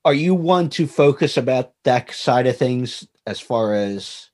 are 0.05 0.15
you 0.15 0.35
one 0.35 0.69
to 0.71 0.87
focus 0.87 1.37
about 1.37 1.73
that 1.85 2.11
side 2.11 2.47
of 2.47 2.57
things 2.57 3.07
as 3.27 3.41
far 3.41 3.75
as 3.75 4.31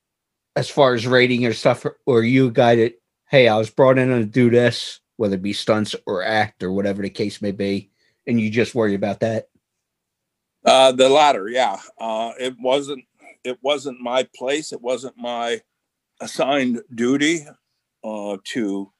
as 0.55 0.69
far 0.69 0.93
as 0.93 1.07
rating 1.07 1.41
your 1.41 1.53
stuff, 1.53 1.85
or 2.05 2.23
you 2.23 2.51
that 2.51 2.93
hey, 3.29 3.47
I 3.47 3.57
was 3.57 3.69
brought 3.69 3.97
in 3.97 4.09
to 4.09 4.25
do 4.25 4.49
this, 4.49 4.99
whether 5.21 5.35
it 5.35 5.41
be 5.43 5.53
stunts 5.53 5.95
or 6.07 6.23
act 6.23 6.63
or 6.63 6.71
whatever 6.71 7.03
the 7.03 7.09
case 7.09 7.41
may 7.43 7.51
be, 7.51 7.91
and 8.25 8.41
you 8.41 8.49
just 8.49 8.73
worry 8.73 8.95
about 8.95 9.19
that? 9.19 9.47
uh, 10.65 10.91
the 10.91 11.09
latter, 11.09 11.47
yeah. 11.47 11.77
Uh, 11.99 12.31
it 12.39 12.55
wasn't 12.59 13.03
it 13.43 13.57
wasn't 13.61 13.99
my 13.99 14.27
place. 14.35 14.71
It 14.71 14.81
wasn't 14.81 15.17
my 15.17 15.61
assigned 16.19 16.81
duty 16.93 17.45
uh, 18.03 18.37
to 18.43 18.91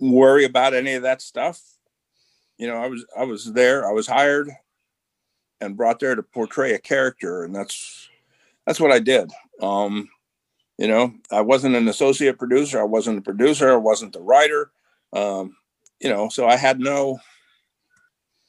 worry 0.00 0.44
about 0.44 0.74
any 0.74 0.94
of 0.94 1.02
that 1.02 1.22
stuff. 1.22 1.60
You 2.56 2.66
know, 2.68 2.76
I 2.76 2.88
was 2.88 3.04
I 3.16 3.24
was 3.24 3.52
there. 3.52 3.88
I 3.88 3.92
was 3.92 4.06
hired 4.06 4.50
and 5.60 5.76
brought 5.76 5.98
there 5.98 6.14
to 6.14 6.22
portray 6.22 6.74
a 6.74 6.78
character, 6.78 7.44
and 7.44 7.54
that's 7.54 8.08
that's 8.66 8.80
what 8.80 8.92
I 8.92 8.98
did. 8.98 9.30
Um, 9.60 10.08
you 10.76 10.86
know, 10.86 11.14
I 11.32 11.40
wasn't 11.40 11.74
an 11.74 11.88
associate 11.88 12.38
producer. 12.38 12.80
I 12.80 12.84
wasn't 12.84 13.18
a 13.18 13.22
producer. 13.22 13.72
I 13.72 13.76
wasn't 13.76 14.12
the 14.12 14.22
writer. 14.22 14.70
Um, 15.12 15.56
you 16.00 16.08
know, 16.10 16.28
so 16.28 16.46
I 16.46 16.56
had 16.56 16.78
no 16.80 17.18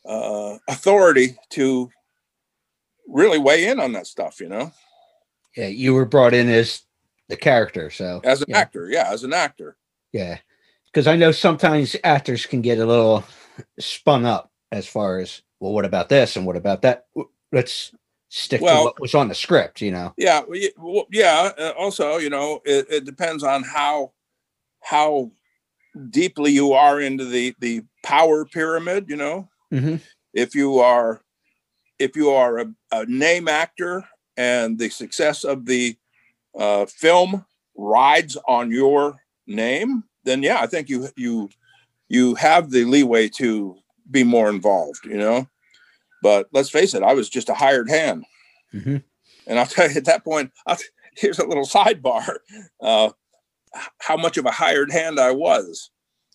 uh, 0.05 0.57
authority 0.68 1.38
to 1.51 1.89
really 3.07 3.38
weigh 3.39 3.68
in 3.68 3.80
on 3.80 3.93
that 3.93 4.07
stuff. 4.07 4.39
You 4.39 4.49
know, 4.49 4.72
Yeah, 5.55 5.68
you 5.68 5.93
were 5.93 6.05
brought 6.05 6.34
in 6.34 6.49
as 6.49 6.84
the 7.28 7.38
character, 7.38 7.89
so 7.89 8.22
as 8.24 8.41
an 8.41 8.47
yeah. 8.49 8.57
actor, 8.57 8.89
yeah, 8.89 9.10
as 9.12 9.24
an 9.24 9.34
actor. 9.34 9.78
Yeah, 10.12 10.38
because 10.86 11.07
I 11.07 11.16
know 11.16 11.32
sometimes 11.32 11.95
actors 12.03 12.45
can 12.45 12.62
get 12.62 12.80
a 12.80 12.86
little 12.86 13.24
spun 13.80 14.26
up 14.26 14.51
as 14.72 14.88
far 14.88 15.20
as 15.20 15.41
well, 15.60 15.74
what 15.74 15.86
about 15.86 16.10
this 16.10 16.36
and 16.38 16.45
what 16.45 16.55
about 16.55 16.82
that? 16.84 17.07
Let's 17.51 17.91
stick 18.30 18.60
to 18.62 18.66
Well- 18.66 18.84
what 18.86 18.99
was 18.99 19.16
on 19.16 19.28
the 19.28 19.36
script, 19.36 19.82
you 19.82 19.91
know. 19.91 20.14
Yeah, 20.18 20.41
well, 20.78 21.05
yeah. 21.12 21.51
uh, 21.57 21.74
Also, 21.78 22.18
you 22.18 22.30
know, 22.30 22.62
it, 22.66 22.86
it 22.89 23.05
depends 23.05 23.43
on 23.43 23.64
how 23.64 24.12
how 24.82 25.30
deeply 26.10 26.52
you 26.52 26.74
are 26.74 27.00
into 27.00 27.26
the 27.26 27.56
the 27.60 27.84
power 28.04 28.45
pyramid. 28.45 29.06
You 29.10 29.18
know, 29.18 29.50
Mm-hmm. 29.72 29.97
if 30.34 30.56
you 30.56 30.80
are 30.80 31.22
if 32.00 32.16
you 32.16 32.30
are 32.32 32.58
a, 32.60 32.66
a 32.91 33.06
name 33.06 33.47
actor 33.47 34.04
and 34.38 34.80
the 34.80 34.89
success 34.89 35.43
of 35.43 35.66
the 35.66 35.95
uh, 36.58 36.86
film 36.88 37.45
rides 37.78 38.36
on 38.47 38.72
your 38.72 39.18
name, 39.45 40.04
then 40.24 40.41
yeah, 40.41 40.60
I 40.60 40.66
think 40.66 40.89
you 40.89 41.08
you 41.16 41.50
you 42.08 42.36
have 42.36 42.72
the 42.72 42.86
leeway 42.86 43.30
to 43.30 43.76
be 44.10 44.24
more 44.24 44.50
involved. 44.50 45.06
You 45.06 45.18
know, 45.18 45.47
but 46.24 46.47
let's 46.52 46.70
face 46.70 46.93
it, 46.95 47.04
I 47.04 47.14
was 47.14 47.30
just 47.30 47.50
a 47.50 47.54
hired 47.54 47.89
hand. 47.89 48.26
Mm-hmm. 48.74 48.97
And 49.47 49.60
I'll 49.60 49.66
tell 49.66 49.89
you 49.89 49.97
at 49.97 50.06
that 50.06 50.24
point, 50.24 50.52
I'll, 50.66 50.78
here's 51.16 51.39
a 51.39 51.45
little 51.45 51.66
sidebar 51.66 52.38
uh, 52.82 53.10
how 53.99 54.17
much 54.17 54.38
of 54.38 54.45
a 54.45 54.51
hired 54.51 54.91
hand 54.91 55.20
I 55.20 55.32
was. 55.32 55.91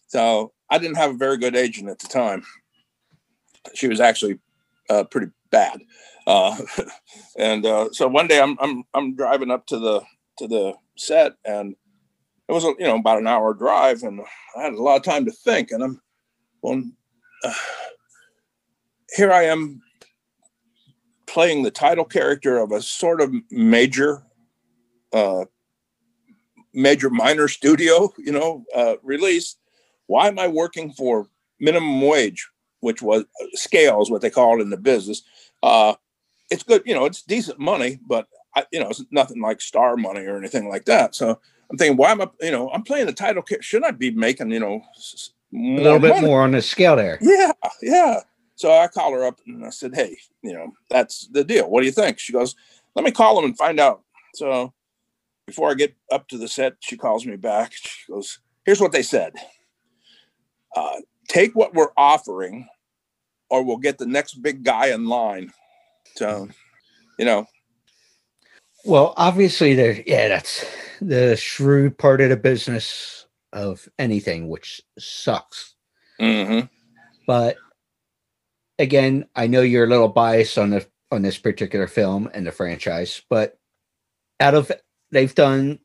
So 0.09 0.53
I 0.71 0.79
didn't 0.79 0.97
have 0.97 1.11
a 1.11 1.17
very 1.17 1.37
good 1.37 1.57
agent 1.57 1.89
at 1.89 1.99
the 1.99 2.09
time. 2.09 2.45
She 3.75 3.89
was 3.89 4.01
actually 4.01 4.39
uh, 4.91 5.05
pretty 5.05 5.29
bad. 5.51 5.81
Uh, 6.27 6.57
and 7.39 7.67
uh, 7.67 7.89
so 7.93 8.09
one 8.09 8.27
day 8.27 8.41
I'm, 8.41 8.57
I'm, 8.61 8.85
I'm 8.95 9.17
driving 9.17 9.51
up 9.51 9.67
to 9.69 9.79
the, 9.79 10.03
to 10.39 10.47
the 10.47 10.75
set 10.97 11.33
and 11.45 11.75
it 12.49 12.53
was, 12.53 12.65
you 12.65 12.77
know, 12.81 12.97
about 12.97 13.19
an 13.19 13.27
hour 13.27 13.55
drive 13.55 14.03
and 14.03 14.21
I 14.57 14.63
had 14.63 14.75
a 14.75 14.83
lot 14.83 14.97
of 14.97 15.03
time 15.03 15.25
to 15.25 15.33
think 15.33 15.71
and 15.71 15.83
I'm 15.83 16.01
uh, 17.45 17.53
here 19.15 19.33
I 19.33 19.45
am 19.45 19.83
playing 21.27 21.63
the 21.63 21.71
title 21.71 22.05
character 22.05 22.59
of 22.59 22.73
a 22.73 22.81
sort 22.81 23.21
of 23.21 23.35
major 23.51 24.23
uh 25.13 25.45
major 26.75 27.11
minor 27.11 27.49
studio 27.49 28.13
you 28.19 28.33
know 28.33 28.65
uh 28.75 28.95
release 29.03 29.57
why 30.07 30.29
am 30.29 30.39
i 30.39 30.47
working 30.47 30.93
for 30.93 31.27
minimum 31.61 32.01
wage 32.03 32.49
which 32.81 33.01
was 33.01 33.23
uh, 33.23 33.47
scales 33.53 34.11
what 34.11 34.21
they 34.21 34.31
call 34.31 34.59
it 34.59 34.63
in 34.63 34.71
the 34.71 34.77
business 34.77 35.23
uh 35.63 35.95
it's 36.51 36.63
good 36.63 36.83
you 36.85 36.95
know 36.95 37.05
it's 37.05 37.23
decent 37.23 37.59
money 37.59 37.99
but 38.07 38.27
I, 38.57 38.65
you 38.73 38.81
know 38.81 38.89
it's 38.89 39.05
nothing 39.11 39.41
like 39.41 39.61
star 39.61 39.97
money 39.97 40.27
or 40.27 40.37
anything 40.37 40.69
like 40.69 40.85
that 40.87 41.15
so 41.15 41.39
i'm 41.71 41.79
thinking 41.79 41.97
why 41.97 42.11
am 42.11 42.21
i 42.21 42.29
you 42.41 42.51
know 42.51 42.71
i'm 42.71 42.83
playing 42.83 43.07
the 43.07 43.13
title 43.13 43.43
shouldn't 43.61 43.87
i 43.87 43.91
be 43.93 44.11
making 44.11 44.51
you 44.51 44.61
know 44.61 44.83
a 45.55 45.81
little 45.81 45.99
bit 45.99 46.11
money? 46.11 46.27
more 46.27 46.43
on 46.43 46.53
the 46.53 46.63
scale 46.63 46.97
there. 46.97 47.19
Yeah, 47.21 47.53
yeah. 47.81 48.21
So 48.57 48.73
I 48.73 48.89
call 48.89 49.13
her 49.13 49.25
up 49.25 49.41
and 49.47 49.65
I 49.65 49.71
said, 49.71 49.95
Hey, 49.95 50.19
you 50.43 50.53
know, 50.53 50.73
that's 50.91 51.29
the 51.29 51.45
deal. 51.45 51.69
What 51.69 51.81
do 51.81 51.87
you 51.87 51.93
think? 51.93 52.19
She 52.19 52.33
goes, 52.33 52.55
Let 52.95 53.05
me 53.05 53.11
call 53.11 53.37
them 53.37 53.45
and 53.45 53.57
find 53.57 53.79
out. 53.81 54.03
So 54.35 54.73
before 55.47 55.71
I 55.71 55.75
get 55.75 55.95
up 56.11 56.29
to 56.29 56.39
the 56.39 56.49
set, 56.49 56.77
she 56.81 56.97
calls 56.97 57.27
me 57.27 57.37
back. 57.37 57.73
She 57.73 58.13
goes, 58.13 58.41
Here's 58.65 58.81
what 58.81 58.93
they 58.93 59.03
said 59.03 59.35
uh, 60.75 61.01
Take 61.29 61.55
what 61.55 61.75
we're 61.75 61.93
offering, 61.97 62.69
or 63.51 63.63
we'll 63.63 63.79
get 63.79 63.99
the 63.99 64.07
next 64.07 64.35
big 64.43 64.65
guy 64.65 64.89
in 64.89 65.07
line. 65.07 65.53
So, 66.17 66.49
you 67.19 67.25
know. 67.25 67.47
Well, 68.85 69.15
obviously, 69.17 69.75
there, 69.75 70.03
yeah, 70.07 70.29
that's 70.29 70.65
the 71.01 71.37
shrewd 71.37 71.97
part 71.97 72.21
of 72.21 72.29
the 72.29 72.37
business 72.37 73.27
of 73.53 73.89
anything, 73.99 74.49
which 74.49 74.83
sucks. 74.99 75.75
Mm-hmm. 76.21 76.67
But 77.27 77.57
again, 78.79 79.27
I 79.35 79.47
know 79.47 79.63
you're 79.63 79.85
a 79.85 79.89
little 79.89 80.09
biased 80.09 80.59
on 80.59 80.71
the 80.71 80.87
on 81.11 81.23
this 81.23 81.39
particular 81.39 81.87
film 81.87 82.29
and 82.35 82.47
the 82.47 82.53
franchise, 82.53 83.23
but 83.31 83.59
out 84.41 84.55
of 84.55 84.73
they've 85.11 85.35
done 85.35 85.79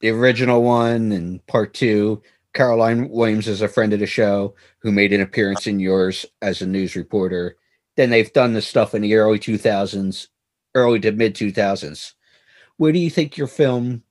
the 0.00 0.10
original 0.10 0.62
one 0.62 1.12
and 1.12 1.44
part 1.46 1.74
two. 1.74 2.22
Caroline 2.54 3.08
Williams 3.08 3.46
is 3.46 3.62
a 3.62 3.68
friend 3.68 3.92
of 3.92 4.00
the 4.00 4.06
show 4.06 4.54
who 4.78 4.90
made 4.90 5.12
an 5.12 5.20
appearance 5.20 5.66
in 5.66 5.80
yours 5.80 6.24
as 6.42 6.62
a 6.62 6.66
news 6.66 6.96
reporter. 6.96 7.56
Then 7.96 8.10
they've 8.10 8.32
done 8.32 8.52
the 8.52 8.62
stuff 8.62 8.94
in 8.94 9.02
the 9.02 9.14
early 9.14 9.38
2000s, 9.38 10.28
early 10.74 11.00
to 11.00 11.12
mid 11.12 11.34
2000s. 11.34 12.14
Where 12.76 12.92
do 12.92 12.98
you 12.98 13.10
think 13.10 13.36
your 13.36 13.48
film 13.48 14.02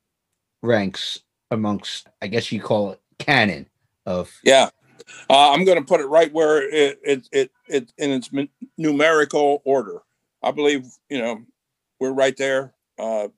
ranks 0.62 1.20
amongst, 1.52 2.08
I 2.22 2.28
guess 2.28 2.52
you 2.52 2.62
call 2.62 2.92
it 2.92 3.02
canon 3.18 3.68
of? 4.06 4.32
Yeah, 4.44 4.70
uh, 5.30 5.52
I'm 5.52 5.66
going 5.66 5.78
to 5.78 5.86
put 5.86 6.02
it 6.02 6.06
right 6.06 6.32
where 6.32 6.62
it, 6.70 7.00
it, 7.04 7.30
it, 7.32 7.52
it, 7.68 7.94
in 7.98 8.12
its 8.12 8.30
numerical 8.78 9.62
order. 9.66 10.02
I 10.44 10.52
believe, 10.52 10.86
you 11.10 11.20
know, 11.20 11.44
we're 12.00 12.14
right 12.14 12.36
there. 12.38 12.74
Uh, 12.98 13.30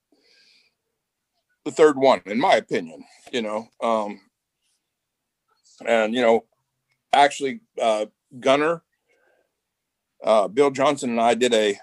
the 1.65 1.71
third 1.71 1.97
one, 1.97 2.21
in 2.25 2.39
my 2.39 2.55
opinion, 2.55 3.03
you 3.31 3.41
know. 3.41 3.67
Um, 3.81 4.21
and, 5.85 6.13
you 6.13 6.21
know, 6.21 6.45
actually, 7.13 7.61
uh, 7.81 8.07
Gunnar, 8.39 8.83
uh, 10.23 10.47
Bill 10.47 10.71
Johnson, 10.71 11.11
and 11.11 11.21
I 11.21 11.33
did 11.33 11.53
a, 11.53 11.79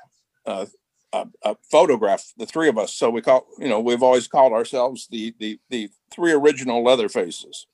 uh, 0.47 0.67
a, 1.13 1.27
a, 1.43 1.57
photograph, 1.71 2.33
the 2.37 2.47
three 2.47 2.69
of 2.69 2.79
us. 2.79 2.95
So 2.95 3.11
we 3.11 3.23
call, 3.23 3.47
you 3.59 3.69
know, 3.69 3.81
we've 3.81 4.03
always 4.03 4.29
called 4.29 4.53
ourselves 4.53 5.07
the 5.11 5.35
the 5.39 5.59
the 5.71 5.89
three 6.13 6.33
original 6.33 6.85
leather 6.85 7.09
faces. 7.09 7.67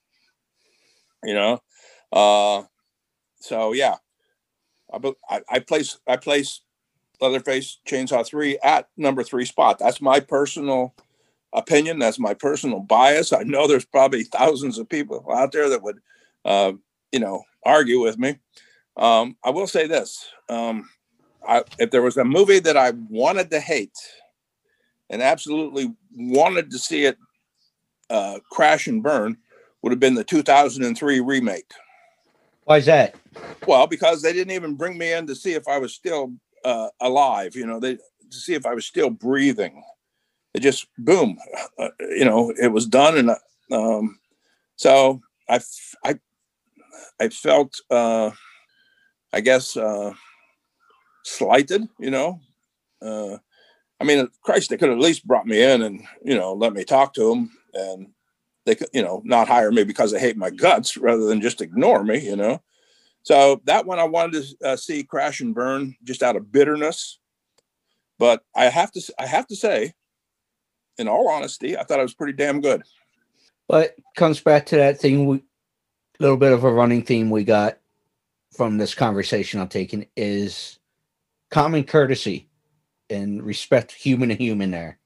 You 1.24 1.34
know, 1.34 1.60
uh, 2.12 2.64
so 3.40 3.72
yeah, 3.72 3.96
I, 5.28 5.40
I 5.50 5.58
place 5.58 5.98
I 6.06 6.16
place 6.16 6.60
Leatherface 7.20 7.78
Chainsaw 7.86 8.26
Three 8.26 8.58
at 8.62 8.88
number 8.96 9.22
three 9.22 9.44
spot. 9.44 9.78
That's 9.78 10.00
my 10.00 10.20
personal 10.20 10.94
opinion. 11.52 11.98
That's 11.98 12.18
my 12.18 12.34
personal 12.34 12.80
bias. 12.80 13.32
I 13.32 13.42
know 13.42 13.66
there's 13.66 13.84
probably 13.84 14.24
thousands 14.24 14.78
of 14.78 14.88
people 14.88 15.24
out 15.32 15.52
there 15.52 15.68
that 15.68 15.82
would, 15.82 15.98
uh, 16.44 16.72
you 17.12 17.20
know, 17.20 17.42
argue 17.64 18.00
with 18.00 18.18
me. 18.18 18.38
Um, 18.96 19.36
I 19.44 19.50
will 19.50 19.66
say 19.66 19.86
this: 19.86 20.28
um, 20.48 20.88
I, 21.46 21.62
if 21.78 21.90
there 21.90 22.02
was 22.02 22.16
a 22.16 22.24
movie 22.24 22.60
that 22.60 22.76
I 22.76 22.92
wanted 23.08 23.50
to 23.50 23.60
hate 23.60 23.96
and 25.10 25.22
absolutely 25.22 25.94
wanted 26.14 26.70
to 26.70 26.78
see 26.78 27.04
it 27.04 27.18
uh, 28.10 28.38
crash 28.50 28.86
and 28.86 29.02
burn, 29.02 29.36
would 29.82 29.92
have 29.92 30.00
been 30.00 30.14
the 30.14 30.24
2003 30.24 31.20
remake. 31.20 31.70
Why 32.64 32.78
is 32.78 32.86
that? 32.86 33.16
Well, 33.66 33.86
because 33.86 34.22
they 34.22 34.32
didn't 34.32 34.52
even 34.52 34.74
bring 34.74 34.96
me 34.96 35.12
in 35.12 35.26
to 35.26 35.34
see 35.34 35.54
if 35.54 35.66
I 35.66 35.78
was 35.78 35.94
still 35.94 36.32
uh, 36.64 36.88
alive. 37.00 37.56
You 37.56 37.66
know, 37.66 37.80
they 37.80 37.94
to 37.94 38.38
see 38.38 38.54
if 38.54 38.66
I 38.66 38.74
was 38.74 38.86
still 38.86 39.10
breathing 39.10 39.82
it 40.54 40.60
just 40.60 40.86
boom, 40.98 41.38
uh, 41.78 41.88
you 42.00 42.24
know, 42.24 42.52
it 42.60 42.68
was 42.68 42.86
done, 42.86 43.16
and 43.18 43.30
um, 43.70 44.18
so 44.76 45.20
I, 45.48 45.60
I, 46.04 46.18
I 47.20 47.28
felt, 47.28 47.74
uh, 47.90 48.30
I 49.32 49.40
guess, 49.40 49.76
uh, 49.76 50.12
slighted. 51.24 51.88
You 51.98 52.10
know, 52.10 52.40
uh, 53.00 53.38
I 54.00 54.04
mean, 54.04 54.28
Christ, 54.42 54.70
they 54.70 54.76
could 54.76 54.90
at 54.90 54.98
least 54.98 55.26
brought 55.26 55.46
me 55.46 55.62
in 55.62 55.82
and 55.82 56.06
you 56.24 56.36
know 56.36 56.52
let 56.52 56.72
me 56.74 56.84
talk 56.84 57.14
to 57.14 57.30
them, 57.30 57.50
and 57.72 58.08
they 58.66 58.74
could, 58.74 58.88
you 58.92 59.02
know, 59.02 59.22
not 59.24 59.48
hire 59.48 59.72
me 59.72 59.84
because 59.84 60.12
they 60.12 60.20
hate 60.20 60.36
my 60.36 60.50
guts 60.50 60.96
rather 60.96 61.24
than 61.24 61.40
just 61.40 61.60
ignore 61.62 62.04
me. 62.04 62.18
You 62.18 62.36
know, 62.36 62.62
so 63.22 63.62
that 63.64 63.86
one 63.86 63.98
I 63.98 64.04
wanted 64.04 64.44
to 64.44 64.68
uh, 64.68 64.76
see 64.76 65.02
crash 65.02 65.40
and 65.40 65.54
burn 65.54 65.96
just 66.04 66.22
out 66.22 66.36
of 66.36 66.52
bitterness. 66.52 67.18
But 68.18 68.44
I 68.54 68.66
have 68.66 68.92
to, 68.92 69.14
I 69.18 69.26
have 69.26 69.46
to 69.48 69.56
say, 69.56 69.94
in 70.98 71.08
all 71.08 71.28
honesty, 71.28 71.76
I 71.76 71.84
thought 71.84 71.98
it 71.98 72.02
was 72.02 72.14
pretty 72.14 72.34
damn 72.34 72.60
good. 72.60 72.82
But 73.68 73.94
comes 74.16 74.40
back 74.40 74.66
to 74.66 74.76
that 74.76 75.00
thing, 75.00 75.26
we 75.26 75.38
a 75.38 75.42
little 76.22 76.36
bit 76.36 76.52
of 76.52 76.64
a 76.64 76.72
running 76.72 77.02
theme 77.02 77.30
we 77.30 77.44
got 77.44 77.78
from 78.56 78.78
this 78.78 78.94
conversation 78.94 79.60
I'm 79.60 79.68
taking 79.68 80.06
is 80.16 80.78
common 81.50 81.84
courtesy 81.84 82.48
and 83.10 83.42
respect 83.42 83.92
human 83.92 84.28
to 84.28 84.34
human 84.34 84.70
there. 84.70 84.98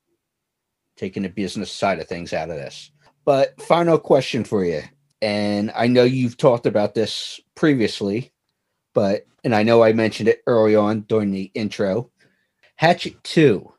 Taking 0.96 1.22
the 1.24 1.28
business 1.28 1.70
side 1.70 2.00
of 2.00 2.08
things 2.08 2.32
out 2.32 2.50
of 2.50 2.56
this. 2.56 2.90
But 3.24 3.60
final 3.60 3.98
question 3.98 4.44
for 4.44 4.64
you. 4.64 4.82
And 5.20 5.70
I 5.74 5.86
know 5.88 6.04
you've 6.04 6.36
talked 6.36 6.66
about 6.66 6.94
this 6.94 7.40
previously, 7.54 8.32
but 8.94 9.26
and 9.44 9.54
I 9.54 9.62
know 9.62 9.82
I 9.82 9.92
mentioned 9.92 10.28
it 10.28 10.42
early 10.46 10.74
on 10.74 11.02
during 11.02 11.30
the 11.30 11.50
intro. 11.54 12.10
Hatchet 12.76 13.22
2, 13.24 13.72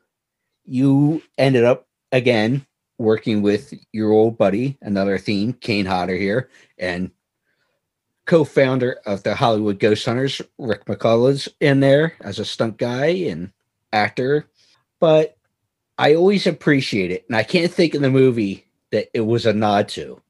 you 0.64 1.22
ended 1.36 1.64
up 1.64 1.87
again 2.12 2.66
working 2.98 3.42
with 3.42 3.72
your 3.92 4.10
old 4.10 4.36
buddy, 4.36 4.76
another 4.82 5.18
theme, 5.18 5.52
Kane 5.52 5.86
Hodder 5.86 6.16
here, 6.16 6.50
and 6.78 7.10
co-founder 8.26 8.98
of 9.06 9.22
the 9.22 9.34
Hollywood 9.34 9.78
Ghost 9.78 10.04
Hunters, 10.04 10.42
Rick 10.58 10.84
McCullough's 10.86 11.48
in 11.60 11.80
there 11.80 12.14
as 12.20 12.38
a 12.38 12.44
stunt 12.44 12.76
guy 12.76 13.06
and 13.06 13.52
actor. 13.92 14.46
But 15.00 15.36
I 15.96 16.14
always 16.14 16.46
appreciate 16.46 17.10
it, 17.10 17.24
and 17.28 17.36
I 17.36 17.42
can't 17.42 17.72
think 17.72 17.94
of 17.94 18.02
the 18.02 18.10
movie 18.10 18.66
that 18.90 19.08
it 19.14 19.22
was 19.22 19.46
a 19.46 19.52
nod 19.52 19.88
to 19.90 20.20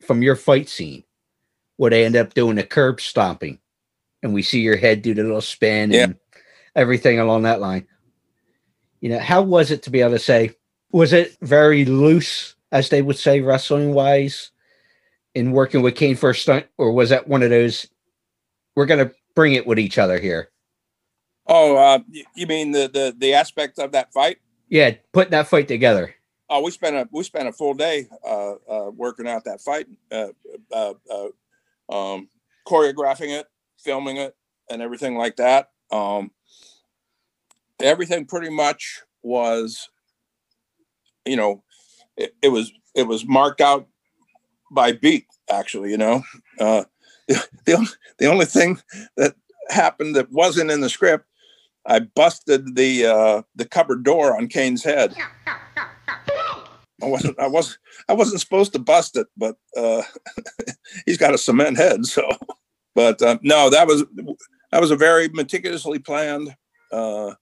from 0.00 0.22
your 0.22 0.36
fight 0.36 0.68
scene, 0.68 1.04
where 1.76 1.90
they 1.90 2.04
end 2.04 2.16
up 2.16 2.34
doing 2.34 2.58
a 2.58 2.62
curb 2.62 3.00
stomping, 3.00 3.58
and 4.22 4.32
we 4.32 4.42
see 4.42 4.60
your 4.60 4.76
head 4.76 5.02
do 5.02 5.14
the 5.14 5.22
little 5.22 5.40
spin 5.40 5.90
yeah. 5.90 6.04
and 6.04 6.16
everything 6.76 7.18
along 7.18 7.42
that 7.42 7.60
line. 7.60 7.86
You 9.00 9.10
know, 9.10 9.18
how 9.18 9.42
was 9.42 9.70
it 9.70 9.82
to 9.84 9.90
be 9.90 10.00
able 10.02 10.12
to 10.12 10.18
say, 10.18 10.54
was 10.92 11.12
it 11.12 11.36
very 11.40 11.84
loose, 11.84 12.54
as 12.72 12.88
they 12.88 13.02
would 13.02 13.18
say, 13.18 13.40
wrestling 13.40 13.94
wise, 13.94 14.50
in 15.34 15.52
working 15.52 15.82
with 15.82 15.94
Kane 15.94 16.16
for 16.16 16.30
a 16.30 16.34
stunt, 16.34 16.66
or 16.78 16.92
was 16.92 17.10
that 17.10 17.28
one 17.28 17.42
of 17.42 17.50
those? 17.50 17.86
We're 18.74 18.86
going 18.86 19.06
to 19.06 19.14
bring 19.34 19.54
it 19.54 19.66
with 19.66 19.78
each 19.78 19.98
other 19.98 20.18
here. 20.18 20.50
Oh, 21.46 21.76
uh, 21.76 21.98
you 22.34 22.46
mean 22.46 22.70
the 22.70 22.88
the 22.92 23.14
the 23.16 23.34
aspect 23.34 23.78
of 23.78 23.92
that 23.92 24.12
fight? 24.12 24.38
Yeah, 24.68 24.94
putting 25.12 25.32
that 25.32 25.48
fight 25.48 25.66
together. 25.66 26.14
Oh, 26.48 26.62
we 26.62 26.70
spent 26.70 26.96
a 26.96 27.08
we 27.10 27.24
spent 27.24 27.48
a 27.48 27.52
full 27.52 27.74
day 27.74 28.08
uh, 28.24 28.54
uh, 28.68 28.90
working 28.90 29.26
out 29.26 29.44
that 29.44 29.60
fight, 29.60 29.86
uh, 30.12 30.28
uh, 30.72 30.94
uh, 31.10 31.28
um, 31.92 32.28
choreographing 32.66 33.38
it, 33.38 33.46
filming 33.78 34.16
it, 34.16 34.36
and 34.70 34.80
everything 34.80 35.16
like 35.16 35.36
that. 35.36 35.70
Um, 35.90 36.30
everything 37.80 38.26
pretty 38.26 38.50
much 38.50 39.02
was 39.22 39.88
you 41.30 41.36
know, 41.36 41.62
it, 42.16 42.34
it 42.42 42.48
was 42.48 42.72
it 42.94 43.04
was 43.04 43.24
marked 43.24 43.60
out 43.60 43.86
by 44.72 44.92
beat. 44.92 45.26
Actually, 45.48 45.90
you 45.90 45.96
know, 45.96 46.22
uh, 46.58 46.84
the 47.28 47.46
the, 47.66 47.92
the 48.18 48.26
only 48.26 48.46
thing 48.46 48.80
that 49.16 49.34
happened 49.68 50.16
that 50.16 50.32
wasn't 50.32 50.70
in 50.70 50.80
the 50.80 50.88
script, 50.88 51.24
I 51.86 52.00
busted 52.00 52.74
the 52.74 53.06
uh, 53.06 53.42
the 53.54 53.64
cupboard 53.64 54.02
door 54.02 54.36
on 54.36 54.48
Kane's 54.48 54.82
head. 54.82 55.14
I 57.02 57.06
wasn't 57.06 57.38
I 57.38 57.46
wasn't 57.46 57.78
I 58.08 58.12
wasn't 58.12 58.40
supposed 58.40 58.72
to 58.72 58.80
bust 58.80 59.16
it, 59.16 59.28
but 59.36 59.56
uh, 59.76 60.02
he's 61.06 61.16
got 61.16 61.34
a 61.34 61.38
cement 61.38 61.76
head, 61.76 62.04
so. 62.06 62.28
But 62.96 63.22
uh, 63.22 63.38
no, 63.42 63.70
that 63.70 63.86
was 63.86 64.04
that 64.72 64.80
was 64.80 64.90
a 64.90 64.96
very 64.96 65.28
meticulously 65.28 66.00
planned, 66.00 66.54
uh, 66.90 67.34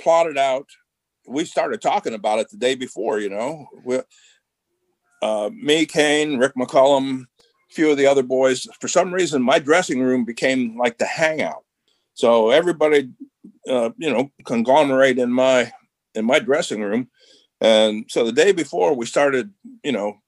plotted 0.00 0.36
out 0.36 0.66
we 1.28 1.44
started 1.44 1.80
talking 1.80 2.14
about 2.14 2.38
it 2.38 2.50
the 2.50 2.56
day 2.56 2.74
before, 2.74 3.20
you 3.20 3.28
know, 3.30 3.66
uh, 5.22 5.50
me, 5.52 5.86
Kane, 5.86 6.38
Rick 6.38 6.54
McCallum, 6.56 7.22
a 7.22 7.74
few 7.74 7.90
of 7.90 7.96
the 7.96 8.06
other 8.06 8.22
boys. 8.22 8.66
For 8.80 8.88
some 8.88 9.12
reason, 9.12 9.42
my 9.42 9.58
dressing 9.58 10.00
room 10.00 10.24
became 10.24 10.76
like 10.78 10.98
the 10.98 11.06
hangout. 11.06 11.64
So 12.14 12.50
everybody, 12.50 13.10
uh, 13.68 13.90
you 13.98 14.10
know, 14.12 14.30
conglomerate 14.44 15.18
in 15.18 15.30
my 15.32 15.72
in 16.14 16.24
my 16.24 16.38
dressing 16.38 16.82
room. 16.82 17.08
And 17.60 18.06
so 18.08 18.24
the 18.24 18.32
day 18.32 18.52
before, 18.52 18.94
we 18.94 19.06
started, 19.06 19.52
you 19.82 19.92
know, 19.92 20.18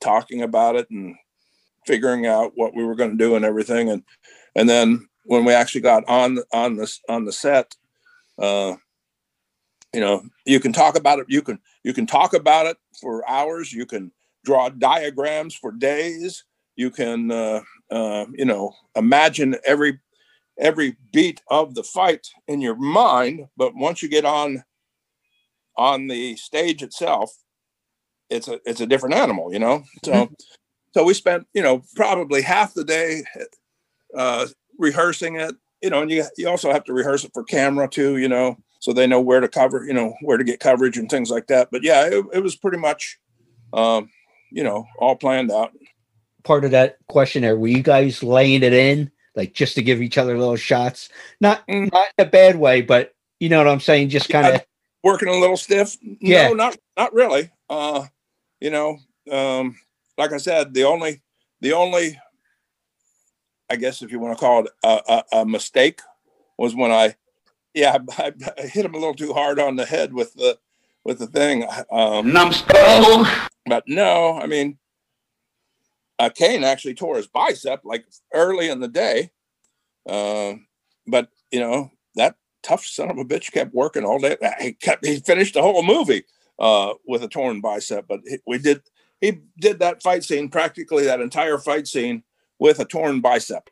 talking 0.00 0.42
about 0.42 0.76
it 0.76 0.88
and 0.90 1.16
figuring 1.86 2.26
out 2.26 2.52
what 2.54 2.74
we 2.74 2.84
were 2.84 2.94
going 2.94 3.10
to 3.10 3.16
do 3.16 3.36
and 3.36 3.44
everything. 3.44 3.90
And 3.90 4.02
and 4.54 4.68
then 4.68 5.08
when 5.24 5.44
we 5.44 5.52
actually 5.52 5.80
got 5.80 6.04
on 6.08 6.38
on 6.52 6.76
this 6.76 7.00
on 7.08 7.24
the 7.24 7.32
set, 7.32 7.74
uh, 8.38 8.74
you 9.94 10.00
know, 10.00 10.22
you 10.44 10.58
can 10.58 10.72
talk 10.72 10.96
about 10.96 11.20
it. 11.20 11.26
You 11.28 11.40
can 11.40 11.58
you 11.84 11.94
can 11.94 12.06
talk 12.06 12.34
about 12.34 12.66
it 12.66 12.76
for 13.00 13.28
hours. 13.28 13.72
You 13.72 13.86
can 13.86 14.10
draw 14.44 14.68
diagrams 14.68 15.54
for 15.54 15.70
days. 15.70 16.44
You 16.76 16.90
can 16.90 17.30
uh, 17.30 17.60
uh, 17.90 18.26
you 18.34 18.44
know 18.44 18.74
imagine 18.96 19.56
every 19.64 20.00
every 20.58 20.96
beat 21.12 21.42
of 21.48 21.74
the 21.74 21.84
fight 21.84 22.26
in 22.48 22.60
your 22.60 22.74
mind. 22.74 23.46
But 23.56 23.74
once 23.76 24.02
you 24.02 24.08
get 24.08 24.24
on 24.24 24.64
on 25.76 26.08
the 26.08 26.36
stage 26.36 26.82
itself, 26.82 27.30
it's 28.28 28.48
a 28.48 28.58
it's 28.66 28.80
a 28.80 28.86
different 28.86 29.14
animal. 29.14 29.52
You 29.52 29.60
know, 29.60 29.84
so. 30.04 30.12
Mm-hmm. 30.12 30.34
So 30.96 31.02
we 31.02 31.12
spent, 31.12 31.48
you 31.52 31.60
know, 31.60 31.82
probably 31.96 32.40
half 32.40 32.72
the 32.72 32.84
day 32.84 33.24
uh, 34.16 34.46
rehearsing 34.78 35.34
it, 35.34 35.56
you 35.82 35.90
know, 35.90 36.02
and 36.02 36.10
you 36.10 36.24
you 36.36 36.48
also 36.48 36.72
have 36.72 36.84
to 36.84 36.92
rehearse 36.92 37.24
it 37.24 37.32
for 37.34 37.42
camera 37.42 37.88
too, 37.88 38.16
you 38.18 38.28
know, 38.28 38.56
so 38.84 38.92
they 38.92 39.06
know 39.06 39.20
where 39.20 39.40
to 39.40 39.48
cover, 39.48 39.82
you 39.86 39.94
know, 39.94 40.14
where 40.20 40.36
to 40.36 40.44
get 40.44 40.60
coverage 40.60 40.98
and 40.98 41.08
things 41.08 41.30
like 41.30 41.46
that. 41.46 41.70
But 41.72 41.82
yeah, 41.82 42.04
it, 42.04 42.22
it 42.34 42.42
was 42.42 42.54
pretty 42.54 42.76
much, 42.76 43.18
um, 43.72 44.10
you 44.52 44.62
know, 44.62 44.86
all 44.98 45.16
planned 45.16 45.50
out. 45.50 45.72
Part 46.42 46.66
of 46.66 46.72
that 46.72 46.98
questionnaire, 47.08 47.56
were 47.56 47.68
you 47.68 47.82
guys 47.82 48.22
laying 48.22 48.62
it 48.62 48.74
in, 48.74 49.10
like 49.34 49.54
just 49.54 49.74
to 49.76 49.82
give 49.82 50.02
each 50.02 50.18
other 50.18 50.36
little 50.36 50.56
shots? 50.56 51.08
Not 51.40 51.66
Mm. 51.66 51.90
not 51.94 52.08
in 52.18 52.26
a 52.26 52.28
bad 52.28 52.56
way, 52.56 52.82
but 52.82 53.14
you 53.40 53.48
know 53.48 53.56
what 53.56 53.68
I'm 53.68 53.80
saying? 53.80 54.10
Just 54.10 54.28
kind 54.28 54.54
of 54.54 54.62
Working 55.02 55.28
a 55.28 55.38
little 55.38 55.56
stiff? 55.56 55.96
Yeah. 56.20 56.48
No, 56.48 56.52
not 56.52 56.76
not 56.94 57.14
really. 57.14 57.50
Uh, 57.70 58.04
you 58.60 58.68
know, 58.68 58.98
um, 59.32 59.78
like 60.18 60.32
I 60.32 60.36
said, 60.36 60.74
the 60.74 60.84
only 60.84 61.22
the 61.62 61.72
only 61.72 62.20
I 63.70 63.76
guess 63.76 64.02
if 64.02 64.12
you 64.12 64.18
want 64.18 64.36
to 64.36 64.40
call 64.44 64.66
it 64.66 64.70
a, 64.82 65.00
a, 65.08 65.40
a 65.40 65.46
mistake 65.46 66.00
was 66.58 66.74
when 66.74 66.90
I, 66.90 67.14
yeah, 67.74 67.98
I, 68.18 68.32
I 68.58 68.62
hit 68.62 68.84
him 68.84 68.94
a 68.94 68.98
little 68.98 69.14
too 69.14 69.32
hard 69.32 69.58
on 69.58 69.76
the 69.76 69.84
head 69.84 70.12
with 70.14 70.34
the 70.34 70.58
with 71.04 71.18
the 71.18 71.26
thing. 71.26 71.66
Um, 71.90 72.32
Numbskull. 72.32 73.26
but 73.66 73.84
no, 73.86 74.38
I 74.38 74.46
mean, 74.46 74.78
uh, 76.18 76.30
Kane 76.30 76.64
actually 76.64 76.94
tore 76.94 77.16
his 77.16 77.26
bicep 77.26 77.80
like 77.84 78.06
early 78.32 78.68
in 78.68 78.80
the 78.80 78.88
day. 78.88 79.30
Um, 80.08 80.66
but 81.06 81.28
you 81.50 81.60
know 81.60 81.90
that 82.14 82.36
tough 82.62 82.84
son 82.84 83.10
of 83.10 83.18
a 83.18 83.24
bitch 83.24 83.52
kept 83.52 83.74
working 83.74 84.04
all 84.04 84.18
day. 84.18 84.36
He 84.60 84.72
kept 84.72 85.04
he 85.04 85.20
finished 85.20 85.54
the 85.54 85.62
whole 85.62 85.82
movie 85.82 86.24
uh, 86.58 86.94
with 87.06 87.22
a 87.22 87.28
torn 87.28 87.60
bicep. 87.60 88.06
But 88.08 88.20
he, 88.26 88.38
we 88.46 88.58
did 88.58 88.82
he 89.20 89.40
did 89.58 89.80
that 89.80 90.02
fight 90.02 90.24
scene 90.24 90.48
practically 90.48 91.04
that 91.04 91.20
entire 91.20 91.58
fight 91.58 91.88
scene 91.88 92.22
with 92.58 92.78
a 92.78 92.84
torn 92.84 93.20
bicep. 93.20 93.68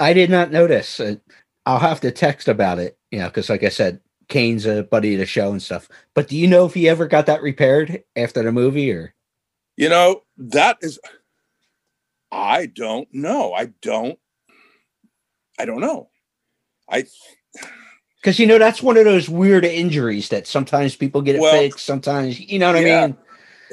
I 0.00 0.12
did 0.12 0.30
not 0.30 0.52
notice. 0.52 1.00
I'll 1.68 1.78
have 1.78 2.00
to 2.00 2.10
text 2.10 2.48
about 2.48 2.78
it, 2.78 2.96
you 3.10 3.18
know, 3.18 3.26
because 3.26 3.50
like 3.50 3.62
I 3.62 3.68
said, 3.68 4.00
Kane's 4.28 4.64
a 4.64 4.84
buddy 4.84 5.12
of 5.12 5.20
the 5.20 5.26
show 5.26 5.50
and 5.50 5.62
stuff. 5.62 5.86
But 6.14 6.26
do 6.28 6.34
you 6.34 6.46
know 6.46 6.64
if 6.64 6.72
he 6.72 6.88
ever 6.88 7.06
got 7.06 7.26
that 7.26 7.42
repaired 7.42 8.02
after 8.16 8.42
the 8.42 8.50
movie 8.52 8.90
or? 8.90 9.14
You 9.76 9.90
know 9.90 10.22
that 10.38 10.78
is. 10.80 10.98
I 12.32 12.64
don't 12.66 13.06
know. 13.12 13.52
I 13.52 13.66
don't. 13.82 14.18
I 15.58 15.66
don't 15.66 15.80
know. 15.82 16.08
I 16.88 17.04
Because 18.16 18.38
you 18.38 18.46
know 18.46 18.58
that's 18.58 18.82
one 18.82 18.96
of 18.96 19.04
those 19.04 19.28
weird 19.28 19.66
injuries 19.66 20.30
that 20.30 20.46
sometimes 20.46 20.96
people 20.96 21.20
get 21.20 21.36
it 21.36 21.42
Well, 21.42 21.52
fixed, 21.52 21.84
sometimes 21.84 22.40
you 22.40 22.58
know 22.58 22.72
what 22.72 22.82
yeah. 22.82 23.02
I 23.02 23.06
mean. 23.08 23.16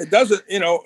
it 0.00 0.10
doesn't 0.10 0.42
you 0.50 0.60
know 0.60 0.82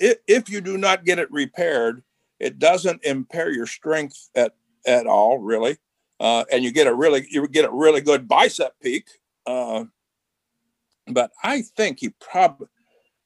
if, 0.00 0.16
if 0.26 0.48
you 0.48 0.60
do 0.60 0.76
not 0.76 1.04
get 1.04 1.20
it 1.20 1.30
repaired 1.30 2.02
it 2.40 2.58
doesn't 2.58 3.04
impair 3.04 3.52
your 3.52 3.66
strength 3.66 4.30
at 4.34 4.56
at 4.84 5.06
all 5.06 5.38
really 5.38 5.78
uh, 6.20 6.44
and 6.52 6.62
you 6.62 6.70
get 6.70 6.86
a 6.86 6.94
really 6.94 7.26
you 7.30 7.48
get 7.48 7.64
a 7.64 7.70
really 7.72 8.00
good 8.00 8.28
bicep 8.28 8.74
peak 8.80 9.08
uh, 9.46 9.84
but 11.08 11.32
i 11.42 11.62
think 11.76 11.98
he 11.98 12.10
probably 12.20 12.68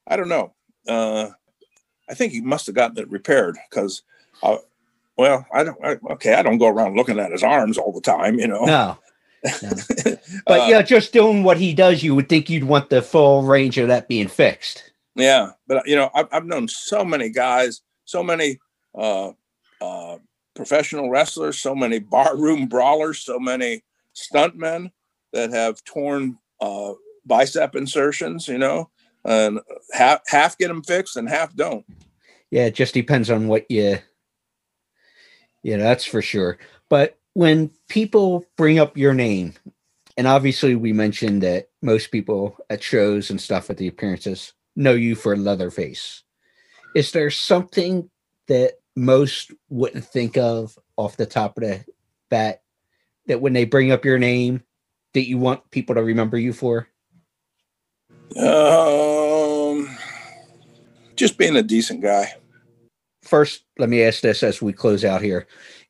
i 0.07 0.17
don't 0.17 0.29
know 0.29 0.55
uh, 0.89 1.29
i 2.09 2.15
think 2.15 2.33
he 2.33 2.41
must 2.41 2.67
have 2.67 2.75
gotten 2.75 2.99
it 2.99 3.11
repaired 3.11 3.59
because 3.69 4.03
uh, 4.43 4.57
well 5.19 5.45
i 5.53 5.63
don't 5.63 5.85
I, 5.85 5.99
okay 6.13 6.35
i 6.35 6.43
don't 6.43 6.59
go 6.59 6.69
around 6.69 6.97
looking 6.97 7.19
at 7.19 7.33
his 7.33 7.43
arms 7.43 7.77
all 7.77 7.93
the 7.93 8.01
time 8.01 8.39
you 8.39 8.49
know 8.49 8.65
No, 8.65 8.99
no. 9.63 9.77
but 10.47 10.61
Uh, 10.61 10.67
yeah, 10.69 10.83
just 10.83 11.13
doing 11.13 11.43
what 11.43 11.59
he 11.59 11.75
does, 11.75 12.03
you 12.03 12.15
would 12.15 12.31
think 12.31 12.49
you'd 12.49 12.65
want 12.65 12.89
the 12.89 13.03
full 13.03 13.43
range 13.43 13.77
of 13.77 13.89
that 13.89 14.09
being 14.09 14.29
fixed. 14.29 14.91
Yeah, 15.17 15.51
but 15.67 15.87
you 15.87 15.95
know, 15.97 16.11
I've, 16.15 16.29
I've 16.33 16.47
known 16.47 16.67
so 16.67 17.05
many 17.05 17.29
guys, 17.29 17.83
so 18.07 18.23
many 18.23 18.59
uh, 18.95 19.29
uh, 19.29 19.33
professional 20.55 21.11
wrestlers, 21.11 21.59
so 21.61 21.75
many 21.75 21.99
barroom 21.99 22.67
brawlers, 22.69 23.21
so 23.21 23.39
many 23.39 23.83
stuntmen 24.15 24.91
that 25.33 25.51
have 25.51 25.83
torn 25.85 26.39
uh, 26.61 26.93
bicep 27.27 27.75
insertions. 27.77 28.49
You 28.49 28.59
know, 28.59 28.91
and 29.25 29.61
half 29.93 30.21
half 30.27 30.59
get 30.59 30.69
them 30.69 30.83
fixed 30.83 31.17
and 31.17 31.29
half 31.29 31.55
don't. 31.55 31.85
Yeah, 32.51 32.67
it 32.67 32.75
just 32.75 32.95
depends 32.95 33.31
on 33.31 33.49
what 33.49 33.71
you. 33.71 33.99
Yeah, 35.63 35.79
that's 35.79 36.05
for 36.05 36.21
sure. 36.21 36.59
But 36.89 37.19
when 37.33 37.71
people 37.89 38.45
bring 38.57 38.79
up 38.79 38.97
your 38.97 39.15
name, 39.15 39.55
and 40.17 40.27
obviously 40.27 40.75
we 40.75 40.93
mentioned 40.93 41.43
that 41.43 41.71
most 41.83 42.11
people 42.11 42.57
at 42.71 42.83
shows 42.83 43.31
and 43.31 43.41
stuff 43.41 43.71
at 43.71 43.77
the 43.77 43.89
appearances 43.89 44.53
know 44.77 44.93
you 44.93 45.15
for 45.15 45.37
Leatherface. 45.37 46.23
Is 46.95 47.13
there 47.13 47.31
something 47.31 48.09
that 48.47 48.75
most 48.97 49.51
wouldn't 49.69 50.05
think 50.05 50.37
of 50.37 50.79
off 50.97 51.17
the 51.17 51.27
top 51.27 51.57
of 51.57 51.63
the 51.63 51.85
bat 52.31 52.63
that 53.27 53.41
when 53.41 53.53
they 53.53 53.65
bring 53.65 53.91
up 53.91 54.05
your 54.05 54.19
name 54.19 54.63
that 55.15 55.29
you 55.29 55.39
want 55.39 55.71
people 55.71 55.95
to 55.95 56.03
remember 56.03 56.39
you 56.39 56.53
for? 56.53 56.89
Um, 58.37 59.97
just 61.17 61.39
being 61.39 61.57
a 61.57 61.63
decent 61.63 62.01
guy. 62.03 62.33
first 63.23 63.65
let 63.79 63.89
me 63.89 64.03
ask 64.03 64.21
this 64.21 64.43
as 64.43 64.61
we 64.61 64.73
close 64.73 65.05
out 65.05 65.23
here 65.23 65.47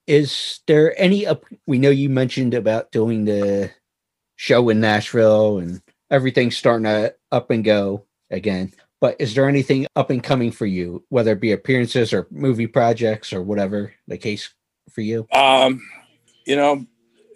is 0.07 0.61
there 0.67 0.99
any 1.01 1.27
up 1.27 1.45
we 1.67 1.79
know 1.79 1.91
you 1.91 2.09
mentioned 2.09 2.55
about 2.55 2.93
doing 2.93 3.25
the 3.25 3.71
show 4.37 4.69
in 4.69 4.81
nashville 4.81 5.59
and 5.59 5.83
everything 6.11 6.51
starting 6.51 6.85
to 6.85 7.15
up 7.33 7.51
and 7.51 7.65
go 7.65 8.05
again 8.31 8.73
but 9.05 9.17
is 9.19 9.35
there 9.35 9.51
anything 9.51 9.87
up 9.97 10.09
and 10.09 10.23
coming 10.23 10.51
for 10.51 10.65
you 10.65 11.05
whether 11.11 11.33
it 11.33 11.41
be 11.41 11.53
appearances 11.53 12.11
or 12.15 12.27
movie 12.31 12.67
projects 12.67 13.35
or 13.35 13.43
whatever 13.43 13.93
the 14.09 14.17
case 14.17 14.55
for 14.91 15.03
you 15.03 15.27
Um, 15.31 15.83
you 16.47 16.57
know, 16.57 16.87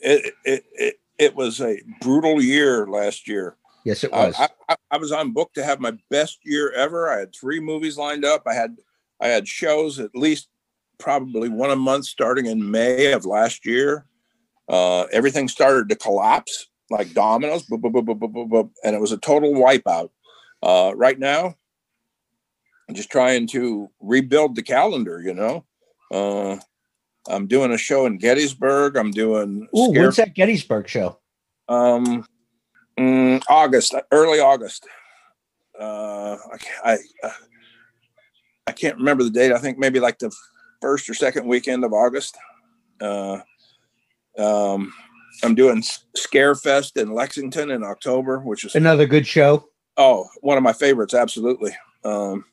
it 0.01 0.33
it 0.47 0.64
it, 0.73 0.95
it 1.19 1.37
was 1.37 1.61
a 1.61 1.77
brutal 2.01 2.41
year 2.41 2.87
last 2.87 3.29
year. 3.29 3.59
yes 3.85 4.03
it 4.03 4.11
was 4.11 4.35
I, 4.39 4.49
I, 4.71 4.77
I 4.93 4.97
was 4.97 5.12
on 5.12 5.33
book 5.33 5.53
to 5.55 5.62
have 5.62 5.79
my 5.79 5.93
best 6.09 6.39
year 6.43 6.73
ever. 6.73 7.11
I 7.11 7.19
had 7.19 7.35
three 7.35 7.61
movies 7.61 7.99
lined 7.99 8.25
up. 8.25 8.45
I 8.47 8.55
had 8.55 8.79
I 9.21 9.29
had 9.29 9.47
shows 9.47 9.99
at 9.99 10.14
least 10.14 10.49
probably 10.97 11.51
one 11.51 11.71
a 11.71 11.77
month 11.77 12.07
starting 12.07 12.47
in 12.47 12.71
May 12.71 13.12
of 13.12 13.27
last 13.27 13.66
year. 13.66 14.07
Uh, 14.71 15.03
everything 15.12 15.49
started 15.49 15.91
to 15.91 15.97
collapse 15.97 16.69
like 16.89 17.12
dominoes, 17.12 17.64
boop, 17.64 17.83
boop, 17.83 18.49
boop, 18.49 18.71
and 18.83 18.97
it 18.97 19.01
was 19.01 19.12
a 19.12 19.19
total 19.19 19.53
wipeout. 19.53 20.09
Uh, 20.62 20.92
right 20.96 21.18
now, 21.18 21.54
I'm 22.88 22.94
just 22.94 23.11
trying 23.11 23.46
to 23.48 23.90
rebuild 24.00 24.56
the 24.56 24.62
calendar. 24.62 25.20
You 25.20 25.34
know, 25.34 25.64
uh, 26.12 26.56
I'm 27.28 27.46
doing 27.46 27.72
a 27.72 27.78
show 27.78 28.06
in 28.06 28.18
Gettysburg. 28.18 28.96
I'm 28.96 29.11
doing 29.11 29.68
Ooh, 29.76 29.90
Scare- 29.90 30.02
when's 30.02 30.16
that 30.16 30.34
gettysburg 30.34 30.88
show 30.88 31.18
um, 31.68 32.24
mm, 32.98 33.42
August, 33.48 33.94
early 34.11 34.40
August. 34.40 34.86
Uh, 35.78 36.36
I, 36.52 36.59
I, 36.84 36.98
uh, 37.22 37.30
I 38.66 38.72
can't 38.72 38.96
remember 38.96 39.22
the 39.22 39.30
date. 39.30 39.52
I 39.52 39.59
think 39.59 39.78
maybe 39.78 40.00
like 40.00 40.18
the 40.18 40.34
first 40.80 41.09
or 41.09 41.14
second 41.14 41.46
weekend 41.46 41.84
of 41.84 41.92
August. 41.92 42.36
Uh, 43.00 43.38
um, 44.38 44.92
I'm 45.44 45.54
doing 45.54 45.82
Scarefest 46.16 47.00
in 47.00 47.12
Lexington 47.12 47.70
in 47.70 47.84
October, 47.84 48.40
which 48.40 48.64
is 48.64 48.74
another 48.74 49.06
good 49.06 49.26
show 49.26 49.68
oh 49.99 50.26
one 50.40 50.57
of 50.57 50.62
my 50.62 50.72
favorites, 50.72 51.12
absolutely. 51.12 51.76
Um, 52.05 52.46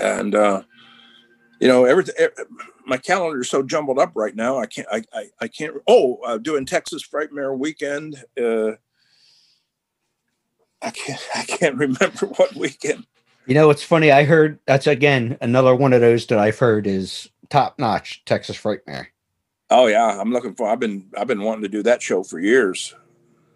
and 0.00 0.34
uh, 0.34 0.62
you 1.60 1.68
know, 1.68 1.84
everything. 1.84 2.14
My 2.86 2.96
calendar 2.98 3.40
is 3.40 3.48
so 3.50 3.62
jumbled 3.62 3.98
up 3.98 4.12
right 4.14 4.34
now. 4.34 4.58
I 4.58 4.66
can't. 4.66 4.88
I. 4.90 5.02
I, 5.12 5.26
I 5.40 5.48
can't. 5.48 5.74
Oh, 5.86 6.16
uh, 6.24 6.38
doing 6.38 6.64
Texas 6.66 7.06
Frightmare 7.06 7.56
weekend. 7.58 8.22
Uh, 8.40 8.72
I 10.82 10.90
can't. 10.90 11.20
I 11.34 11.42
can't 11.42 11.76
remember 11.76 12.26
what 12.36 12.54
weekend. 12.54 13.06
you 13.46 13.54
know 13.54 13.68
it's 13.70 13.82
funny 13.82 14.10
i 14.10 14.24
heard 14.24 14.58
that's 14.66 14.86
again 14.86 15.36
another 15.42 15.74
one 15.74 15.92
of 15.92 16.00
those 16.00 16.26
that 16.28 16.38
i've 16.38 16.58
heard 16.58 16.86
is 16.86 17.28
top 17.50 17.78
notch 17.78 18.24
texas 18.24 18.56
frightmare 18.56 19.06
Oh 19.70 19.86
yeah, 19.86 20.20
I'm 20.20 20.30
looking 20.30 20.54
for. 20.54 20.68
I've 20.68 20.78
been. 20.78 21.08
I've 21.16 21.26
been 21.26 21.40
wanting 21.42 21.62
to 21.62 21.68
do 21.68 21.82
that 21.84 22.02
show 22.02 22.22
for 22.22 22.38
years. 22.38 22.94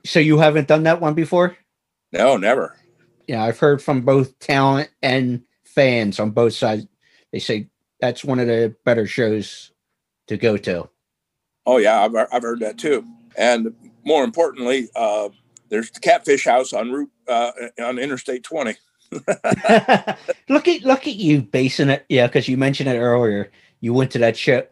so 0.07 0.19
you 0.19 0.39
haven't 0.39 0.67
done 0.67 0.83
that 0.85 1.01
one 1.03 1.13
before 1.15 1.55
No, 2.13 2.37
never. 2.37 2.77
yeah, 3.27 3.45
I've 3.45 3.59
heard 3.59 3.83
from 3.83 4.03
both 4.03 4.39
talent 4.39 4.91
and 5.03 5.43
fans 5.65 6.19
on 6.19 6.31
both 6.31 6.55
sides. 6.55 6.87
They 7.33 7.39
say 7.39 7.69
that's 8.01 8.25
one 8.25 8.39
of 8.39 8.47
the 8.47 8.75
better 8.85 9.07
shows 9.07 9.73
to 10.29 10.37
go 10.37 10.57
to. 10.57 10.89
Oh 11.67 11.77
yeah, 11.77 12.01
I've 12.01 12.15
I've 12.33 12.43
heard 12.43 12.61
that 12.61 12.79
too. 12.79 13.05
And 13.37 13.75
more 14.05 14.25
importantly, 14.25 14.89
uh, 14.97 15.29
there's 15.69 15.91
the 15.91 16.01
Catfish 16.01 16.45
House 16.47 16.73
on 16.73 16.91
route 16.91 17.11
uh, 17.29 17.51
on 17.83 17.99
Interstate 17.99 18.43
20. 18.43 18.75
look 20.49 20.69
at 20.69 20.83
look 20.83 21.07
at 21.07 21.15
you 21.15 21.43
basing 21.43 21.91
it, 21.91 22.07
yeah, 22.09 22.27
because 22.27 22.49
you 22.49 22.57
mentioned 22.57 22.89
it 22.89 22.99
earlier. 22.99 23.51
You 23.81 23.93
went 23.93 24.11
to 24.13 24.19
that 24.19 24.37
show 24.37 24.67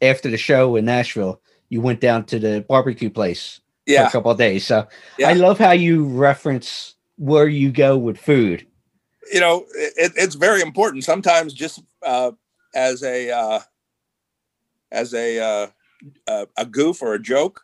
after 0.00 0.30
the 0.30 0.38
show 0.38 0.76
in 0.76 0.86
Nashville. 0.86 1.40
You 1.68 1.80
went 1.82 2.00
down 2.00 2.24
to 2.26 2.38
the 2.38 2.64
barbecue 2.66 3.10
place 3.10 3.60
Yeah. 3.88 4.04
for 4.04 4.08
a 4.08 4.12
couple 4.12 4.30
of 4.30 4.38
days. 4.38 4.66
So 4.66 4.86
Yeah. 5.18 5.28
I 5.30 5.32
love 5.34 5.58
how 5.58 5.72
you 5.72 6.04
reference 6.04 6.94
where 7.16 7.48
you 7.48 7.72
go 7.72 7.98
with 7.98 8.18
food. 8.18 8.66
you 9.32 9.40
know 9.40 9.66
it, 9.74 10.12
it's 10.16 10.36
very 10.36 10.62
important 10.62 11.04
sometimes 11.04 11.52
just 11.52 11.82
uh, 12.02 12.30
as 12.74 13.02
a 13.02 13.30
uh, 13.30 13.60
as 14.92 15.12
a 15.14 15.38
uh, 15.38 15.66
a 16.28 16.46
a 16.56 16.64
goof 16.66 17.02
or 17.02 17.12
a 17.14 17.18
joke 17.20 17.60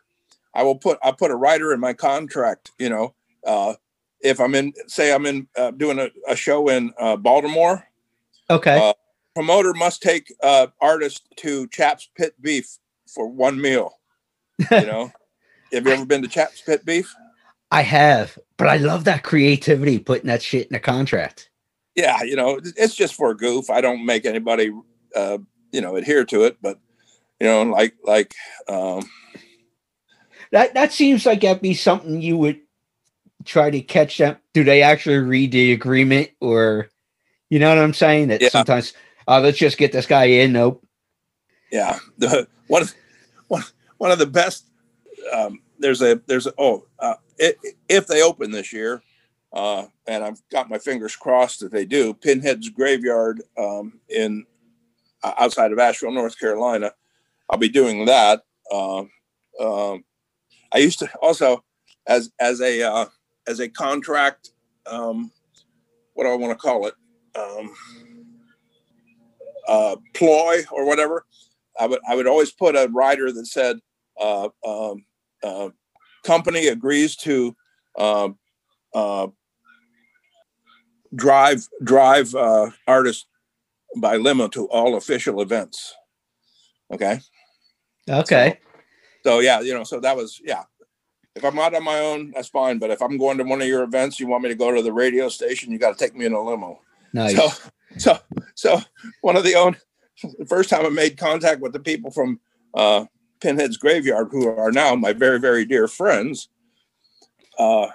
i 0.53 0.61
will 0.61 0.75
put 0.75 0.99
i 1.03 1.11
put 1.11 1.31
a 1.31 1.35
writer 1.35 1.73
in 1.73 1.79
my 1.79 1.93
contract 1.93 2.71
you 2.77 2.89
know 2.89 3.15
uh, 3.47 3.73
if 4.21 4.39
i'm 4.39 4.53
in 4.53 4.73
say 4.87 5.11
i'm 5.13 5.25
in 5.25 5.47
uh, 5.57 5.71
doing 5.71 5.97
a, 5.99 6.09
a 6.27 6.35
show 6.35 6.67
in 6.69 6.93
uh, 6.99 7.15
baltimore 7.15 7.83
Okay. 8.49 8.77
uh, 8.77 8.93
promoter 9.33 9.73
must 9.73 10.01
take 10.03 10.31
uh, 10.43 10.67
artist 10.81 11.23
to 11.37 11.67
chaps 11.69 12.09
pit 12.15 12.35
beef 12.41 12.77
for 13.07 13.27
one 13.27 13.59
meal 13.59 13.93
you 14.69 14.85
know 14.85 15.11
have 15.73 15.85
you 15.85 15.93
ever 15.93 16.05
been 16.05 16.21
to 16.21 16.27
chaps 16.27 16.61
pit 16.61 16.85
beef 16.85 17.13
I 17.71 17.81
have, 17.81 18.37
but 18.57 18.67
I 18.67 18.77
love 18.77 19.03
that 19.05 19.23
creativity 19.23 19.99
putting 19.99 20.27
that 20.27 20.41
shit 20.41 20.67
in 20.67 20.75
a 20.75 20.79
contract. 20.79 21.49
yeah, 21.95 22.21
you 22.23 22.35
know, 22.35 22.59
it's 22.77 22.95
just 22.95 23.15
for 23.15 23.31
a 23.31 23.35
goof. 23.37 23.69
I 23.69 23.81
don't 23.81 24.05
make 24.05 24.25
anybody, 24.25 24.71
uh, 25.15 25.39
you 25.71 25.81
know, 25.81 25.95
adhere 25.95 26.23
to 26.25 26.43
it, 26.43 26.57
but 26.61 26.79
you 27.39 27.47
know, 27.47 27.63
like 27.63 27.95
like 28.03 28.33
um, 28.69 29.03
That 30.51 30.73
that 30.75 30.93
seems 30.93 31.25
like 31.25 31.41
that'd 31.41 31.61
be 31.61 31.73
something 31.73 32.21
you 32.21 32.37
would 32.37 32.61
try 33.43 33.69
to 33.71 33.81
catch 33.81 34.17
them. 34.19 34.37
Do 34.53 34.63
they 34.63 34.81
actually 34.81 35.17
read 35.17 35.51
the 35.51 35.73
agreement 35.73 36.29
or 36.39 36.89
you 37.49 37.59
know 37.59 37.69
what 37.69 37.79
I'm 37.79 37.93
saying? 37.93 38.29
That 38.29 38.41
Yeah. 38.41 38.49
sometimes 38.49 38.93
uh, 39.27 39.41
let's 39.41 39.57
just 39.57 39.77
get 39.77 39.91
this 39.91 40.05
guy 40.05 40.25
in. 40.25 40.53
Nope. 40.53 40.85
yeah, 41.71 41.99
the 42.17 42.47
one 42.67 42.83
of 42.83 42.93
one 43.47 43.63
one 43.97 44.11
of 44.11 44.19
the 44.19 44.27
best. 44.27 44.65
Um, 45.33 45.59
there's 45.79 46.01
a 46.01 46.21
there's 46.27 46.47
a 46.47 46.53
oh, 46.57 46.85
uh, 46.99 47.15
i 47.39 47.53
if 47.89 48.07
they 48.07 48.21
open 48.21 48.51
this 48.51 48.71
year, 48.71 49.01
uh, 49.53 49.85
and 50.07 50.23
I've 50.23 50.41
got 50.49 50.69
my 50.69 50.77
fingers 50.77 51.15
crossed 51.15 51.59
that 51.61 51.71
they 51.71 51.85
do. 51.85 52.13
Pinhead's 52.13 52.69
Graveyard 52.69 53.41
um, 53.57 53.99
in 54.09 54.45
uh, 55.23 55.33
outside 55.39 55.71
of 55.71 55.79
Asheville, 55.79 56.11
North 56.11 56.39
Carolina. 56.39 56.91
I'll 57.49 57.59
be 57.59 57.69
doing 57.69 58.05
that. 58.05 58.41
Um 58.71 59.09
um, 59.59 60.03
I 60.71 60.79
used 60.79 60.99
to 60.99 61.09
also 61.21 61.63
as 62.07 62.31
as 62.39 62.61
a 62.61 62.83
uh, 62.83 63.05
as 63.47 63.59
a 63.59 63.69
contract. 63.69 64.51
Um, 64.85 65.31
what 66.13 66.25
do 66.25 66.31
I 66.31 66.35
want 66.35 66.57
to 66.57 66.61
call 66.61 66.87
it? 66.87 66.93
Um, 67.35 67.73
uh, 69.67 69.95
ploy 70.13 70.63
or 70.71 70.85
whatever. 70.85 71.25
I 71.79 71.87
would 71.87 71.99
I 72.07 72.15
would 72.15 72.27
always 72.27 72.51
put 72.51 72.75
a 72.75 72.89
rider 72.91 73.31
that 73.31 73.47
said 73.47 73.79
uh, 74.19 74.49
um, 74.65 75.05
uh, 75.45 75.69
company 76.23 76.67
agrees 76.67 77.15
to 77.17 77.55
um, 77.97 78.37
uh, 78.93 79.27
drive 81.13 81.67
drive 81.83 82.33
uh, 82.35 82.71
artist 82.87 83.27
by 83.97 84.17
limo 84.17 84.47
to 84.49 84.67
all 84.69 84.95
official 84.95 85.41
events. 85.41 85.93
Okay. 86.91 87.19
Okay. 88.09 88.59
So 89.23 89.39
yeah, 89.39 89.61
you 89.61 89.73
know, 89.73 89.83
so 89.83 89.99
that 89.99 90.15
was 90.15 90.41
yeah. 90.43 90.63
If 91.35 91.43
I'm 91.43 91.59
out 91.59 91.75
on 91.75 91.83
my 91.83 91.99
own, 91.99 92.31
that's 92.33 92.47
fine. 92.47 92.79
But 92.79 92.91
if 92.91 93.01
I'm 93.01 93.17
going 93.17 93.37
to 93.39 93.43
one 93.43 93.61
of 93.61 93.67
your 93.67 93.83
events, 93.83 94.19
you 94.19 94.27
want 94.27 94.43
me 94.43 94.49
to 94.49 94.55
go 94.55 94.73
to 94.73 94.81
the 94.81 94.93
radio 94.93 95.27
station, 95.27 95.71
you 95.71 95.77
got 95.77 95.97
to 95.97 96.03
take 96.03 96.15
me 96.15 96.25
in 96.25 96.31
a 96.31 96.41
limo. 96.41 96.79
Nice. 97.11 97.35
So, 97.35 97.49
so, 97.97 98.19
so 98.55 98.81
one 99.19 99.35
of 99.35 99.43
the 99.43 99.55
own, 99.55 99.75
the 100.39 100.45
first 100.45 100.69
time 100.69 100.85
I 100.85 100.89
made 100.89 101.17
contact 101.17 101.59
with 101.59 101.73
the 101.73 101.79
people 101.81 102.09
from 102.09 102.39
uh, 102.73 103.05
Pinhead's 103.45 103.77
Graveyard, 103.77 104.29
who 104.31 104.47
are 104.47 104.71
now 104.71 104.95
my 104.95 105.13
very, 105.13 105.39
very 105.39 105.65
dear 105.65 105.87
friends, 105.87 106.49
uh, 107.59 107.89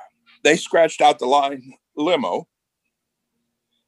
they 0.45 0.57
scratched 0.57 1.01
out 1.01 1.19
the 1.19 1.27
line 1.27 1.75
limo 1.97 2.47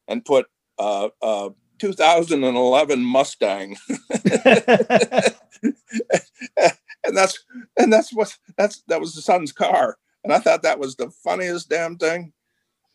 and 0.08 0.24
put 0.24 0.46
uh, 0.80 1.10
uh, 1.22 1.50
2011 1.78 3.04
Mustang, 3.04 3.76
and 4.34 4.56
that's 7.12 7.44
and 7.78 7.92
that's 7.92 8.12
what 8.12 8.36
that's 8.58 8.82
that 8.88 9.00
was 9.00 9.14
the 9.14 9.22
son's 9.22 9.52
car, 9.52 9.98
and 10.24 10.32
I 10.32 10.40
thought 10.40 10.62
that 10.62 10.80
was 10.80 10.96
the 10.96 11.10
funniest 11.22 11.68
damn 11.68 11.96
thing, 11.96 12.32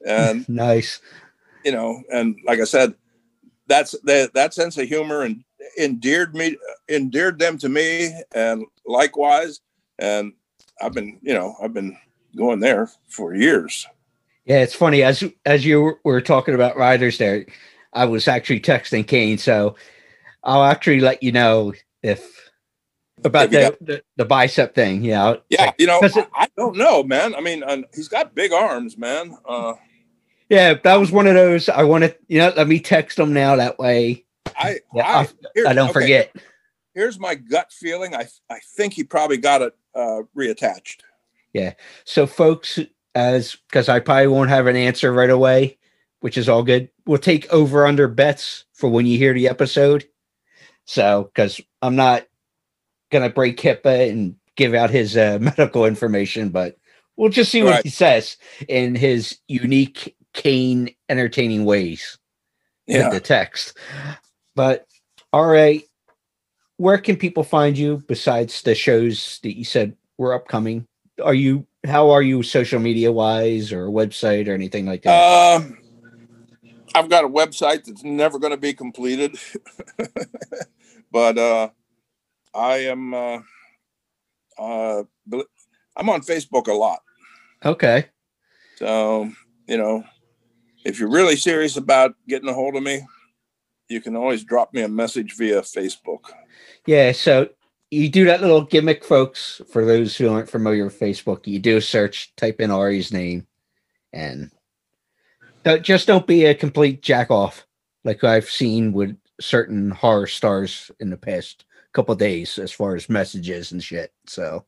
and 0.05 0.47
nice. 0.49 0.99
you 1.63 1.71
know, 1.71 2.03
and 2.11 2.37
like 2.45 2.59
I 2.59 2.65
said, 2.65 2.95
that's 3.67 3.95
that 4.03 4.33
that 4.33 4.53
sense 4.53 4.77
of 4.77 4.89
humor 4.89 5.21
and 5.21 5.45
endeared 5.77 6.35
me 6.35 6.57
endeared 6.89 7.39
them 7.39 7.57
to 7.59 7.69
me, 7.69 8.13
and 8.33 8.65
likewise, 8.85 9.61
and 9.99 10.33
I've 10.81 10.93
been 10.93 11.19
you 11.21 11.33
know 11.33 11.55
I've 11.61 11.73
been 11.73 11.97
going 12.35 12.59
there 12.59 12.89
for 13.09 13.33
years. 13.35 13.87
Yeah, 14.45 14.59
it's 14.59 14.75
funny 14.75 15.03
as 15.03 15.23
as 15.45 15.65
you 15.65 15.97
were- 16.03 16.21
talking 16.21 16.55
about 16.55 16.77
riders 16.77 17.17
there. 17.17 17.45
I 17.93 18.05
was 18.05 18.27
actually 18.27 18.59
texting 18.59 19.07
Kane, 19.07 19.37
so 19.37 19.75
I'll 20.43 20.63
actually 20.63 20.99
let 20.99 21.23
you 21.23 21.31
know 21.31 21.73
if 22.03 22.49
about 23.23 23.49
the, 23.49 23.59
got- 23.59 23.79
the 23.85 24.03
the 24.17 24.25
bicep 24.25 24.75
thing. 24.75 25.03
Yeah, 25.03 25.35
Yeah, 25.49 25.71
you 25.77 25.87
know, 25.87 25.99
it- 26.01 26.15
I, 26.15 26.43
I 26.43 26.47
don't 26.55 26.77
know, 26.77 27.03
man. 27.03 27.33
I 27.35 27.41
mean, 27.41 27.63
uh, 27.63 27.81
he's 27.95 28.07
got 28.07 28.35
big 28.35 28.53
arms, 28.53 28.97
man. 28.97 29.35
Uh, 29.45 29.73
yeah. 30.49 30.75
That 30.75 30.95
was 30.95 31.11
one 31.11 31.27
of 31.27 31.33
those. 31.33 31.67
I 31.67 31.83
wanted, 31.83 32.15
you 32.27 32.37
know, 32.39 32.53
let 32.55 32.67
me 32.67 32.79
text 32.79 33.17
him 33.19 33.33
now. 33.33 33.55
That 33.55 33.79
way, 33.79 34.23
I 34.57 34.79
Yeah, 34.93 35.07
I, 35.07 35.27
here- 35.55 35.67
I 35.67 35.73
don't 35.73 35.89
okay, 35.89 36.01
forget. 36.01 36.35
Here's 36.93 37.19
my 37.19 37.35
gut 37.35 37.71
feeling. 37.71 38.15
I 38.15 38.27
I 38.49 38.59
think 38.75 38.93
he 38.93 39.03
probably 39.03 39.37
got 39.37 39.61
it 39.61 39.73
uh, 39.95 40.21
reattached. 40.35 41.01
Yeah. 41.53 41.73
So, 42.05 42.25
folks, 42.27 42.79
as 43.15 43.55
because 43.67 43.89
I 43.89 43.99
probably 43.99 44.27
won't 44.27 44.49
have 44.49 44.67
an 44.67 44.75
answer 44.75 45.11
right 45.13 45.29
away, 45.29 45.77
which 46.21 46.37
is 46.37 46.49
all 46.49 46.63
good. 46.63 46.89
We'll 47.05 47.17
take 47.19 47.51
over 47.53 47.85
under 47.85 48.07
bets 48.07 48.65
for 48.73 48.89
when 48.89 49.05
you 49.05 49.17
hear 49.17 49.33
the 49.33 49.47
episode. 49.47 50.07
So, 50.85 51.29
because 51.33 51.61
I'm 51.81 51.95
not 51.95 52.25
gonna 53.11 53.29
break 53.29 53.57
HIPAA 53.57 54.09
and 54.11 54.35
give 54.55 54.73
out 54.73 54.89
his 54.89 55.15
uh, 55.15 55.37
medical 55.41 55.85
information, 55.85 56.49
but 56.49 56.77
we'll 57.15 57.29
just 57.29 57.51
see 57.51 57.61
what 57.63 57.83
he 57.83 57.89
says 57.89 58.37
in 58.67 58.95
his 58.95 59.37
unique 59.47 60.15
Kane 60.33 60.89
entertaining 61.09 61.63
ways 61.65 62.17
Yeah. 62.87 63.09
the 63.09 63.19
text. 63.19 63.77
But 64.57 64.87
all 65.31 65.45
right, 65.45 65.83
where 66.77 66.97
can 66.97 67.15
people 67.15 67.43
find 67.43 67.77
you 67.77 68.03
besides 68.07 68.63
the 68.63 68.73
shows 68.73 69.39
that 69.43 69.55
you 69.55 69.63
said 69.63 69.95
were 70.17 70.33
upcoming? 70.33 70.87
Are 71.23 71.35
you 71.35 71.67
how 71.85 72.09
are 72.09 72.23
you 72.23 72.41
social 72.41 72.79
media 72.79 73.11
wise 73.11 73.71
or 73.71 73.87
website 73.89 74.47
or 74.47 74.53
anything 74.53 74.87
like 74.87 75.03
that? 75.03 75.61
Um, 75.61 75.77
I've 76.95 77.07
got 77.07 77.23
a 77.23 77.29
website 77.29 77.85
that's 77.85 78.03
never 78.03 78.39
going 78.39 78.49
to 78.51 78.57
be 78.57 78.73
completed, 78.73 79.37
but 81.11 81.37
uh, 81.37 81.69
I 82.55 82.77
am. 82.77 83.13
Uh, 83.13 83.39
uh, 84.57 85.03
I'm 85.95 86.09
on 86.09 86.21
Facebook 86.21 86.67
a 86.67 86.73
lot, 86.73 86.99
okay. 87.63 88.07
so 88.77 89.31
you 89.67 89.77
know, 89.77 90.03
if 90.83 90.99
you're 90.99 91.11
really 91.11 91.35
serious 91.35 91.77
about 91.77 92.15
getting 92.27 92.49
a 92.49 92.53
hold 92.53 92.75
of 92.75 92.81
me, 92.81 93.03
you 93.89 94.01
can 94.01 94.15
always 94.15 94.43
drop 94.43 94.73
me 94.73 94.81
a 94.81 94.87
message 94.87 95.35
via 95.35 95.61
Facebook. 95.61 96.31
Yeah, 96.85 97.11
so 97.11 97.49
you 97.91 98.09
do 98.09 98.25
that 98.25 98.41
little 98.41 98.63
gimmick, 98.63 99.03
folks. 99.03 99.61
For 99.71 99.85
those 99.85 100.15
who 100.15 100.29
aren't 100.29 100.49
familiar 100.49 100.85
with 100.85 100.99
Facebook, 100.99 101.47
you 101.47 101.59
do 101.59 101.77
a 101.77 101.81
search, 101.81 102.35
type 102.35 102.59
in 102.59 102.71
Ari's 102.71 103.13
name, 103.13 103.47
and 104.13 104.51
don't, 105.63 105.83
just 105.83 106.07
don't 106.07 106.27
be 106.27 106.45
a 106.45 106.55
complete 106.55 107.01
jack 107.01 107.31
off 107.31 107.65
like 108.03 108.23
I've 108.23 108.49
seen 108.49 108.93
with 108.93 109.17
certain 109.39 109.91
horror 109.91 110.27
stars 110.27 110.91
in 110.99 111.09
the 111.09 111.17
past 111.17 111.65
couple 111.93 112.15
days 112.15 112.57
as 112.57 112.71
far 112.71 112.95
as 112.95 113.09
messages 113.09 113.71
and 113.71 113.83
shit. 113.83 114.11
So 114.25 114.65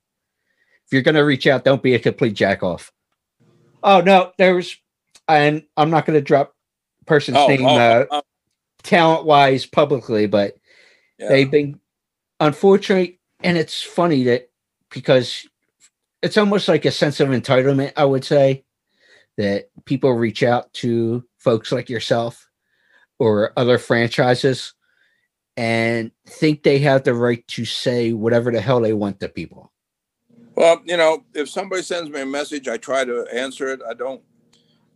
if 0.85 0.93
you're 0.93 1.01
gonna 1.01 1.23
reach 1.23 1.47
out, 1.47 1.63
don't 1.63 1.83
be 1.83 1.95
a 1.95 1.99
complete 1.99 2.33
jack 2.33 2.63
off. 2.63 2.91
Oh 3.83 4.01
no, 4.01 4.31
there's 4.37 4.77
and 5.27 5.63
I'm 5.77 5.89
not 5.89 6.05
gonna 6.05 6.21
drop 6.21 6.53
person's 7.05 7.37
Oh, 7.37 7.47
name 7.47 7.65
oh, 7.65 7.77
uh, 7.77 8.05
oh, 8.11 8.21
talent 8.83 9.25
wise 9.25 9.65
publicly, 9.65 10.27
but 10.27 10.55
yeah. 11.17 11.29
they've 11.29 11.51
been 11.51 11.79
unfortunate 12.39 13.19
and 13.43 13.57
it's 13.57 13.81
funny 13.81 14.23
that 14.23 14.49
because 14.89 15.47
it's 16.21 16.37
almost 16.37 16.67
like 16.67 16.85
a 16.85 16.91
sense 16.91 17.19
of 17.19 17.29
entitlement 17.29 17.91
i 17.97 18.05
would 18.05 18.23
say 18.23 18.63
that 19.37 19.69
people 19.85 20.13
reach 20.13 20.43
out 20.43 20.71
to 20.73 21.23
folks 21.37 21.71
like 21.71 21.89
yourself 21.89 22.49
or 23.19 23.53
other 23.57 23.77
franchises 23.77 24.73
and 25.55 26.11
think 26.25 26.63
they 26.63 26.79
have 26.79 27.03
the 27.03 27.13
right 27.13 27.45
to 27.47 27.65
say 27.65 28.13
whatever 28.13 28.51
the 28.51 28.61
hell 28.61 28.79
they 28.79 28.93
want 28.93 29.19
to 29.19 29.27
people. 29.27 29.71
Well, 30.55 30.81
you 30.85 30.97
know, 30.97 31.23
if 31.33 31.49
somebody 31.49 31.81
sends 31.81 32.09
me 32.09 32.21
a 32.21 32.25
message, 32.25 32.67
I 32.67 32.77
try 32.77 33.05
to 33.05 33.25
answer 33.33 33.67
it. 33.69 33.81
I 33.87 33.93
don't, 33.93 34.21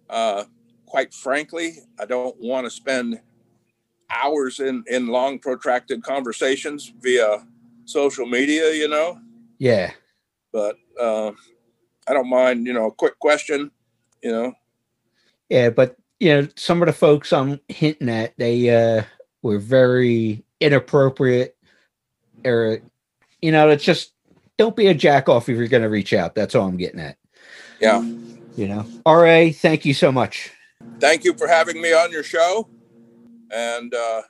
uh, 0.10 0.44
quite 0.86 1.14
frankly, 1.14 1.78
I 2.00 2.06
don't 2.06 2.36
want 2.40 2.66
to 2.66 2.70
spend 2.70 3.20
hours 4.14 4.60
in, 4.60 4.84
in 4.88 5.08
long, 5.08 5.40
protracted 5.40 6.04
conversations 6.04 6.94
via 7.02 7.46
social 7.86 8.26
media, 8.26 8.72
you 8.74 8.88
know? 8.88 9.20
Yeah. 9.58 9.92
But 10.52 10.78
uh, 11.00 11.32
I 12.08 12.14
don't 12.14 12.30
mind, 12.30 12.68
you 12.68 12.74
know, 12.74 12.88
a 12.88 12.92
quick 12.92 13.20
question, 13.20 13.72
you 14.22 14.32
know? 14.32 14.54
Yeah, 15.50 15.70
but, 15.70 15.98
you 16.20 16.34
know, 16.34 16.48
some 16.56 16.82
of 16.82 16.88
the 16.88 16.94
folks 16.94 17.34
I'm 17.34 17.60
hinting 17.68 18.10
at, 18.10 18.34
they 18.38 18.70
uh, 18.70 19.04
were 19.42 19.60
very 19.60 20.44
inappropriate 20.60 21.56
or, 22.46 22.80
you 23.42 23.52
know, 23.52 23.70
it's 23.70 23.84
just 23.84 24.14
don't 24.58 24.76
be 24.76 24.88
a 24.88 24.94
jack 24.94 25.28
off 25.28 25.50
if 25.50 25.58
you're 25.58 25.68
going 25.68 25.84
to 25.84 25.90
reach 25.90 26.14
out. 26.14 26.36
That's 26.36 26.56
all 26.56 26.68
I'm 26.68 26.78
getting 26.78 27.00
at. 27.00 27.18
Yeah. 27.80 28.02
You 28.56 28.68
know, 28.68 28.86
Ari, 29.06 29.52
thank 29.54 29.84
you 29.84 29.94
so 29.94 30.12
much. 30.12 30.52
Thank 31.00 31.24
you 31.24 31.34
for 31.34 31.48
having 31.48 31.82
me 31.82 31.94
on 31.94 32.12
your 32.12 32.24
show. 32.24 32.70
And 33.54 33.94
uh, 33.94 34.22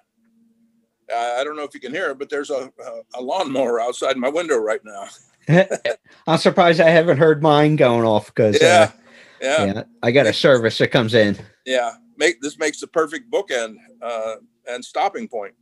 I 1.16 1.44
don't 1.44 1.56
know 1.56 1.64
if 1.64 1.74
you 1.74 1.80
can 1.80 1.94
hear 1.94 2.12
it, 2.12 2.20
but 2.20 2.30
there's 2.30 2.50
a, 2.50 2.72
a 3.16 3.22
lawnmower 3.22 3.80
outside 3.82 4.18
my 4.18 4.30
window 4.30 4.58
right 4.58 4.82
now. 4.84 5.08
I'm 6.28 6.38
surprised 6.38 6.80
I 6.80 6.90
haven't 6.90 7.18
heard 7.18 7.42
mine 7.42 7.76
going 7.76 8.06
off 8.06 8.28
because 8.28 8.62
yeah, 8.62 8.68
uh, 8.68 8.98
yeah, 9.42 9.66
yeah, 9.66 9.84
I 10.02 10.12
got 10.12 10.26
a 10.26 10.34
service 10.34 10.78
that 10.78 10.90
comes 10.90 11.14
in. 11.14 11.38
yeah. 11.66 11.94
Make 12.16 12.42
this 12.42 12.60
makes 12.60 12.80
the 12.80 12.86
perfect 12.86 13.32
bookend 13.32 13.78
uh, 14.00 14.36
and 14.68 14.86
stopping 14.86 15.28
point. 15.28 15.56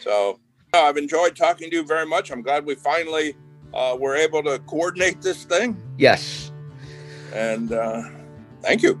So 0.00 0.38
I've 0.72 0.96
enjoyed 0.96 1.34
talking 1.34 1.70
to 1.70 1.76
you 1.76 1.84
very 1.84 2.06
much. 2.06 2.30
I'm 2.30 2.40
glad 2.40 2.64
we 2.64 2.76
finally 2.76 3.34
uh, 3.74 3.96
were 3.98 4.14
able 4.14 4.44
to 4.44 4.60
coordinate 4.60 5.20
this 5.20 5.44
thing. 5.44 5.76
Yes. 5.98 6.52
And 7.34 7.72
uh, 7.72 8.02
thank 8.62 8.82
you. 8.82 9.00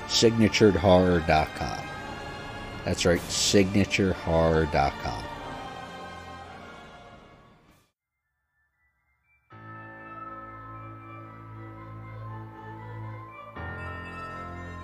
Signaturedhorror.com. 0.11 1.85
That's 2.83 3.05
right, 3.05 3.21
signaturedhorror.com. 3.21 5.23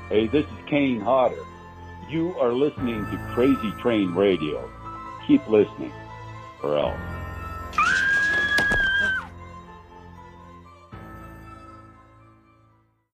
Hey, 0.10 0.28
this 0.28 0.46
is 0.46 0.66
Kane 0.68 1.02
Hodder. 1.02 1.44
You 2.10 2.34
are 2.40 2.54
listening 2.54 3.04
to 3.12 3.18
Crazy 3.34 3.72
Train 3.82 4.16
Radio. 4.16 4.72
Keep 5.28 5.50
listening, 5.50 5.92
or 6.64 6.78
else. 6.78 7.17